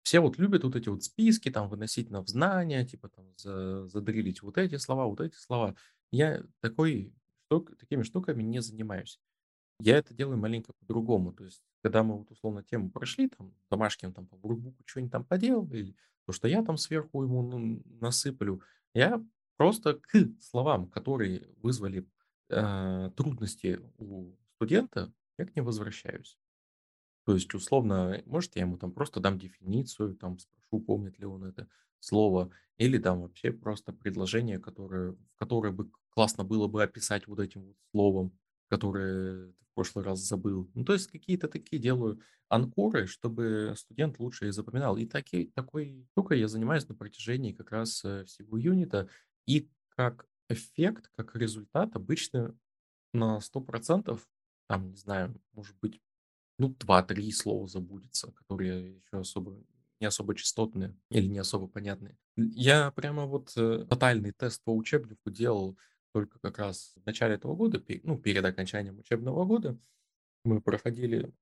Все 0.04 0.20
вот 0.20 0.36
любят 0.38 0.64
вот 0.64 0.76
эти 0.76 0.90
вот 0.90 1.02
списки 1.02 1.50
там 1.50 1.68
выносить 1.68 2.10
на 2.10 2.24
знания, 2.26 2.84
типа 2.84 3.08
там 3.08 3.24
за, 3.38 3.88
задрилить 3.88 4.42
вот 4.42 4.58
эти 4.58 4.76
слова, 4.76 5.06
вот 5.06 5.20
эти 5.20 5.34
слова. 5.34 5.74
Я 6.12 6.42
такой 6.60 7.14
штук, 7.46 7.76
такими 7.78 8.02
штуками 8.02 8.42
не 8.42 8.60
занимаюсь. 8.60 9.18
Я 9.80 9.96
это 9.96 10.12
делаю 10.12 10.36
маленько 10.36 10.74
по-другому. 10.74 11.32
То 11.32 11.44
есть, 11.44 11.62
когда 11.82 12.02
мы 12.02 12.18
вот 12.18 12.30
условно 12.30 12.62
тему 12.62 12.90
прошли, 12.90 13.28
там, 13.30 13.54
домашним 13.70 14.12
там 14.12 14.26
по 14.26 14.36
воркбуку 14.36 14.82
что-нибудь 14.84 15.12
там 15.12 15.24
поделал, 15.24 15.66
или 15.72 15.96
то, 16.26 16.32
что 16.32 16.48
я 16.48 16.62
там 16.62 16.76
сверху 16.76 17.22
ему 17.22 17.80
насыплю, 18.00 18.60
я 18.92 19.24
просто 19.56 19.94
к 19.94 20.10
словам, 20.40 20.86
которые 20.90 21.48
вызвали 21.62 22.06
э, 22.50 23.10
трудности 23.16 23.80
у 23.96 24.36
студента, 24.56 25.10
я 25.38 25.46
к 25.46 25.56
ним 25.56 25.64
возвращаюсь. 25.64 26.38
То 27.24 27.34
есть, 27.34 27.52
условно, 27.54 28.22
может, 28.26 28.54
я 28.56 28.62
ему 28.62 28.76
там 28.76 28.92
просто 28.92 29.20
дам 29.20 29.38
дефиницию, 29.38 30.14
там 30.16 30.38
спрошу, 30.38 30.80
помнит 30.80 31.18
ли 31.18 31.26
он 31.26 31.44
это 31.44 31.68
слово, 32.00 32.50
или 32.76 32.98
там 32.98 33.22
вообще 33.22 33.50
просто 33.52 33.92
предложение, 33.92 34.58
которое, 34.58 35.16
которое 35.36 35.72
бы 35.72 35.90
классно 36.10 36.44
было 36.44 36.68
бы 36.68 36.82
описать 36.82 37.26
вот 37.26 37.40
этим 37.40 37.64
вот 37.64 37.76
словом, 37.90 38.38
которое 38.68 39.52
ты 39.52 39.64
в 39.64 39.74
прошлый 39.74 40.04
раз 40.04 40.20
забыл. 40.20 40.70
Ну, 40.74 40.84
то 40.84 40.92
есть 40.92 41.10
какие-то 41.10 41.48
такие 41.48 41.80
делаю 41.80 42.20
анкоры, 42.48 43.06
чтобы 43.06 43.74
студент 43.76 44.18
лучше 44.18 44.46
их 44.46 44.54
запоминал. 44.54 44.96
И 44.96 45.06
таки, 45.06 45.46
такой 45.54 46.06
штукой 46.10 46.40
я 46.40 46.48
занимаюсь 46.48 46.88
на 46.88 46.94
протяжении 46.94 47.52
как 47.52 47.70
раз 47.70 48.04
э, 48.04 48.24
всего 48.24 48.56
юнита. 48.58 49.08
И 49.46 49.70
как 49.88 50.26
эффект, 50.48 51.10
как 51.16 51.34
результат 51.36 51.96
обычно 51.96 52.56
на 53.12 53.40
100%, 53.40 54.20
там, 54.68 54.90
не 54.90 54.96
знаю, 54.96 55.40
может 55.52 55.76
быть, 55.80 56.00
ну, 56.58 56.68
два-три 56.68 57.30
слова 57.32 57.66
забудется, 57.66 58.32
которые 58.32 58.96
еще 58.96 59.20
особо 59.20 59.56
не 60.00 60.06
особо 60.06 60.34
частотные 60.34 60.94
или 61.10 61.26
не 61.26 61.38
особо 61.38 61.66
понятные. 61.66 62.16
Я 62.36 62.90
прямо 62.90 63.26
вот 63.26 63.52
э, 63.56 63.86
тотальный 63.88 64.32
тест 64.32 64.62
по 64.64 64.74
учебнику 64.74 65.30
делал 65.30 65.78
только 66.12 66.38
как 66.40 66.58
раз 66.58 66.94
в 67.02 67.06
начале 67.06 67.34
этого 67.34 67.54
года, 67.54 67.82
ну, 68.02 68.18
перед 68.18 68.44
окончанием 68.44 68.98
учебного 68.98 69.44
года. 69.44 69.78
Мы 70.44 70.60
проходили 70.60 71.32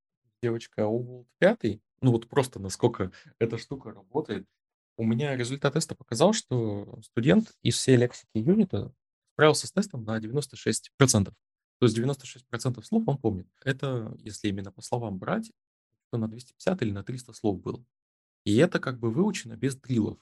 девочка 0.43 0.87
Оулт 0.87 1.27
5, 1.39 1.81
ну 2.03 2.13
вот 2.13 2.29
просто 2.29 2.59
насколько 2.59 3.13
эта 3.39 3.59
штука 3.59 3.93
работает. 3.93 4.47
У 4.97 5.05
меня 5.05 5.37
результат 5.37 5.75
теста 5.75 5.95
показал, 5.95 6.33
что 6.33 7.01
студент 7.03 7.53
из 7.63 7.77
всей 7.77 7.97
лексики 7.97 8.29
юнита 8.35 8.93
справился 9.35 9.67
с 9.67 9.73
тестом 9.73 10.05
на 10.05 10.19
96%. 10.19 11.33
То 11.83 11.87
есть 11.87 11.99
96% 11.99 12.81
слов 12.85 13.03
он 13.09 13.19
помнит. 13.19 13.49
Это, 13.65 14.17
если 14.21 14.47
именно 14.47 14.71
по 14.71 14.83
словам 14.83 15.19
брать, 15.19 15.51
то 16.13 16.17
на 16.17 16.29
250 16.29 16.81
или 16.81 16.93
на 16.93 17.03
300 17.03 17.33
слов 17.33 17.61
было. 17.61 17.85
И 18.45 18.55
это 18.55 18.79
как 18.79 19.01
бы 19.01 19.11
выучено 19.11 19.57
без 19.57 19.75
дрилов. 19.75 20.17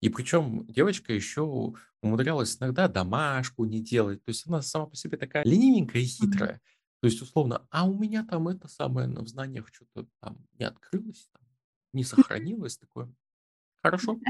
И 0.00 0.08
причем 0.08 0.66
девочка 0.66 1.12
еще 1.12 1.74
умудрялась 2.02 2.58
иногда 2.58 2.88
домашку 2.88 3.64
не 3.66 3.80
делать. 3.80 4.24
То 4.24 4.30
есть 4.30 4.48
она 4.48 4.62
сама 4.62 4.86
по 4.86 4.96
себе 4.96 5.16
такая 5.16 5.44
ленивенькая 5.44 6.02
и 6.02 6.06
хитрая. 6.06 6.60
То 7.00 7.06
есть 7.06 7.22
условно, 7.22 7.64
а 7.70 7.86
у 7.86 7.96
меня 7.96 8.26
там 8.28 8.48
это 8.48 8.66
самое 8.66 9.08
в 9.08 9.28
знаниях 9.28 9.68
что-то 9.72 10.08
там 10.18 10.44
не 10.58 10.64
открылось, 10.64 11.28
там, 11.32 11.42
не 11.92 12.02
сохранилось 12.04 12.78
такое. 12.78 13.14
Хорошо. 13.80 14.18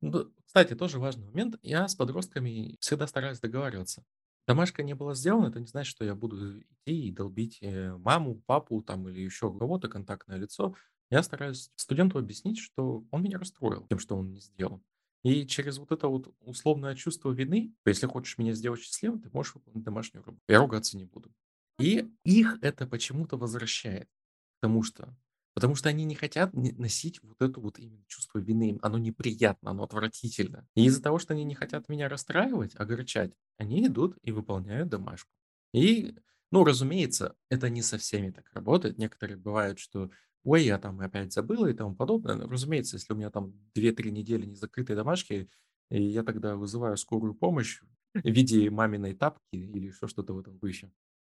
Ну, 0.00 0.32
кстати, 0.44 0.74
тоже 0.74 0.98
важный 0.98 1.26
момент. 1.26 1.56
Я 1.62 1.86
с 1.86 1.94
подростками 1.94 2.76
всегда 2.80 3.06
стараюсь 3.06 3.38
договариваться. 3.38 4.04
Домашка 4.50 4.82
не 4.82 4.94
была 4.94 5.14
сделана, 5.14 5.46
это 5.46 5.60
не 5.60 5.68
значит, 5.68 5.92
что 5.92 6.04
я 6.04 6.16
буду 6.16 6.58
идти 6.58 7.06
и 7.06 7.12
долбить 7.12 7.58
э, 7.62 7.96
маму, 7.98 8.42
папу 8.46 8.82
там 8.82 9.08
или 9.08 9.20
еще 9.20 9.56
кого-то 9.56 9.88
контактное 9.88 10.38
лицо. 10.38 10.74
Я 11.08 11.22
стараюсь 11.22 11.70
студенту 11.76 12.18
объяснить, 12.18 12.58
что 12.58 13.04
он 13.12 13.22
меня 13.22 13.38
расстроил 13.38 13.86
тем, 13.86 14.00
что 14.00 14.16
он 14.16 14.32
не 14.32 14.40
сделал. 14.40 14.82
И 15.22 15.46
через 15.46 15.78
вот 15.78 15.92
это 15.92 16.08
вот 16.08 16.34
условное 16.40 16.96
чувство 16.96 17.30
вины, 17.30 17.72
если 17.86 18.08
хочешь 18.08 18.38
меня 18.38 18.52
сделать 18.52 18.80
счастливым, 18.80 19.20
ты 19.20 19.30
можешь 19.32 19.54
выполнить 19.54 19.84
домашнюю 19.84 20.24
работу. 20.24 20.42
Я 20.48 20.58
ругаться 20.58 20.96
не 20.96 21.04
буду. 21.04 21.30
И 21.78 22.10
их 22.24 22.58
это 22.60 22.88
почему-то 22.88 23.36
возвращает. 23.36 24.08
Потому 24.60 24.82
что 24.82 25.16
Потому 25.60 25.74
что 25.74 25.90
они 25.90 26.04
не 26.04 26.14
хотят 26.14 26.54
носить 26.54 27.20
вот 27.22 27.36
это 27.42 27.60
вот 27.60 27.78
именно 27.78 28.02
чувство 28.06 28.38
вины. 28.38 28.78
Оно 28.80 28.96
неприятно, 28.96 29.72
оно 29.72 29.84
отвратительно. 29.84 30.66
И 30.74 30.86
из-за 30.86 31.02
того, 31.02 31.18
что 31.18 31.34
они 31.34 31.44
не 31.44 31.54
хотят 31.54 31.90
меня 31.90 32.08
расстраивать, 32.08 32.74
огорчать, 32.76 33.34
они 33.58 33.86
идут 33.86 34.16
и 34.22 34.32
выполняют 34.32 34.88
домашку. 34.88 35.30
И, 35.74 36.16
ну, 36.50 36.64
разумеется, 36.64 37.34
это 37.50 37.68
не 37.68 37.82
со 37.82 37.98
всеми 37.98 38.30
так 38.30 38.46
работает. 38.54 38.96
Некоторые 38.96 39.36
бывают, 39.36 39.78
что 39.78 40.10
ой, 40.44 40.64
я 40.64 40.78
там 40.78 40.98
опять 41.00 41.34
забыла 41.34 41.66
и 41.66 41.74
тому 41.74 41.94
подобное. 41.94 42.36
Но, 42.36 42.48
разумеется, 42.48 42.96
если 42.96 43.12
у 43.12 43.16
меня 43.16 43.30
там 43.30 43.52
две-три 43.74 44.10
недели 44.10 44.46
не 44.46 44.56
закрытой 44.56 44.96
домашки, 44.96 45.50
и 45.90 46.02
я 46.02 46.22
тогда 46.22 46.56
вызываю 46.56 46.96
скорую 46.96 47.34
помощь 47.34 47.82
в 48.14 48.26
виде 48.26 48.70
маминой 48.70 49.14
тапки 49.14 49.56
или 49.56 49.88
еще 49.88 50.08
что-то 50.08 50.32
в 50.32 50.38
этом 50.38 50.58
духе. 50.58 50.90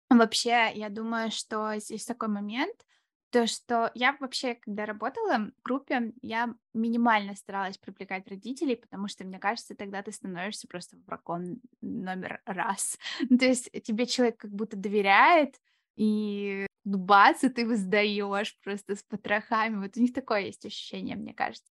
Вообще, 0.09 0.71
я 0.73 0.89
думаю, 0.89 1.31
что 1.31 1.77
здесь 1.77 2.05
такой 2.05 2.29
момент. 2.29 2.85
То, 3.31 3.47
что 3.47 3.91
я 3.95 4.15
вообще, 4.19 4.55
когда 4.55 4.85
работала 4.85 5.51
в 5.57 5.63
группе, 5.63 6.13
я 6.21 6.53
минимально 6.73 7.35
старалась 7.35 7.77
привлекать 7.77 8.27
родителей, 8.27 8.75
потому 8.77 9.07
что, 9.07 9.25
мне 9.25 9.39
кажется, 9.39 9.75
тогда 9.75 10.01
ты 10.01 10.11
становишься 10.11 10.67
просто 10.67 10.97
врагом 11.05 11.61
номер 11.81 12.41
раз. 12.45 12.97
Ну, 13.29 13.37
то 13.37 13.45
есть 13.45 13.69
тебе 13.83 14.05
человек 14.05 14.37
как 14.37 14.51
будто 14.51 14.77
доверяет, 14.77 15.55
и 15.95 16.65
ну, 16.83 16.97
бац, 16.97 17.43
и 17.43 17.49
ты 17.49 17.67
воздаешь 17.67 18.57
просто 18.63 18.95
с 18.95 19.03
потрохами. 19.03 19.77
Вот 19.77 19.97
у 19.97 19.99
них 19.99 20.13
такое 20.13 20.41
есть 20.41 20.65
ощущение, 20.65 21.15
мне 21.15 21.33
кажется. 21.33 21.71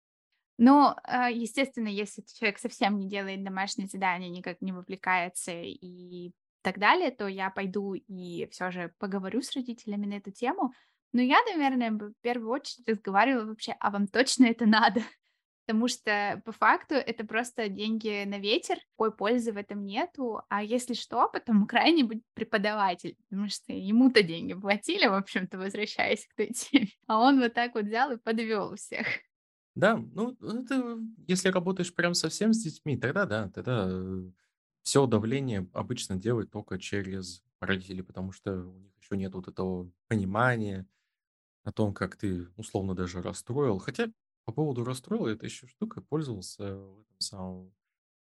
А, 0.60 1.30
естественно, 1.30 1.88
если 1.88 2.22
человек 2.22 2.58
совсем 2.58 2.98
не 2.98 3.08
делает 3.08 3.44
домашние 3.44 3.88
задания, 3.88 4.28
никак 4.28 4.60
не 4.60 4.72
вовлекается 4.72 5.52
и 5.52 6.32
так 6.62 6.78
далее, 6.78 7.10
то 7.10 7.28
я 7.28 7.50
пойду 7.50 7.94
и 7.94 8.48
все 8.50 8.70
же 8.70 8.92
поговорю 8.98 9.40
с 9.40 9.52
родителями 9.54 10.06
на 10.06 10.14
эту 10.14 10.32
тему. 10.32 10.72
Но 11.12 11.22
я, 11.22 11.38
наверное, 11.50 11.90
в 11.90 12.12
первую 12.20 12.50
очередь 12.50 12.88
разговаривала 12.88 13.46
вообще, 13.46 13.74
а 13.80 13.90
вам 13.90 14.06
точно 14.06 14.46
это 14.46 14.66
надо? 14.66 15.00
Потому 15.66 15.88
что 15.88 16.40
по 16.44 16.52
факту 16.52 16.94
это 16.94 17.24
просто 17.24 17.68
деньги 17.68 18.24
на 18.24 18.38
ветер, 18.38 18.78
какой 18.96 19.14
пользы 19.14 19.52
в 19.52 19.56
этом 19.56 19.84
нету. 19.84 20.40
А 20.48 20.62
если 20.62 20.94
что, 20.94 21.28
потом 21.28 21.66
крайне 21.66 22.04
будет 22.04 22.24
преподаватель, 22.34 23.16
потому 23.28 23.48
что 23.48 23.72
ему-то 23.72 24.22
деньги 24.22 24.54
платили, 24.54 25.06
в 25.06 25.14
общем-то, 25.14 25.58
возвращаясь 25.58 26.26
к 26.26 26.34
той 26.34 26.48
теме. 26.48 26.88
А 27.06 27.20
он 27.20 27.40
вот 27.40 27.54
так 27.54 27.74
вот 27.74 27.84
взял 27.84 28.12
и 28.12 28.18
подвел 28.18 28.74
всех. 28.76 29.06
Да, 29.74 29.96
ну, 29.96 30.32
это 30.42 30.98
если 31.26 31.50
работаешь 31.50 31.94
прям 31.94 32.14
совсем 32.14 32.52
с 32.52 32.62
детьми, 32.62 32.96
тогда 32.96 33.26
да, 33.26 33.48
тогда 33.48 33.88
все 34.82 35.06
давление 35.06 35.68
обычно 35.72 36.16
делают 36.16 36.50
только 36.50 36.78
через 36.78 37.44
родителей, 37.60 38.02
потому 38.02 38.32
что 38.32 38.62
у 38.64 38.78
них 38.78 38.92
еще 39.00 39.16
нет 39.16 39.34
вот 39.34 39.48
этого 39.48 39.90
понимания 40.08 40.86
о 41.68 41.72
том, 41.72 41.92
как 41.92 42.16
ты 42.16 42.48
условно 42.56 42.94
даже 42.94 43.20
расстроил. 43.20 43.78
Хотя 43.78 44.10
по 44.46 44.52
поводу 44.52 44.84
расстроил, 44.84 45.26
это 45.26 45.44
еще 45.44 45.66
штука, 45.66 46.00
пользовался 46.00 46.76
в 46.78 47.00
этом 47.02 47.20
самом, 47.20 47.74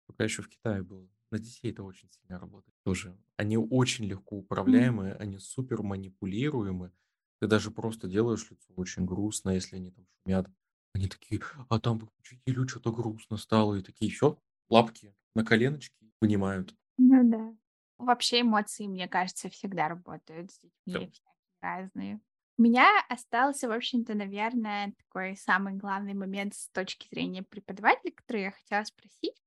пока 0.06 0.24
еще 0.24 0.42
в 0.42 0.50
Китае 0.50 0.82
был. 0.82 1.10
На 1.30 1.38
детей 1.38 1.72
это 1.72 1.82
очень 1.82 2.10
сильно 2.10 2.38
работает 2.38 2.74
тоже. 2.84 3.18
Они 3.38 3.56
очень 3.56 4.04
легко 4.04 4.36
управляемые, 4.36 5.14
они 5.14 5.38
супер 5.38 5.82
манипулируемы. 5.82 6.92
Ты 7.40 7.46
даже 7.46 7.70
просто 7.70 8.06
делаешь 8.06 8.50
лицо 8.50 8.74
очень 8.76 9.06
грустно, 9.06 9.50
если 9.50 9.76
они 9.76 9.90
там 9.92 10.06
шумят. 10.22 10.48
Они 10.94 11.06
такие, 11.08 11.40
а 11.70 11.80
там 11.80 12.10
учителю 12.18 12.68
что-то 12.68 12.92
грустно 12.92 13.38
стало, 13.38 13.76
и 13.76 13.82
такие, 13.82 14.10
все, 14.10 14.38
лапки 14.68 15.14
на 15.34 15.42
коленочки 15.42 16.12
вынимают. 16.20 16.74
Ну 16.98 17.28
да. 17.30 17.54
Вообще 17.98 18.42
эмоции, 18.42 18.86
мне 18.86 19.08
кажется, 19.08 19.48
всегда 19.48 19.88
работают 19.88 20.52
с 20.52 20.60
детьми, 20.60 21.10
всякие 21.10 21.32
разные. 21.60 22.20
У 22.58 22.62
меня 22.62 22.88
остался, 23.08 23.68
в 23.68 23.72
общем-то, 23.72 24.14
наверное, 24.14 24.92
такой 24.98 25.36
самый 25.36 25.74
главный 25.74 26.14
момент 26.14 26.54
с 26.54 26.68
точки 26.70 27.06
зрения 27.08 27.44
преподавателя, 27.44 28.10
который 28.12 28.42
я 28.42 28.50
хотела 28.50 28.82
спросить. 28.82 29.40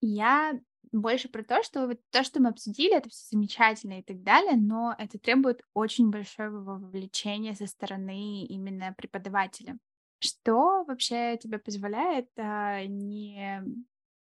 Я 0.00 0.58
больше 0.90 1.28
про 1.28 1.42
то, 1.42 1.62
что 1.62 1.86
вот 1.86 2.00
то, 2.10 2.24
что 2.24 2.40
мы 2.40 2.48
обсудили, 2.48 2.96
это 2.96 3.10
все 3.10 3.36
замечательно 3.36 3.98
и 3.98 4.02
так 4.02 4.22
далее, 4.22 4.56
но 4.56 4.94
это 4.98 5.18
требует 5.18 5.62
очень 5.74 6.08
большого 6.08 6.78
вовлечения 6.78 7.54
со 7.54 7.66
стороны 7.66 8.44
именно 8.46 8.94
преподавателя. 8.96 9.76
Что 10.20 10.84
вообще 10.84 11.36
тебе 11.36 11.58
позволяет 11.58 12.30
а, 12.38 12.84
не 12.86 13.62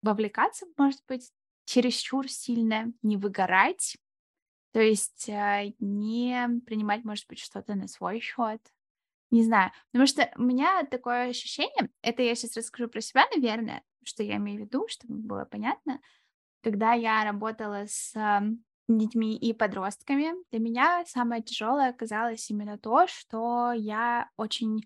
вовлекаться, 0.03 0.67
может 0.77 1.01
быть, 1.07 1.31
чересчур 1.65 2.29
сильно, 2.29 2.93
не 3.03 3.17
выгорать, 3.17 3.97
то 4.73 4.81
есть 4.81 5.29
а, 5.29 5.65
не 5.79 6.61
принимать, 6.67 7.05
может 7.05 7.27
быть, 7.29 7.41
что-то 7.41 7.75
на 7.75 7.89
свой 7.89 8.21
счет? 8.21 8.61
Не 9.31 9.45
знаю, 9.45 9.71
потому 9.93 10.07
что 10.07 10.29
у 10.37 10.43
меня 10.43 10.85
такое 10.85 11.29
ощущение, 11.29 11.91
это 12.03 12.23
я 12.23 12.35
сейчас 12.35 12.57
расскажу 12.57 12.89
про 12.89 13.01
себя, 13.01 13.27
наверное, 13.35 13.83
что 14.05 14.23
я 14.23 14.37
имею 14.37 14.59
в 14.59 14.65
виду, 14.67 14.87
чтобы 14.89 15.15
было 15.15 15.45
понятно. 15.45 16.01
Когда 16.63 16.93
я 16.95 17.25
работала 17.25 17.85
с 17.87 18.13
детьми 18.89 19.37
и 19.37 19.53
подростками, 19.53 20.33
для 20.51 20.61
меня 20.61 21.05
самое 21.07 21.43
тяжелое 21.43 21.91
оказалось 21.91 22.51
именно 22.51 22.77
то, 22.77 23.07
что 23.07 23.73
я 23.73 24.29
очень 24.37 24.83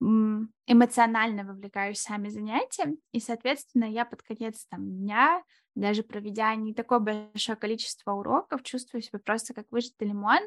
эмоционально 0.00 1.44
вовлекаюсь 1.44 1.98
в 1.98 2.02
сами 2.02 2.28
занятия, 2.28 2.94
и, 3.12 3.20
соответственно, 3.20 3.84
я 3.84 4.04
под 4.04 4.22
конец 4.22 4.64
там, 4.66 4.88
дня, 4.88 5.42
даже 5.74 6.02
проведя 6.02 6.54
не 6.54 6.74
такое 6.74 7.00
большое 7.00 7.56
количество 7.56 8.12
уроков, 8.12 8.62
чувствую 8.62 9.02
себя 9.02 9.18
просто 9.18 9.54
как 9.54 9.66
выжатый 9.70 10.08
лимон, 10.08 10.40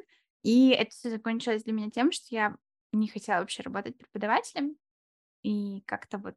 и 0.43 0.69
это 0.69 0.91
все 0.91 1.09
закончилось 1.09 1.63
для 1.63 1.73
меня 1.73 1.89
тем, 1.89 2.11
что 2.11 2.27
я 2.29 2.55
не 2.93 3.07
хотела 3.07 3.39
вообще 3.39 3.63
работать 3.63 3.97
преподавателем 3.97 4.75
и 5.43 5.81
как-то 5.85 6.17
вот 6.17 6.35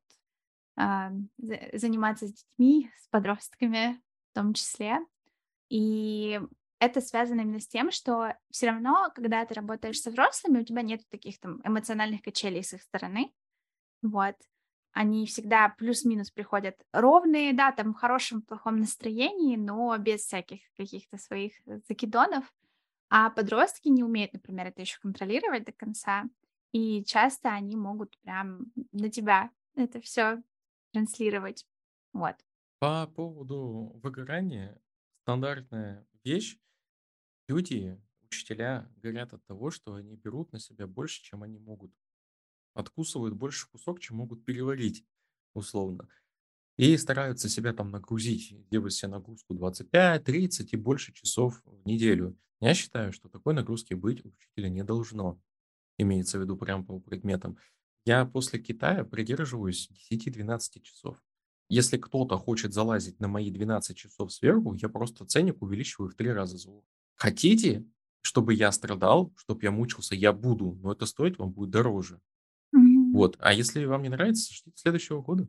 за- 0.76 1.68
заниматься 1.72 2.26
с 2.26 2.32
детьми, 2.32 2.90
с 2.96 3.08
подростками 3.08 4.00
в 4.30 4.34
том 4.34 4.54
числе. 4.54 4.98
И 5.68 6.40
это 6.84 7.00
связано 7.00 7.40
именно 7.40 7.60
с 7.60 7.68
тем, 7.68 7.90
что 7.90 8.36
все 8.50 8.66
равно, 8.68 9.10
когда 9.14 9.44
ты 9.44 9.54
работаешь 9.54 10.00
со 10.00 10.10
взрослыми, 10.10 10.60
у 10.60 10.64
тебя 10.64 10.82
нет 10.82 11.02
таких 11.08 11.38
там 11.40 11.60
эмоциональных 11.64 12.22
качелей 12.22 12.62
с 12.62 12.74
их 12.74 12.82
стороны. 12.82 13.32
Вот. 14.02 14.36
Они 14.92 15.26
всегда 15.26 15.70
плюс-минус 15.70 16.30
приходят 16.30 16.76
ровные, 16.92 17.52
да, 17.52 17.72
там 17.72 17.94
в 17.94 17.96
хорошем, 17.96 18.42
плохом 18.42 18.78
настроении, 18.78 19.56
но 19.56 19.96
без 19.98 20.20
всяких 20.20 20.60
каких-то 20.76 21.18
своих 21.18 21.52
э, 21.66 21.80
закидонов. 21.88 22.44
А 23.10 23.30
подростки 23.30 23.88
не 23.88 24.04
умеют, 24.04 24.32
например, 24.32 24.68
это 24.68 24.82
еще 24.82 24.98
контролировать 25.00 25.64
до 25.64 25.72
конца. 25.72 26.24
И 26.72 27.04
часто 27.04 27.50
они 27.50 27.76
могут 27.76 28.18
прям 28.20 28.66
на 28.92 29.10
тебя 29.10 29.50
это 29.74 30.00
все 30.00 30.42
транслировать. 30.92 31.66
Вот. 32.12 32.36
По 32.78 33.06
поводу 33.06 33.98
выгорания, 34.02 34.80
стандартная 35.22 36.06
вещь. 36.22 36.58
Люди, 37.46 38.00
учителя, 38.22 38.90
горят 38.96 39.34
от 39.34 39.44
того, 39.44 39.70
что 39.70 39.94
они 39.94 40.16
берут 40.16 40.52
на 40.52 40.58
себя 40.58 40.86
больше, 40.86 41.22
чем 41.22 41.42
они 41.42 41.58
могут. 41.58 41.92
Откусывают 42.72 43.34
больше 43.34 43.68
кусок, 43.68 44.00
чем 44.00 44.16
могут 44.16 44.44
переварить, 44.44 45.04
условно. 45.52 46.08
И 46.76 46.96
стараются 46.96 47.48
себя 47.48 47.72
там 47.72 47.90
нагрузить, 47.90 48.68
делать 48.70 48.94
себе 48.94 49.12
нагрузку 49.12 49.54
25-30 49.54 50.68
и 50.72 50.76
больше 50.76 51.12
часов 51.12 51.62
в 51.64 51.86
неделю. 51.86 52.36
Я 52.60 52.74
считаю, 52.74 53.12
что 53.12 53.28
такой 53.28 53.52
нагрузки 53.52 53.94
быть 53.94 54.24
у 54.24 54.30
учителя 54.30 54.70
не 54.70 54.82
должно. 54.82 55.38
Имеется 55.98 56.38
в 56.38 56.42
виду 56.42 56.56
прям 56.56 56.84
по 56.84 56.98
предметам. 56.98 57.58
Я 58.06 58.24
после 58.24 58.58
Китая 58.58 59.04
придерживаюсь 59.04 59.90
10-12 60.10 60.80
часов. 60.80 61.22
Если 61.68 61.96
кто-то 61.96 62.38
хочет 62.38 62.72
залазить 62.72 63.20
на 63.20 63.28
мои 63.28 63.50
12 63.50 63.96
часов 63.96 64.32
сверху, 64.32 64.74
я 64.74 64.88
просто 64.88 65.24
ценник 65.24 65.62
увеличиваю 65.62 66.10
в 66.10 66.14
три 66.14 66.30
раза 66.30 66.58
за. 66.58 66.70
Хотите, 67.16 67.84
чтобы 68.22 68.54
я 68.54 68.70
страдал, 68.72 69.32
чтобы 69.36 69.62
я 69.62 69.70
мучился, 69.70 70.14
я 70.14 70.32
буду, 70.32 70.78
но 70.82 70.92
это 70.92 71.06
стоить 71.06 71.38
вам 71.38 71.52
будет 71.52 71.70
дороже. 71.70 72.20
Мгм. 72.72 73.12
Вот. 73.14 73.36
А 73.40 73.52
если 73.54 73.84
вам 73.86 74.02
не 74.02 74.08
нравится, 74.10 74.52
ждите 74.54 74.76
следующего 74.76 75.22
года, 75.22 75.48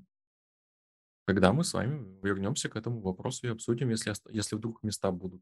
когда 1.27 1.53
мы 1.53 1.63
с 1.63 1.73
вами 1.73 2.19
вернемся 2.23 2.67
к 2.69 2.75
этому 2.75 2.99
вопросу 3.01 3.45
и 3.47 3.49
обсудим, 3.51 3.89
если, 3.89 4.13
если 4.31 4.55
вдруг 4.55 4.81
места 4.83 5.11
будут. 5.11 5.41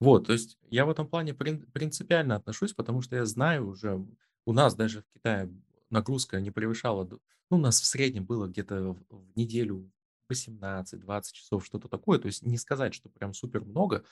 Вот, 0.00 0.26
то 0.26 0.32
есть 0.32 0.58
я 0.68 0.84
в 0.84 0.90
этом 0.90 1.08
плане 1.08 1.32
прин- 1.32 1.70
принципиально 1.72 2.36
отношусь, 2.36 2.74
потому 2.74 3.00
что 3.00 3.16
я 3.16 3.24
знаю 3.24 3.68
уже, 3.68 4.04
у 4.44 4.52
нас 4.52 4.74
даже 4.74 5.02
в 5.02 5.04
Китае 5.14 5.50
нагрузка 5.90 6.40
не 6.40 6.50
превышала, 6.50 7.08
ну, 7.50 7.56
у 7.56 7.60
нас 7.60 7.80
в 7.80 7.86
среднем 7.86 8.26
было 8.26 8.46
где-то 8.46 8.96
в 9.08 9.36
неделю 9.36 9.90
18-20 10.28 11.34
часов, 11.36 11.64
что-то 11.64 11.88
такое, 11.88 12.18
то 12.18 12.26
есть 12.26 12.42
не 12.42 12.58
сказать, 12.58 12.92
что 12.94 13.08
прям 13.08 13.32
супер 13.32 13.64
много, 13.64 14.04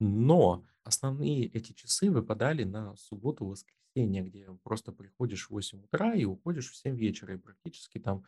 но 0.00 0.64
основные 0.84 1.46
эти 1.46 1.72
часы 1.72 2.10
выпадали 2.10 2.64
на 2.64 2.96
субботу-воскресенье, 2.96 4.22
где 4.22 4.48
просто 4.62 4.92
приходишь 4.92 5.46
в 5.46 5.50
8 5.50 5.82
утра 5.84 6.14
и 6.14 6.24
уходишь 6.24 6.70
в 6.70 6.76
7 6.76 6.96
вечера, 6.96 7.34
и 7.34 7.38
практически 7.38 7.98
там 7.98 8.24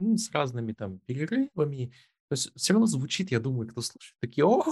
м, 0.00 0.16
с 0.18 0.30
разными 0.32 0.72
там 0.72 1.00
перерывами. 1.00 1.92
То 2.28 2.34
есть 2.34 2.52
все 2.56 2.72
равно 2.74 2.86
звучит, 2.86 3.30
я 3.30 3.40
думаю, 3.40 3.68
кто 3.68 3.80
слушает, 3.82 4.16
такие, 4.20 4.44
о 4.46 4.62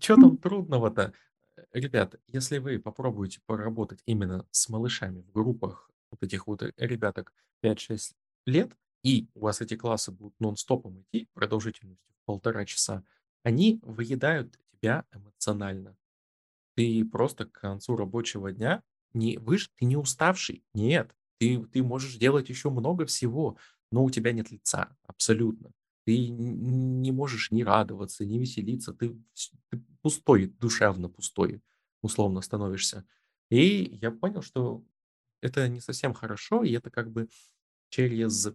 что 0.00 0.16
там 0.16 0.36
трудного-то? 0.38 1.12
Э, 1.56 1.62
Ребят, 1.72 2.16
если 2.26 2.58
вы 2.58 2.78
попробуете 2.78 3.40
поработать 3.46 4.02
именно 4.06 4.46
с 4.50 4.68
малышами 4.68 5.22
в 5.22 5.32
группах 5.32 5.90
вот 6.10 6.22
этих 6.22 6.46
вот 6.46 6.62
э, 6.62 6.72
ребяток 6.76 7.32
5-6 7.62 8.16
лет, 8.46 8.72
и 9.02 9.28
у 9.34 9.40
вас 9.40 9.60
эти 9.60 9.76
классы 9.76 10.12
будут 10.12 10.34
нон-стопом 10.40 11.02
идти 11.02 11.28
продолжительностью 11.34 12.12
в 12.22 12.24
полтора 12.26 12.64
часа, 12.66 13.04
они 13.42 13.80
выедают 13.82 14.58
тебя 14.80 15.04
эмоционально. 15.12 15.96
Ты 16.76 17.04
просто 17.04 17.46
к 17.46 17.52
концу 17.52 17.96
рабочего 17.96 18.52
дня 18.52 18.82
не 19.12 19.38
вы 19.38 19.58
ж 19.58 19.68
ты 19.76 19.84
не 19.84 19.96
уставший. 19.96 20.64
Нет, 20.74 21.14
ты 21.38 21.64
ты 21.66 21.82
можешь 21.82 22.16
делать 22.16 22.48
еще 22.48 22.70
много 22.70 23.06
всего, 23.06 23.56
но 23.90 24.04
у 24.04 24.10
тебя 24.10 24.32
нет 24.32 24.50
лица 24.50 24.96
абсолютно. 25.06 25.72
Ты 26.06 26.28
не 26.28 27.12
можешь 27.12 27.50
ни 27.50 27.62
радоваться, 27.62 28.24
ни 28.24 28.38
веселиться. 28.38 28.92
Ты 28.92 29.16
ты 29.70 29.82
пустой, 30.02 30.46
душевно 30.46 31.08
пустой, 31.08 31.60
условно 32.02 32.40
становишься. 32.40 33.04
И 33.50 33.98
я 34.00 34.10
понял, 34.12 34.42
что 34.42 34.84
это 35.42 35.68
не 35.68 35.80
совсем 35.80 36.14
хорошо, 36.14 36.62
и 36.62 36.72
это 36.72 36.90
как 36.90 37.10
бы 37.10 37.28
через 37.90 38.48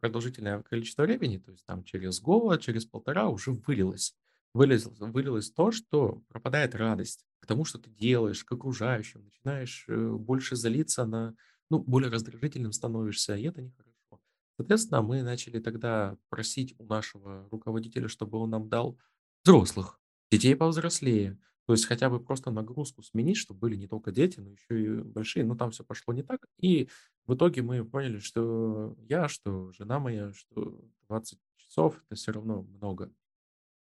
продолжительное 0.00 0.62
количество 0.62 1.02
времени, 1.02 1.38
то 1.38 1.50
есть 1.50 1.64
там 1.66 1.82
через 1.84 2.20
год, 2.20 2.60
через 2.60 2.84
полтора 2.84 3.28
уже 3.28 3.52
вылилось. 3.52 4.14
Вылилось, 4.56 4.86
вылилось 4.86 5.50
то, 5.50 5.70
что 5.70 6.22
пропадает 6.28 6.74
радость 6.74 7.26
к 7.40 7.46
тому, 7.46 7.66
что 7.66 7.78
ты 7.78 7.90
делаешь, 7.90 8.42
к 8.42 8.50
окружающим, 8.50 9.22
начинаешь 9.24 9.84
э, 9.86 10.10
больше 10.12 10.56
залиться 10.56 11.04
на, 11.04 11.34
ну, 11.68 11.80
более 11.80 12.10
раздражительным 12.10 12.72
становишься, 12.72 13.36
и 13.36 13.42
это 13.42 13.60
нехорошо. 13.60 14.18
Соответственно, 14.56 15.02
мы 15.02 15.22
начали 15.22 15.58
тогда 15.60 16.16
просить 16.30 16.74
у 16.78 16.86
нашего 16.86 17.46
руководителя, 17.50 18.08
чтобы 18.08 18.38
он 18.38 18.48
нам 18.48 18.70
дал 18.70 18.98
взрослых, 19.44 20.00
детей 20.30 20.56
повзрослее. 20.56 21.38
То 21.66 21.74
есть 21.74 21.84
хотя 21.84 22.08
бы 22.08 22.18
просто 22.18 22.50
нагрузку 22.50 23.02
сменить, 23.02 23.36
чтобы 23.36 23.60
были 23.60 23.76
не 23.76 23.88
только 23.88 24.10
дети, 24.10 24.40
но 24.40 24.52
еще 24.52 24.82
и 24.82 25.02
большие. 25.02 25.44
Но 25.44 25.54
там 25.54 25.70
все 25.70 25.84
пошло 25.84 26.14
не 26.14 26.22
так. 26.22 26.46
И 26.62 26.88
в 27.26 27.34
итоге 27.34 27.60
мы 27.60 27.84
поняли, 27.84 28.20
что 28.20 28.96
я, 29.00 29.28
что 29.28 29.70
жена 29.72 29.98
моя, 29.98 30.32
что 30.32 30.80
20 31.08 31.38
часов 31.58 32.02
это 32.06 32.14
все 32.14 32.32
равно 32.32 32.62
много. 32.62 33.12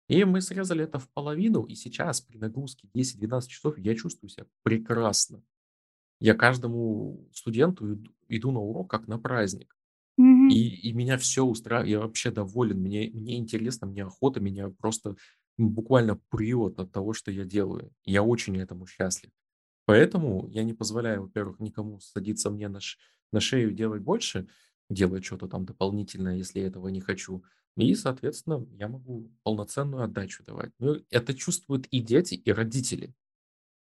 И 0.09 0.25
мы 0.25 0.41
срезали 0.43 0.85
это 0.85 0.99
в 0.99 1.09
половину, 1.11 1.63
и 1.65 1.75
сейчас 1.75 2.21
при 2.21 2.37
нагрузке 2.39 2.89
10-12 2.95 3.51
часов 3.53 3.79
я 3.79 3.95
чувствую 3.95 4.31
себя 4.31 4.47
прекрасно. 4.63 5.43
Я 6.21 6.35
каждому 6.35 7.29
студенту 7.33 7.99
иду, 8.29 8.53
на 8.53 8.61
урок 8.61 8.91
как 8.91 9.09
на 9.09 9.19
праздник. 9.19 9.77
И, 10.49 10.69
и 10.91 10.93
меня 10.93 11.17
все 11.19 11.45
устраивает, 11.45 11.91
я 11.91 12.01
вообще 12.01 12.31
доволен, 12.31 12.79
мне, 12.81 13.11
мне 13.13 13.39
интересно, 13.39 13.87
мне 13.87 14.05
охота, 14.05 14.41
меня 14.41 14.71
просто 14.71 15.17
буквально 15.59 16.21
прет 16.31 16.79
от 16.81 16.93
того, 16.93 17.15
что 17.15 17.31
я 17.31 17.45
делаю. 17.45 17.93
Я 18.05 18.23
очень 18.23 18.59
этому 18.59 18.87
счастлив. 18.87 19.31
Поэтому 19.87 20.49
я 20.49 20.65
не 20.65 20.75
позволяю, 20.75 21.23
во-первых, 21.23 21.61
никому 21.61 22.01
садиться 22.01 22.51
мне 22.51 22.69
на, 22.69 22.81
ш- 22.81 22.99
на 23.33 23.41
шею 23.41 23.73
и 23.73 23.75
делать 23.75 24.03
больше, 24.03 24.49
делать 24.91 25.25
что-то 25.25 25.49
там 25.49 25.65
дополнительное, 25.67 26.37
если 26.37 26.61
я 26.61 26.67
этого 26.67 26.89
не 26.89 27.01
хочу. 27.01 27.45
И, 27.77 27.95
соответственно, 27.95 28.67
я 28.73 28.89
могу 28.89 29.31
полноценную 29.43 30.05
отдачу 30.05 30.45
давать. 30.45 30.73
Ну, 30.79 30.97
это 31.11 31.35
чувствуют 31.35 31.87
и 31.91 32.01
дети, 32.01 32.35
и 32.35 32.53
родители. 32.53 33.15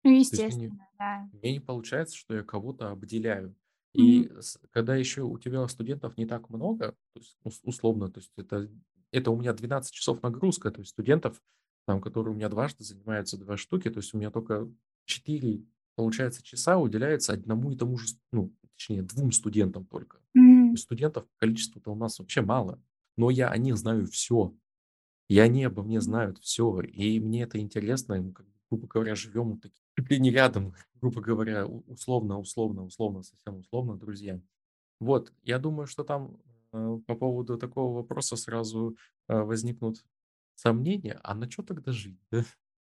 Ну, 0.04 0.10
То 0.30 0.34
есть 0.36 0.48
мне, 0.48 0.70
естественно, 0.70 0.88
да. 0.98 1.30
мне 1.32 1.52
не 1.54 1.60
получается, 1.60 2.16
что 2.16 2.34
я 2.34 2.42
кого-то 2.42 2.90
обделяю. 2.90 3.56
И 3.94 4.30
с- 4.40 4.58
когда 4.70 4.96
еще 4.96 5.22
у 5.22 5.38
тебя 5.38 5.66
студентов 5.68 6.16
не 6.18 6.26
так 6.26 6.48
много, 6.50 6.92
то 7.14 7.20
есть 7.20 7.38
ус- 7.44 7.60
условно, 7.64 8.10
то 8.10 8.20
есть 8.20 8.32
это, 8.36 8.70
это 9.12 9.30
у 9.30 9.36
меня 9.38 9.52
12 9.52 9.92
часов 9.94 10.22
нагрузка, 10.22 10.70
то 10.70 10.80
есть 10.80 10.92
студентов, 10.92 11.42
там, 11.86 12.00
которые 12.00 12.34
у 12.34 12.36
меня 12.36 12.48
дважды 12.48 12.84
занимаются 12.84 13.38
два 13.38 13.56
штуки, 13.56 13.90
то 13.90 13.98
есть 13.98 14.14
у 14.14 14.18
меня 14.18 14.30
только 14.30 14.70
4, 15.06 15.64
получается, 15.96 16.42
часа 16.42 16.78
уделяется 16.78 17.32
одному 17.32 17.72
и 17.72 17.76
тому 17.76 17.96
же, 17.98 18.14
ну, 18.32 18.54
точнее, 18.76 19.02
двум 19.02 19.32
студентам 19.32 19.86
только. 19.86 20.18
То 20.18 20.24
Мгм. 20.34 20.74
есть 20.76 20.84
студентов 20.84 21.26
количество-то 21.38 21.90
у 21.92 21.96
нас 21.96 22.18
вообще 22.20 22.42
мало, 22.42 22.80
но 23.16 23.30
я 23.30 23.48
о 23.48 23.58
них 23.58 23.76
знаю 23.76 24.06
все, 24.06 24.54
и 25.28 25.38
они 25.38 25.64
обо 25.64 25.82
мне 25.82 26.00
знают 26.00 26.38
все, 26.38 26.80
и 26.80 27.20
мне 27.20 27.42
это 27.42 27.58
интересно, 27.58 28.20
мы, 28.20 28.32
как 28.32 28.46
грубо 28.70 28.86
говоря, 28.86 29.14
живем 29.14 29.50
вот 29.50 29.62
таки 29.62 29.80
чуть 29.98 30.10
ли 30.10 30.20
не 30.20 30.30
рядом, 30.30 30.74
грубо 30.94 31.20
говоря, 31.20 31.66
условно, 31.66 32.38
условно, 32.38 32.84
условно, 32.84 33.22
совсем 33.22 33.58
условно, 33.58 33.96
друзья. 33.96 34.40
Вот, 35.00 35.32
я 35.42 35.58
думаю, 35.58 35.86
что 35.86 36.04
там 36.04 36.38
э, 36.72 36.98
по 37.06 37.14
поводу 37.14 37.58
такого 37.58 37.94
вопроса 37.94 38.36
сразу 38.36 38.96
э, 39.28 39.40
возникнут 39.40 40.04
сомнения, 40.54 41.18
а 41.22 41.34
на 41.34 41.50
что 41.50 41.62
тогда 41.62 41.92
жить, 41.92 42.18
да? 42.30 42.44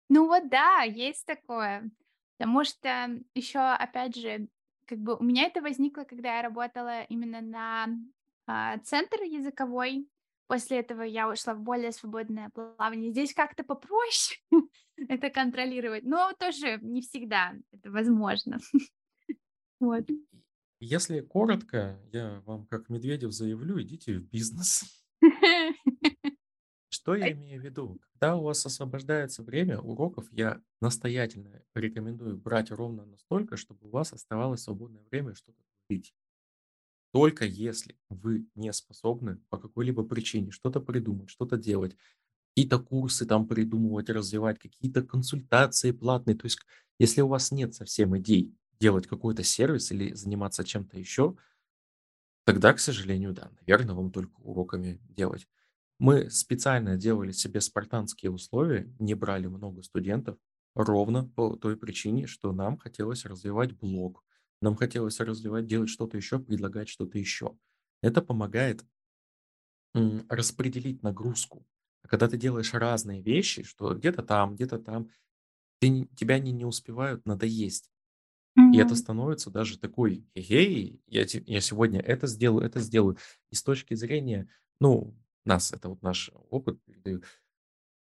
Ну 0.10 0.28
вот 0.28 0.50
да, 0.50 0.82
есть 0.82 1.26
такое. 1.26 1.90
Потому 2.38 2.66
что 2.66 3.22
еще, 3.34 3.60
опять 3.60 4.16
же, 4.16 4.48
как 4.86 5.00
бы 5.00 5.16
у 5.16 5.24
меня 5.24 5.46
это 5.46 5.62
возникло, 5.62 6.04
когда 6.04 6.38
я 6.38 6.42
работала 6.42 7.04
именно 7.04 7.40
на 7.40 7.88
центр 8.84 9.22
языковой. 9.24 10.08
После 10.48 10.80
этого 10.80 11.04
я 11.04 11.30
ушла 11.30 11.54
в 11.54 11.62
более 11.62 11.94
свободное 11.94 12.50
плавание. 12.50 13.12
Здесь 13.12 13.34
как-то 13.34 13.64
попроще 13.64 14.38
это 14.98 15.30
контролировать, 15.30 16.04
но 16.04 16.34
тоже 16.38 16.78
не 16.82 17.02
всегда 17.02 17.54
это 17.72 17.92
возможно. 17.92 18.60
Вот. 19.80 20.06
Если 20.80 21.22
коротко, 21.22 22.00
я 22.12 22.44
вам 22.46 22.68
как 22.68 22.88
Медведев 22.90 23.32
заявлю, 23.32 23.82
идите 23.82 24.20
в 24.20 24.30
бизнес. 24.30 24.84
Что 26.90 27.16
я 27.16 27.32
имею 27.32 27.60
в 27.60 27.66
виду? 27.66 28.00
Когда 28.12 28.36
у 28.36 28.44
вас 28.44 28.64
освобождается 28.66 29.42
время 29.42 29.80
уроков, 29.80 30.28
я 30.32 30.62
настоятельно 30.82 31.64
рекомендую 31.74 32.38
брать 32.38 32.70
ровно 32.70 33.06
настолько, 33.06 33.58
чтобы 33.58 33.88
у 33.88 33.92
вас 33.92 34.14
оставалось 34.14 34.62
свободное 34.62 35.04
время 35.10 35.34
что-то 35.34 35.64
творить. 35.88 36.14
Только 37.14 37.46
если 37.46 37.98
вы 38.10 38.48
не 38.56 38.72
способны 38.74 39.38
по 39.50 39.58
какой-либо 39.58 40.04
причине 40.04 40.52
что-то 40.52 40.80
придумать, 40.80 41.30
что-то 41.30 41.58
делать, 41.58 41.96
какие-то 42.56 42.80
курсы 42.80 43.26
там 43.26 43.48
придумывать, 43.48 44.10
развивать, 44.10 44.60
какие-то 44.60 45.04
консультации 45.04 45.92
платные. 45.92 46.38
То 46.38 46.46
есть, 46.46 46.60
если 47.00 47.22
у 47.22 47.28
вас 47.28 47.52
нет 47.52 47.74
совсем 47.76 48.18
идей 48.18 48.56
делать 48.80 49.08
какой-то 49.08 49.44
сервис 49.44 49.92
или 49.92 50.14
заниматься 50.14 50.64
чем-то 50.64 50.98
еще, 51.00 51.38
тогда, 52.46 52.74
к 52.74 52.80
сожалению, 52.80 53.34
да, 53.34 53.52
наверное, 53.62 53.96
вам 53.96 54.12
только 54.12 54.40
уроками 54.42 55.00
делать. 55.04 55.48
Мы 56.00 56.30
специально 56.32 56.98
делали 56.98 57.32
себе 57.32 57.62
спартанские 57.62 58.32
условия, 58.32 58.94
не 59.00 59.14
брали 59.14 59.48
много 59.48 59.84
студентов, 59.84 60.38
ровно 60.76 61.26
по 61.26 61.56
той 61.56 61.78
причине, 61.78 62.28
что 62.28 62.52
нам 62.54 62.78
хотелось 62.78 63.26
развивать 63.26 63.74
блог, 63.78 64.24
нам 64.62 64.76
хотелось 64.76 65.20
развивать, 65.20 65.68
делать 65.68 65.90
что-то 65.90 66.18
еще, 66.18 66.40
предлагать 66.40 66.90
что-то 66.90 67.18
еще. 67.18 67.58
Это 68.02 68.22
помогает 68.22 68.86
распределить 69.94 71.04
нагрузку. 71.04 71.66
А 72.04 72.08
когда 72.08 72.28
ты 72.28 72.38
делаешь 72.38 72.74
разные 72.74 73.22
вещи, 73.22 73.64
что 73.64 73.94
где-то 73.94 74.24
там, 74.24 74.56
где-то 74.56 74.80
там, 74.80 75.10
ты, 75.80 76.08
тебя 76.16 76.36
они 76.36 76.52
не 76.52 76.66
успевают 76.66 77.26
надоесть. 77.26 77.92
И 78.74 78.78
это 78.78 78.96
становится 78.96 79.50
даже 79.50 79.80
такой, 79.80 80.26
эй, 80.36 81.02
я, 81.08 81.26
я 81.26 81.62
сегодня 81.62 82.02
это 82.02 82.28
сделаю, 82.28 82.66
это 82.66 82.80
сделаю. 82.80 83.18
И 83.50 83.56
с 83.56 83.64
точки 83.64 83.94
зрения, 83.94 84.50
ну, 84.80 85.16
нас, 85.46 85.72
это 85.72 85.90
вот 85.90 86.02
наш 86.02 86.32
опыт, 86.50 86.80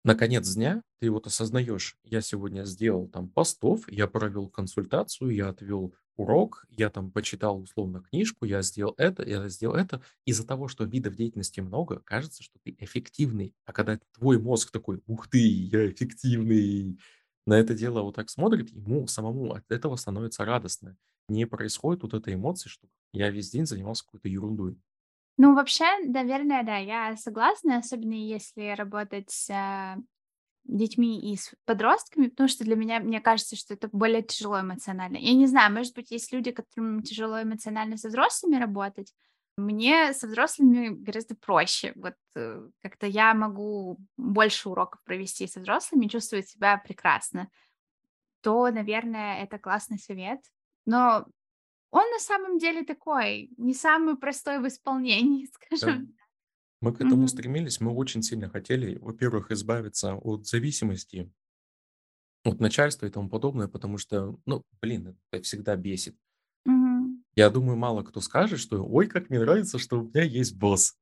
на 0.05 0.15
конец 0.15 0.49
дня 0.55 0.83
ты 1.01 1.11
вот 1.11 1.27
осознаешь, 1.27 1.97
я 2.05 2.21
сегодня 2.21 2.65
сделал 2.65 3.09
там 3.09 3.29
постов, 3.29 3.91
я 3.91 4.07
провел 4.07 4.49
консультацию, 4.49 5.31
я 5.31 5.49
отвел 5.49 5.95
урок, 6.17 6.65
я 6.71 6.91
там 6.91 7.11
почитал 7.11 7.61
условно 7.61 8.01
книжку, 8.03 8.45
я 8.45 8.63
сделал 8.63 8.95
это, 8.99 9.23
я 9.29 9.49
сделал 9.49 9.75
это. 9.77 10.03
Из-за 10.25 10.47
того, 10.47 10.69
что 10.69 10.85
видов 10.85 11.15
деятельности 11.17 11.61
много, 11.61 12.01
кажется, 12.01 12.43
что 12.43 12.59
ты 12.63 12.75
эффективный. 12.79 13.55
А 13.65 13.73
когда 13.73 13.99
твой 14.15 14.39
мозг 14.41 14.71
такой, 14.73 15.03
ух 15.07 15.29
ты, 15.29 15.39
я 15.39 15.91
эффективный, 15.91 16.99
на 17.47 17.55
это 17.59 17.75
дело 17.75 18.03
вот 18.03 18.17
так 18.17 18.31
смотрит, 18.31 18.71
ему 18.71 19.07
самому 19.07 19.53
от 19.53 19.71
этого 19.71 19.97
становится 19.97 20.45
радостно. 20.45 20.97
Не 21.29 21.47
происходит 21.47 22.03
вот 22.03 22.15
этой 22.15 22.35
эмоции, 22.35 22.69
что 22.69 22.89
я 23.13 23.31
весь 23.31 23.51
день 23.51 23.67
занимался 23.67 24.05
какой-то 24.05 24.29
ерундой. 24.29 24.79
Ну, 25.39 25.55
вообще, 25.55 25.85
наверное, 26.07 26.63
да, 26.65 26.79
я 26.79 27.17
согласна, 27.17 27.79
особенно 27.79 28.15
если 28.15 28.75
работать 28.75 29.31
с 29.31 29.51
а, 29.51 29.99
детьми 30.69 31.33
и 31.33 31.37
с 31.37 31.53
подростками, 31.65 32.29
потому 32.29 32.49
что 32.49 32.65
для 32.65 32.77
меня, 32.77 33.01
мне 33.01 33.21
кажется, 33.21 33.57
что 33.57 33.75
это 33.75 33.89
более 33.93 34.23
тяжело 34.23 34.61
эмоционально. 34.61 35.17
Я 35.17 35.35
не 35.35 35.47
знаю, 35.47 35.73
может 35.73 35.95
быть, 35.95 36.11
есть 36.11 36.33
люди, 36.33 36.51
которым 36.51 37.03
тяжело 37.03 37.43
эмоционально 37.43 37.97
со 37.97 38.09
взрослыми 38.09 38.57
работать. 38.57 39.13
Мне 39.57 40.13
со 40.13 40.27
взрослыми 40.27 40.89
гораздо 40.89 41.35
проще. 41.35 41.93
Вот 41.97 42.15
э, 42.35 42.69
как-то 42.83 43.07
я 43.07 43.33
могу 43.33 43.99
больше 44.17 44.69
уроков 44.69 45.03
провести 45.05 45.47
со 45.47 45.61
взрослыми 45.61 46.09
чувствовать 46.09 46.49
себя 46.49 46.77
прекрасно. 46.77 47.49
То, 48.43 48.71
наверное, 48.71 49.43
это 49.43 49.59
классный 49.59 49.99
совет. 49.99 50.41
Но 50.85 51.27
он 51.91 52.11
на 52.11 52.19
самом 52.19 52.59
деле 52.59 52.85
такой, 52.85 53.51
не 53.57 53.73
самый 53.73 54.17
простой 54.17 54.59
в 54.59 54.67
исполнении, 54.67 55.49
Да. 55.81 56.01
Мы 56.87 56.95
к 56.95 57.01
этому 57.03 57.27
Мгм. 57.27 57.29
стремились, 57.29 57.81
мы 57.81 57.93
очень 57.93 58.23
сильно 58.23 58.49
хотели, 58.49 58.97
во-первых, 58.99 59.51
избавиться 59.51 60.15
от 60.15 60.47
зависимости 60.47 61.33
от 62.45 62.61
начальства 62.61 63.05
и 63.07 63.11
тому 63.11 63.29
подобное, 63.29 63.69
потому 63.69 63.99
что, 63.99 64.39
ну, 64.47 64.63
блин, 64.81 65.19
это 65.31 65.43
всегда 65.43 65.77
бесит. 65.77 66.17
Мгм. 66.67 67.23
Я 67.35 67.51
думаю, 67.51 67.77
мало 67.77 68.03
кто 68.03 68.21
скажет, 68.21 68.59
что 68.59 68.85
ой, 68.85 69.07
как 69.09 69.31
мне 69.31 69.41
нравится, 69.41 69.79
что 69.79 70.01
у 70.01 70.05
меня 70.09 70.23
есть 70.23 70.57
босс. 70.57 70.97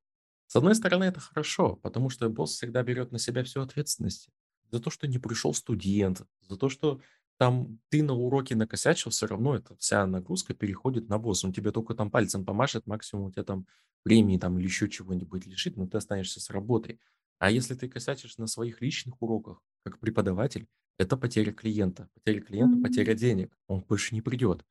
С 0.47 0.57
одной 0.57 0.75
стороны, 0.75 1.05
это 1.05 1.21
хорошо, 1.21 1.77
потому 1.77 2.11
что 2.11 2.29
босс 2.29 2.53
всегда 2.53 2.83
берет 2.83 3.13
на 3.13 3.19
себя 3.19 3.45
всю 3.45 3.61
ответственность. 3.63 4.29
За 4.71 4.81
то, 4.81 4.91
что 4.91 5.07
не 5.07 5.19
пришел 5.19 5.55
студент, 5.55 6.23
за 6.41 6.57
то, 6.57 6.69
что 6.69 7.01
там 7.45 7.81
ты 7.91 8.03
на 8.03 8.15
уроке 8.15 8.57
накосячил, 8.57 9.11
все 9.11 9.27
равно 9.27 9.55
эта 9.57 9.77
вся 9.77 10.07
нагрузка 10.07 10.55
переходит 10.55 11.09
на 11.09 11.19
босса. 11.19 11.47
Он 11.47 11.53
тебе 11.53 11.71
только 11.73 11.95
там 11.95 12.11
пальцем 12.11 12.45
помашет, 12.45 12.87
максимум 12.87 13.27
у 13.27 13.31
тебя 13.33 13.45
там 13.45 13.67
премии 14.03 14.39
там 14.39 14.59
или 14.59 14.67
еще 14.67 14.89
чего-нибудь 14.89 15.47
лежит, 15.47 15.77
но 15.77 15.87
ты 15.87 15.99
останешься 15.99 16.41
с 16.41 16.51
работой. 16.51 17.01
А 17.39 17.51
если 17.51 17.75
ты 17.75 17.89
косячишь 17.89 18.39
на 18.39 18.47
своих 18.47 18.81
личных 18.81 19.21
уроках, 19.23 19.63
как 19.85 19.99
преподаватель, 20.01 20.69
это 20.99 21.17
потеря 21.17 21.53
клиента. 21.53 22.09
Потеря 22.15 22.41
клиента, 22.41 22.77
Мгм. 22.77 22.81
потеря 22.81 23.15
денег. 23.15 23.57
Он 23.69 23.81
больше 23.83 24.15
не 24.15 24.23
придет. 24.23 24.65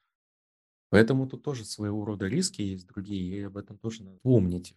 Поэтому 0.91 1.28
тут 1.28 1.43
тоже 1.43 1.65
своего 1.65 2.05
рода 2.05 2.28
риски 2.28 2.61
есть 2.61 2.88
другие, 2.88 3.38
и 3.38 3.41
об 3.41 3.57
этом 3.57 3.78
тоже 3.78 4.03
надо 4.03 4.19
помнить. 4.19 4.74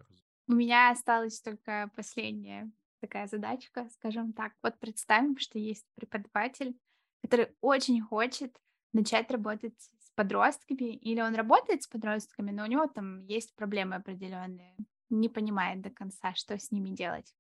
У 0.49 0.53
меня 0.55 0.91
осталась 0.91 1.41
только 1.41 1.91
последняя 1.97 2.71
такая 3.01 3.27
задачка, 3.27 3.89
скажем 3.91 4.33
так. 4.33 4.55
Вот 4.63 4.79
представим, 4.79 5.37
что 5.39 5.59
есть 5.59 5.87
преподаватель, 5.95 6.79
который 7.27 7.55
очень 7.61 8.01
хочет 8.01 8.57
начать 8.93 9.31
работать 9.31 9.79
с 9.79 10.11
подростками, 10.15 10.95
или 10.95 11.21
он 11.21 11.35
работает 11.35 11.83
с 11.83 11.87
подростками, 11.87 12.51
но 12.51 12.63
у 12.65 12.67
него 12.67 12.87
там 12.87 13.25
есть 13.27 13.55
проблемы 13.55 13.97
определенные, 13.97 14.77
не 15.11 15.29
понимает 15.29 15.83
до 15.83 15.91
конца, 15.91 16.35
что 16.35 16.59
с 16.59 16.71
ними 16.71 16.91
делать. 16.91 17.35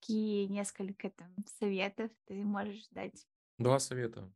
Какие 0.00 0.46
несколько 0.46 1.10
там 1.10 1.34
советов 1.58 2.10
ты 2.26 2.44
можешь 2.44 2.88
дать? 2.90 3.26
Два 3.58 3.78
совета. 3.78 4.32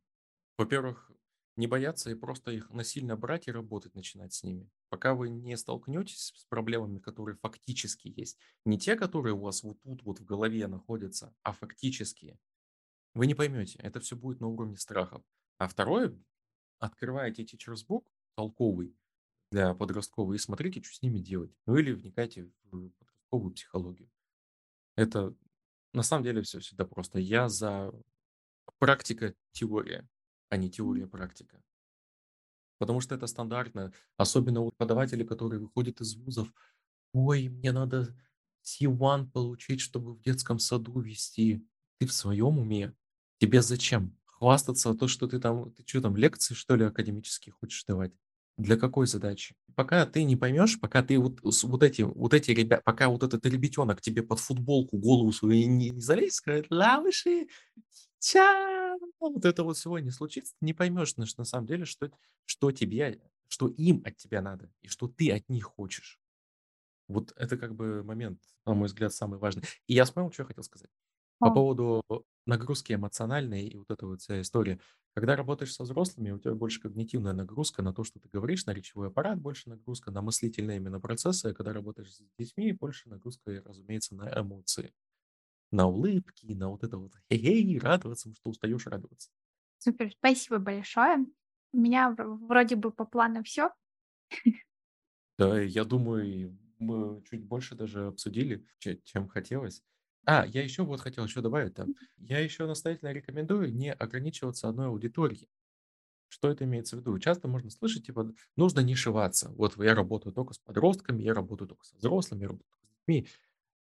Во-первых, 0.56 1.10
не 1.56 1.66
бояться 1.66 2.10
и 2.10 2.14
просто 2.14 2.52
их 2.52 2.70
насильно 2.70 3.16
брать 3.16 3.48
и 3.48 3.52
работать 3.52 3.94
начинать 3.94 4.32
с 4.32 4.44
ними. 4.44 4.70
Пока 4.88 5.14
вы 5.14 5.28
не 5.28 5.56
столкнетесь 5.56 6.32
с 6.36 6.44
проблемами, 6.44 7.00
которые 7.00 7.36
фактически 7.36 8.08
есть, 8.08 8.38
не 8.64 8.78
те, 8.78 8.94
которые 8.94 9.34
у 9.34 9.40
вас 9.40 9.62
вот 9.62 9.80
тут 9.82 10.02
вот 10.04 10.20
в 10.20 10.24
голове 10.24 10.66
находятся, 10.68 11.34
а 11.42 11.52
фактические, 11.52 12.38
вы 13.16 13.26
не 13.26 13.34
поймете. 13.34 13.78
Это 13.78 14.00
все 14.00 14.14
будет 14.14 14.40
на 14.40 14.46
уровне 14.46 14.76
страхов. 14.76 15.22
А 15.58 15.68
второе, 15.68 16.16
открываете 16.78 17.44
teacher's 17.44 17.84
толковый 18.34 18.94
для 19.50 19.74
подросткового 19.74 20.34
и 20.34 20.38
смотрите, 20.38 20.82
что 20.82 20.94
с 20.94 21.02
ними 21.02 21.18
делать. 21.18 21.52
Ну 21.66 21.76
или 21.76 21.92
вникайте 21.92 22.50
в 22.64 22.90
подростковую 22.98 23.54
психологию. 23.54 24.10
Это 24.96 25.34
на 25.92 26.02
самом 26.02 26.24
деле 26.24 26.42
все 26.42 26.60
всегда 26.60 26.84
просто. 26.84 27.18
Я 27.18 27.48
за 27.48 27.92
практика-теория 28.78 30.06
а 30.48 30.56
не 30.56 30.70
теория-практика. 30.70 31.62
Потому 32.78 33.00
что 33.00 33.14
это 33.14 33.26
стандартно, 33.26 33.92
особенно 34.16 34.60
у 34.60 34.70
преподавателей, 34.70 35.26
которые 35.26 35.60
выходят 35.60 36.00
из 36.00 36.14
вузов. 36.16 36.52
Ой, 37.12 37.48
мне 37.48 37.72
надо 37.72 38.14
C1 38.62 39.30
получить, 39.30 39.80
чтобы 39.80 40.14
в 40.14 40.20
детском 40.20 40.58
саду 40.58 41.00
вести. 41.00 41.66
Ты 41.98 42.06
в 42.06 42.12
своем 42.12 42.58
уме? 42.58 42.94
Тебе 43.38 43.62
зачем? 43.62 44.16
Хвастаться 44.24 44.94
то, 44.94 45.08
что 45.08 45.26
ты 45.26 45.38
там, 45.38 45.72
ты 45.72 45.82
что 45.86 46.02
там, 46.02 46.16
лекции, 46.16 46.54
что 46.54 46.76
ли, 46.76 46.84
академические 46.84 47.52
хочешь 47.52 47.84
давать? 47.84 48.12
Для 48.58 48.76
какой 48.76 49.06
задачи? 49.06 49.54
Пока 49.74 50.06
ты 50.06 50.24
не 50.24 50.36
поймешь, 50.36 50.80
пока 50.80 51.02
ты 51.02 51.18
вот, 51.18 51.40
вот 51.42 51.82
эти, 51.82 52.02
вот 52.02 52.32
эти 52.32 52.52
ребята, 52.52 52.82
пока 52.84 53.08
вот 53.08 53.22
этот 53.22 53.44
ребятенок 53.44 54.00
тебе 54.00 54.22
под 54.22 54.40
футболку 54.40 54.96
голову 54.96 55.32
свою 55.32 55.68
не, 55.68 55.90
не 55.90 56.00
залезет, 56.00 56.34
скажет, 56.34 56.66
лавыши, 56.70 57.48
ча, 58.18 58.96
вот 59.20 59.44
это 59.44 59.62
вот 59.62 59.76
сегодня 59.76 60.10
случится, 60.10 60.54
не 60.62 60.72
поймешь, 60.72 61.08
что 61.10 61.20
на 61.36 61.44
самом 61.44 61.66
деле, 61.66 61.84
что, 61.84 62.10
что 62.46 62.72
тебе, 62.72 63.20
что 63.48 63.68
им 63.68 64.02
от 64.06 64.16
тебя 64.16 64.40
надо, 64.40 64.70
и 64.80 64.88
что 64.88 65.06
ты 65.08 65.30
от 65.32 65.48
них 65.50 65.64
хочешь. 65.64 66.18
Вот 67.08 67.32
это 67.36 67.56
как 67.56 67.74
бы 67.74 68.02
момент, 68.02 68.40
на 68.64 68.74
мой 68.74 68.86
взгляд, 68.86 69.12
самый 69.12 69.38
важный. 69.38 69.62
И 69.86 69.94
я 69.94 70.04
вспомнил, 70.04 70.32
что 70.32 70.42
я 70.42 70.46
хотел 70.46 70.64
сказать. 70.64 70.90
По 71.42 71.50
поводу 71.50 72.02
нагрузки 72.46 72.92
эмоциональной 72.92 73.66
и 73.66 73.76
вот 73.76 73.90
эта 73.90 74.06
вот 74.06 74.20
вся 74.22 74.40
история. 74.40 74.80
Когда 75.14 75.36
работаешь 75.36 75.74
со 75.74 75.84
взрослыми, 75.84 76.30
у 76.30 76.38
тебя 76.38 76.54
больше 76.54 76.80
когнитивная 76.80 77.32
нагрузка 77.32 77.82
на 77.82 77.92
то, 77.94 78.04
что 78.04 78.20
ты 78.20 78.28
говоришь, 78.28 78.66
на 78.66 78.72
речевой 78.74 79.08
аппарат 79.08 79.40
больше 79.40 79.68
нагрузка, 79.70 80.10
на 80.10 80.22
мыслительные 80.22 80.76
именно 80.78 81.00
процессы. 81.00 81.46
А 81.46 81.54
когда 81.54 81.72
работаешь 81.72 82.14
с 82.14 82.22
детьми, 82.38 82.72
больше 82.72 83.08
нагрузка, 83.08 83.62
разумеется, 83.64 84.14
на 84.14 84.28
эмоции 84.40 84.92
на 85.72 85.86
улыбки, 85.88 86.46
на 86.54 86.68
вот 86.70 86.84
это 86.84 86.98
вот 86.98 87.12
хе-хей, 87.30 87.78
радоваться, 87.78 88.32
что 88.34 88.50
устаешь 88.50 88.86
радоваться. 88.86 89.30
Супер, 89.78 90.10
спасибо 90.12 90.58
большое. 90.58 91.26
У 91.72 91.78
меня 91.78 92.14
вроде 92.18 92.76
бы 92.76 92.90
по 92.92 93.04
плану 93.04 93.42
все. 93.42 93.70
Да, 95.38 95.60
я 95.60 95.84
думаю, 95.84 96.58
мы 96.78 97.22
чуть 97.24 97.44
больше 97.44 97.74
даже 97.74 98.06
обсудили, 98.06 98.66
чем 99.04 99.28
хотелось. 99.28 99.82
А, 100.26 100.44
я 100.46 100.62
еще 100.62 100.82
вот 100.84 101.00
хотел 101.00 101.24
еще 101.24 101.40
добавить 101.40 101.74
там. 101.74 101.94
Я 102.18 102.40
еще 102.40 102.66
настоятельно 102.66 103.12
рекомендую 103.12 103.72
не 103.74 103.92
ограничиваться 103.92 104.68
одной 104.68 104.88
аудиторией. 104.88 105.48
Что 106.28 106.50
это 106.50 106.64
имеется 106.64 106.96
в 106.96 107.00
виду? 107.00 107.18
Часто 107.18 107.48
можно 107.48 107.70
слышать, 107.70 108.06
типа, 108.06 108.32
нужно 108.56 108.80
не 108.80 108.94
шиваться. 108.96 109.50
Вот 109.50 109.76
я 109.78 109.94
работаю 109.94 110.32
только 110.34 110.54
с 110.54 110.58
подростками, 110.58 111.22
я 111.22 111.34
работаю 111.34 111.68
только 111.68 111.84
со 111.86 111.96
взрослыми, 111.96 112.42
я 112.42 112.48
работаю 112.48 112.66
только 112.70 112.86
с 112.86 112.98
детьми. 113.00 113.28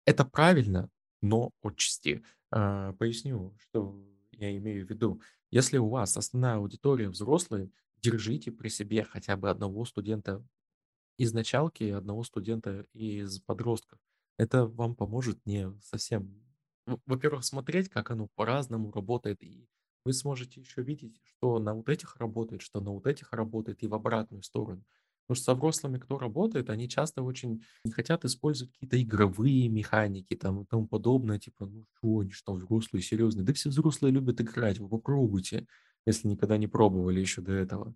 Это 0.05 0.25
правильно, 0.25 0.89
но 1.21 1.51
отчасти. 1.63 2.23
А, 2.51 2.93
поясню, 2.93 3.55
что 3.59 4.01
я 4.31 4.55
имею 4.57 4.87
в 4.87 4.89
виду. 4.89 5.21
Если 5.51 5.77
у 5.77 5.89
вас 5.89 6.17
основная 6.17 6.55
аудитория 6.55 7.09
взрослые, 7.09 7.71
держите 8.01 8.51
при 8.51 8.69
себе 8.69 9.03
хотя 9.03 9.37
бы 9.37 9.49
одного 9.49 9.85
студента 9.85 10.45
из 11.17 11.33
началки 11.33 11.83
и 11.83 11.91
одного 11.91 12.23
студента 12.23 12.85
из 12.93 13.39
подростков. 13.41 13.99
Это 14.37 14.65
вам 14.65 14.95
поможет 14.95 15.45
не 15.45 15.71
совсем, 15.81 16.43
во-первых, 17.05 17.43
смотреть, 17.45 17.89
как 17.89 18.11
оно 18.11 18.27
по-разному 18.35 18.91
работает, 18.91 19.43
и 19.43 19.67
вы 20.05 20.13
сможете 20.13 20.61
еще 20.61 20.81
видеть, 20.81 21.19
что 21.23 21.59
на 21.59 21.73
вот 21.75 21.89
этих 21.89 22.15
работает, 22.17 22.61
что 22.61 22.81
на 22.81 22.91
вот 22.91 23.05
этих 23.07 23.31
работает, 23.33 23.83
и 23.83 23.87
в 23.87 23.93
обратную 23.93 24.43
сторону. 24.43 24.83
Потому 25.27 25.35
что 25.35 25.45
со 25.45 25.55
взрослыми, 25.55 25.97
кто 25.99 26.17
работает, 26.17 26.69
они 26.69 26.89
часто 26.89 27.21
очень 27.23 27.63
не 27.85 27.91
хотят 27.91 28.25
использовать 28.25 28.73
какие-то 28.73 29.01
игровые 29.01 29.69
механики 29.69 30.35
там 30.35 30.61
и 30.63 30.65
тому 30.65 30.87
подобное. 30.87 31.39
Типа, 31.39 31.65
ну 31.67 31.85
что, 31.97 32.19
они 32.21 32.31
что, 32.31 32.53
взрослые, 32.53 33.03
серьезные? 33.03 33.45
Да 33.45 33.53
все 33.53 33.69
взрослые 33.69 34.11
любят 34.11 34.41
играть, 34.41 34.79
вы 34.79 34.89
попробуйте, 34.89 35.67
если 36.05 36.27
никогда 36.27 36.57
не 36.57 36.67
пробовали 36.67 37.19
еще 37.19 37.41
до 37.41 37.53
этого. 37.53 37.95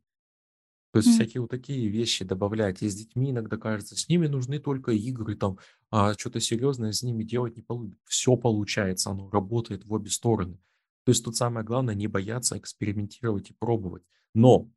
То 0.96 1.00
есть 1.00 1.10
всякие 1.10 1.42
вот 1.42 1.50
такие 1.50 1.90
вещи 1.90 2.24
добавлять. 2.24 2.82
И 2.82 2.88
с 2.88 2.96
детьми 2.96 3.32
иногда 3.32 3.58
кажется, 3.58 3.98
с 3.98 4.08
ними 4.08 4.28
нужны 4.28 4.60
только 4.60 4.92
игры, 4.92 5.36
там, 5.36 5.60
а 5.92 6.14
что-то 6.14 6.40
серьезное 6.40 6.94
с 6.94 7.04
ними 7.04 7.26
делать 7.26 7.58
не 7.58 7.62
получится. 7.62 8.00
Все 8.06 8.38
получается, 8.38 9.10
оно 9.10 9.30
работает 9.30 9.84
в 9.84 9.92
обе 9.92 10.10
стороны. 10.10 10.54
То 11.04 11.10
есть 11.10 11.26
тут 11.26 11.36
самое 11.36 11.66
главное 11.66 11.96
не 11.96 12.08
бояться 12.08 12.58
экспериментировать 12.58 13.50
и 13.50 13.54
пробовать. 13.54 14.04
Но 14.34 14.70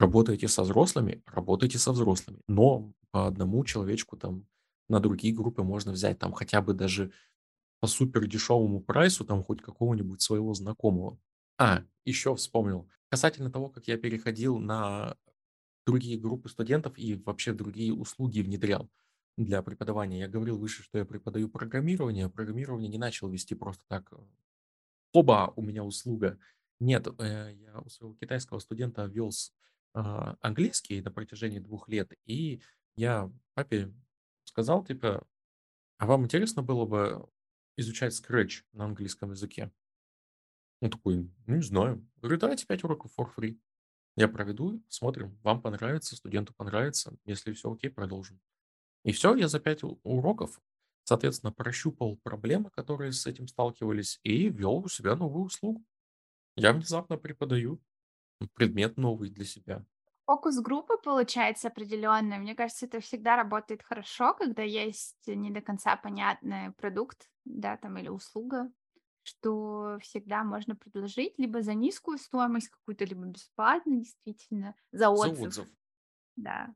Работаете 0.00 0.48
со 0.48 0.62
взрослыми, 0.62 1.22
работайте 1.26 1.78
со 1.78 1.92
взрослыми. 1.92 2.40
Но 2.48 2.90
по 3.12 3.26
одному 3.26 3.62
человечку 3.64 4.16
там 4.16 4.46
на 4.88 4.98
другие 4.98 5.32
группы 5.32 5.62
можно 5.62 5.92
взять 5.92 6.18
там 6.18 6.32
хотя 6.32 6.60
бы 6.60 6.72
даже 6.72 7.12
по 7.80 7.86
супер 7.86 8.26
дешевому 8.26 8.80
прайсу, 8.80 9.24
там 9.24 9.44
хоть 9.44 9.62
какого-нибудь 9.62 10.22
своего 10.22 10.54
знакомого. 10.54 11.20
А, 11.58 11.84
еще 12.04 12.34
вспомнил. 12.34 12.88
Касательно 13.10 13.50
того, 13.50 13.68
как 13.68 13.88
я 13.88 13.98
переходил 13.98 14.58
на 14.58 15.16
другие 15.86 16.18
группы 16.18 16.48
студентов 16.48 16.96
и 16.96 17.16
вообще 17.16 17.52
другие 17.52 17.92
услуги 17.92 18.40
внедрял 18.40 18.88
для 19.36 19.62
преподавания. 19.62 20.20
Я 20.20 20.28
говорил 20.28 20.58
выше, 20.58 20.82
что 20.82 20.98
я 20.98 21.04
преподаю 21.04 21.48
программирование. 21.48 22.30
Программирование 22.30 22.88
не 22.88 22.98
начал 22.98 23.28
вести 23.28 23.54
просто 23.54 23.82
так. 23.88 24.12
Оба, 25.12 25.52
у 25.56 25.62
меня 25.62 25.82
услуга. 25.82 26.38
Нет, 26.78 27.08
э, 27.18 27.52
я 27.54 27.80
у 27.80 27.88
своего 27.88 28.14
китайского 28.14 28.60
студента 28.60 29.04
вел 29.06 29.32
а, 29.92 30.36
английский 30.40 31.02
на 31.02 31.10
протяжении 31.10 31.58
двух 31.58 31.88
лет, 31.88 32.12
и 32.24 32.62
я 32.94 33.30
папе 33.54 33.92
сказал, 34.44 34.84
типа, 34.84 35.26
а 35.98 36.06
вам 36.06 36.24
интересно 36.24 36.62
было 36.62 36.86
бы 36.86 37.28
изучать 37.76 38.12
Scratch 38.12 38.62
на 38.72 38.84
английском 38.84 39.32
языке? 39.32 39.72
Он 40.80 40.90
такой, 40.90 41.30
ну, 41.46 41.56
не 41.56 41.62
знаю. 41.62 42.06
Говорю, 42.16 42.38
давайте 42.38 42.66
5 42.66 42.84
уроков 42.84 43.12
for 43.18 43.28
free. 43.36 43.58
Я 44.16 44.28
проведу, 44.28 44.82
смотрим, 44.88 45.38
вам 45.42 45.62
понравится, 45.62 46.16
студенту 46.16 46.52
понравится. 46.54 47.16
Если 47.24 47.52
все 47.52 47.72
окей, 47.72 47.90
продолжим. 47.90 48.40
И 49.04 49.12
все, 49.12 49.34
я 49.34 49.48
за 49.48 49.60
5 49.60 49.80
уроков, 50.02 50.60
соответственно, 51.04 51.52
прощупал 51.52 52.16
проблемы, 52.16 52.70
которые 52.70 53.12
с 53.12 53.26
этим 53.26 53.46
сталкивались, 53.46 54.20
и 54.22 54.48
ввел 54.48 54.78
у 54.78 54.88
себя 54.88 55.16
новую 55.16 55.44
услугу. 55.44 55.84
Я 56.56 56.72
внезапно 56.72 57.16
преподаю 57.16 57.80
предмет 58.54 58.96
новый 58.96 59.30
для 59.30 59.44
себя. 59.44 59.84
Фокус 60.26 60.60
группы 60.60 60.96
получается 61.02 61.68
определенный. 61.68 62.38
Мне 62.38 62.54
кажется, 62.54 62.86
это 62.86 63.00
всегда 63.00 63.36
работает 63.36 63.82
хорошо, 63.82 64.34
когда 64.34 64.62
есть 64.62 65.26
не 65.26 65.50
до 65.50 65.60
конца 65.60 65.96
понятный 65.96 66.72
продукт, 66.72 67.28
да, 67.44 67.76
там 67.76 67.98
или 67.98 68.08
услуга, 68.08 68.70
что 69.30 69.98
всегда 70.02 70.42
можно 70.42 70.74
предложить 70.74 71.38
либо 71.38 71.62
за 71.62 71.74
низкую 71.74 72.18
стоимость 72.18 72.68
какую-то, 72.68 73.04
либо 73.04 73.26
бесплатно, 73.26 73.96
действительно, 73.98 74.74
за 74.92 75.08
отзыв. 75.10 75.38
За 75.38 75.44
отзыв. 75.44 75.68
Да. 76.36 76.74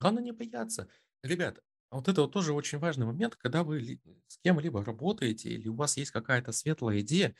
Главное 0.00 0.22
не 0.22 0.32
бояться. 0.32 0.88
Ребят, 1.22 1.60
а 1.90 1.96
вот 1.96 2.08
это 2.08 2.22
вот 2.22 2.32
тоже 2.32 2.52
очень 2.54 2.78
важный 2.78 3.06
момент, 3.06 3.36
когда 3.36 3.62
вы 3.62 4.00
с 4.26 4.38
кем-либо 4.38 4.84
работаете 4.84 5.50
или 5.50 5.68
у 5.68 5.74
вас 5.74 5.96
есть 5.96 6.10
какая-то 6.12 6.52
светлая 6.52 7.00
идея, 7.00 7.34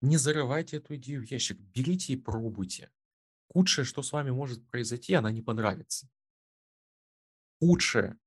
не 0.00 0.16
зарывайте 0.16 0.76
эту 0.76 0.94
идею 0.96 1.22
в 1.22 1.30
ящик, 1.30 1.58
берите 1.58 2.12
и 2.12 2.16
пробуйте. 2.16 2.90
Худшее, 3.48 3.84
что 3.84 4.02
с 4.02 4.12
вами 4.12 4.30
может 4.30 4.68
произойти, 4.70 5.14
она 5.14 5.32
не 5.32 5.42
понравится. 5.42 6.08
Худшее, 7.60 8.18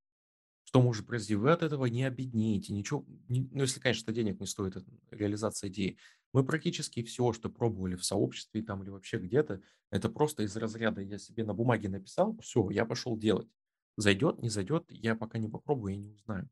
что 0.70 0.84
может 0.84 1.08
произойти. 1.08 1.34
Вы 1.34 1.52
от 1.52 1.64
этого 1.64 1.88
не 1.88 2.04
обеднеете, 2.04 2.74
ничего, 2.74 3.04
не, 3.28 3.50
ну, 3.52 3.64
если, 3.64 3.80
конечно, 3.80 4.14
денег 4.14 4.40
не 4.40 4.46
стоит 4.46 4.76
реализация 5.10 5.68
идеи. 5.72 5.98
Мы 6.32 6.46
практически 6.46 7.02
все, 7.02 7.34
что 7.34 7.50
пробовали 7.50 7.96
в 7.96 8.06
сообществе 8.06 8.62
там 8.62 8.84
или 8.84 8.92
вообще 8.92 9.18
где-то, 9.18 9.64
это 9.90 10.10
просто 10.10 10.44
из 10.44 10.56
разряда 10.56 11.02
я 11.02 11.18
себе 11.18 11.44
на 11.44 11.56
бумаге 11.56 11.90
написал, 11.90 12.38
все, 12.38 12.70
я 12.70 12.86
пошел 12.86 13.18
делать. 13.18 13.48
Зайдет, 13.98 14.44
не 14.44 14.50
зайдет, 14.50 14.86
я 14.92 15.16
пока 15.16 15.40
не 15.40 15.50
попробую, 15.50 15.94
я 15.96 16.00
не 16.00 16.10
узнаю. 16.10 16.48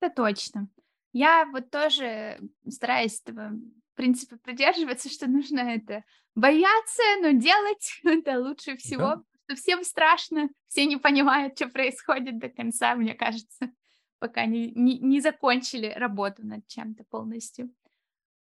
Это 0.00 0.14
точно. 0.14 0.68
Я 1.12 1.46
вот 1.46 1.70
тоже 1.70 2.38
стараюсь 2.68 3.20
этого 3.22 3.52
принципа 3.94 4.36
придерживаться, 4.38 5.10
что 5.10 5.26
нужно 5.26 5.60
это 5.60 6.04
бояться, 6.34 7.02
но 7.20 7.32
делать 7.32 8.00
это 8.04 8.38
лучше 8.40 8.76
всего, 8.76 9.04
Да, 9.06 9.22
всем 9.54 9.84
страшно, 9.84 10.50
все 10.68 10.86
не 10.86 10.96
понимают, 10.96 11.56
что 11.56 11.68
происходит 11.68 12.38
до 12.38 12.48
конца, 12.48 12.94
мне 12.94 13.14
кажется, 13.14 13.72
пока 14.18 14.46
не, 14.46 14.70
не, 14.72 14.98
не 14.98 15.20
закончили 15.20 15.92
работу 15.96 16.46
над 16.46 16.66
чем-то 16.66 17.04
полностью. 17.04 17.74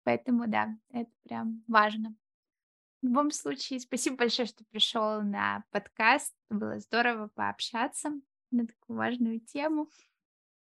Поэтому 0.04 0.48
да, 0.48 0.78
это 0.90 1.12
прям 1.24 1.64
важно. 1.68 2.16
В 3.02 3.06
любом 3.06 3.32
случае, 3.32 3.80
спасибо 3.80 4.18
большое, 4.18 4.48
что 4.48 4.64
пришел 4.66 5.22
на 5.22 5.64
подкаст. 5.72 6.36
Было 6.50 6.80
здорово 6.80 7.30
пообщаться 7.30 8.12
на 8.52 8.68
такую 8.68 8.98
важную 8.98 9.40
тему. 9.40 9.90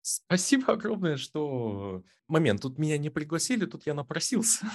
спасибо 0.03 0.75
огромное, 0.75 1.17
что 1.17 2.05
момент. 2.29 2.63
Тут 2.63 2.79
меня 2.79 2.99
не 2.99 3.11
пригласили, 3.11 3.67
тут 3.67 3.87
я 3.87 3.95
напросился. 3.95 4.67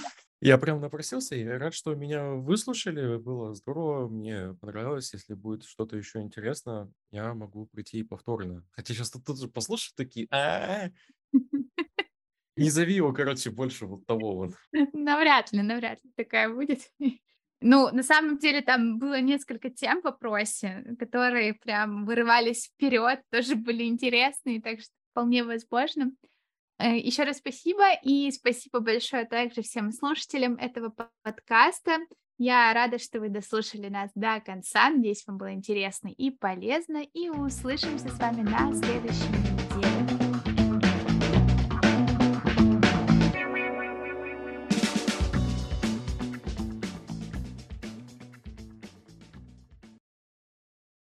Я 0.46 0.58
прям 0.58 0.82
напросился, 0.82 1.36
я 1.36 1.58
рад, 1.58 1.74
что 1.74 1.96
меня 1.96 2.32
выслушали. 2.32 3.16
Было 3.18 3.54
здорово, 3.54 4.10
мне 4.10 4.54
понравилось. 4.60 5.14
Если 5.14 5.36
будет 5.36 5.64
что-то 5.64 5.96
еще 5.96 6.20
интересно, 6.20 6.92
я 7.12 7.34
могу 7.34 7.66
прийти 7.68 8.00
и 8.00 8.04
повторно. 8.04 8.66
Хотя 8.72 8.94
сейчас 8.94 9.12
тут, 9.12 9.40
же 9.40 9.48
послушают 9.48 9.96
такие, 9.96 10.28
«А, 10.32 10.90
не 12.58 12.70
зови 12.70 12.94
его, 12.96 13.14
короче, 13.14 13.50
больше 13.52 13.86
вот 13.86 14.06
того 14.06 14.36
вот. 14.36 14.54
Навряд 14.94 15.52
ли, 15.52 15.62
навряд 15.62 16.04
ли 16.04 16.12
такая 16.16 16.50
будет. 16.50 16.80
Ну, 17.66 17.90
на 17.94 18.04
самом 18.04 18.40
деле 18.40 18.60
там 18.62 19.00
было 19.00 19.22
несколько 19.22 19.70
тем 19.70 20.02
в 20.02 20.04
вопросе, 20.04 20.84
которые 21.00 21.54
прям 21.54 22.04
вырывались 22.06 22.66
вперед, 22.66 23.22
тоже 23.32 23.56
были 23.56 23.86
интересные, 23.86 24.62
так 24.62 24.82
что 24.82 24.92
вполне 25.12 25.46
возможно. 25.46 26.12
Э, 26.80 26.98
Еще 26.98 27.24
раз 27.24 27.38
спасибо, 27.38 27.84
и 28.04 28.32
спасибо 28.32 28.80
большое 28.80 29.26
также 29.26 29.62
всем 29.62 29.92
слушателям 29.92 30.56
этого 30.56 30.90
по- 30.90 31.10
подкаста. 31.24 31.98
Я 32.38 32.74
рада, 32.74 32.98
что 32.98 33.20
вы 33.20 33.30
дослушали 33.30 33.90
нас 33.90 34.10
до 34.16 34.42
конца. 34.42 34.90
Надеюсь, 34.90 35.24
вам 35.28 35.38
было 35.38 35.54
интересно 35.54 36.08
и 36.10 36.32
полезно. 36.32 37.04
И 37.14 37.30
услышимся 37.30 38.10
с 38.10 38.20
вами 38.20 38.42
на 38.42 38.74
следующей 38.74 39.30
неделе. 39.30 39.63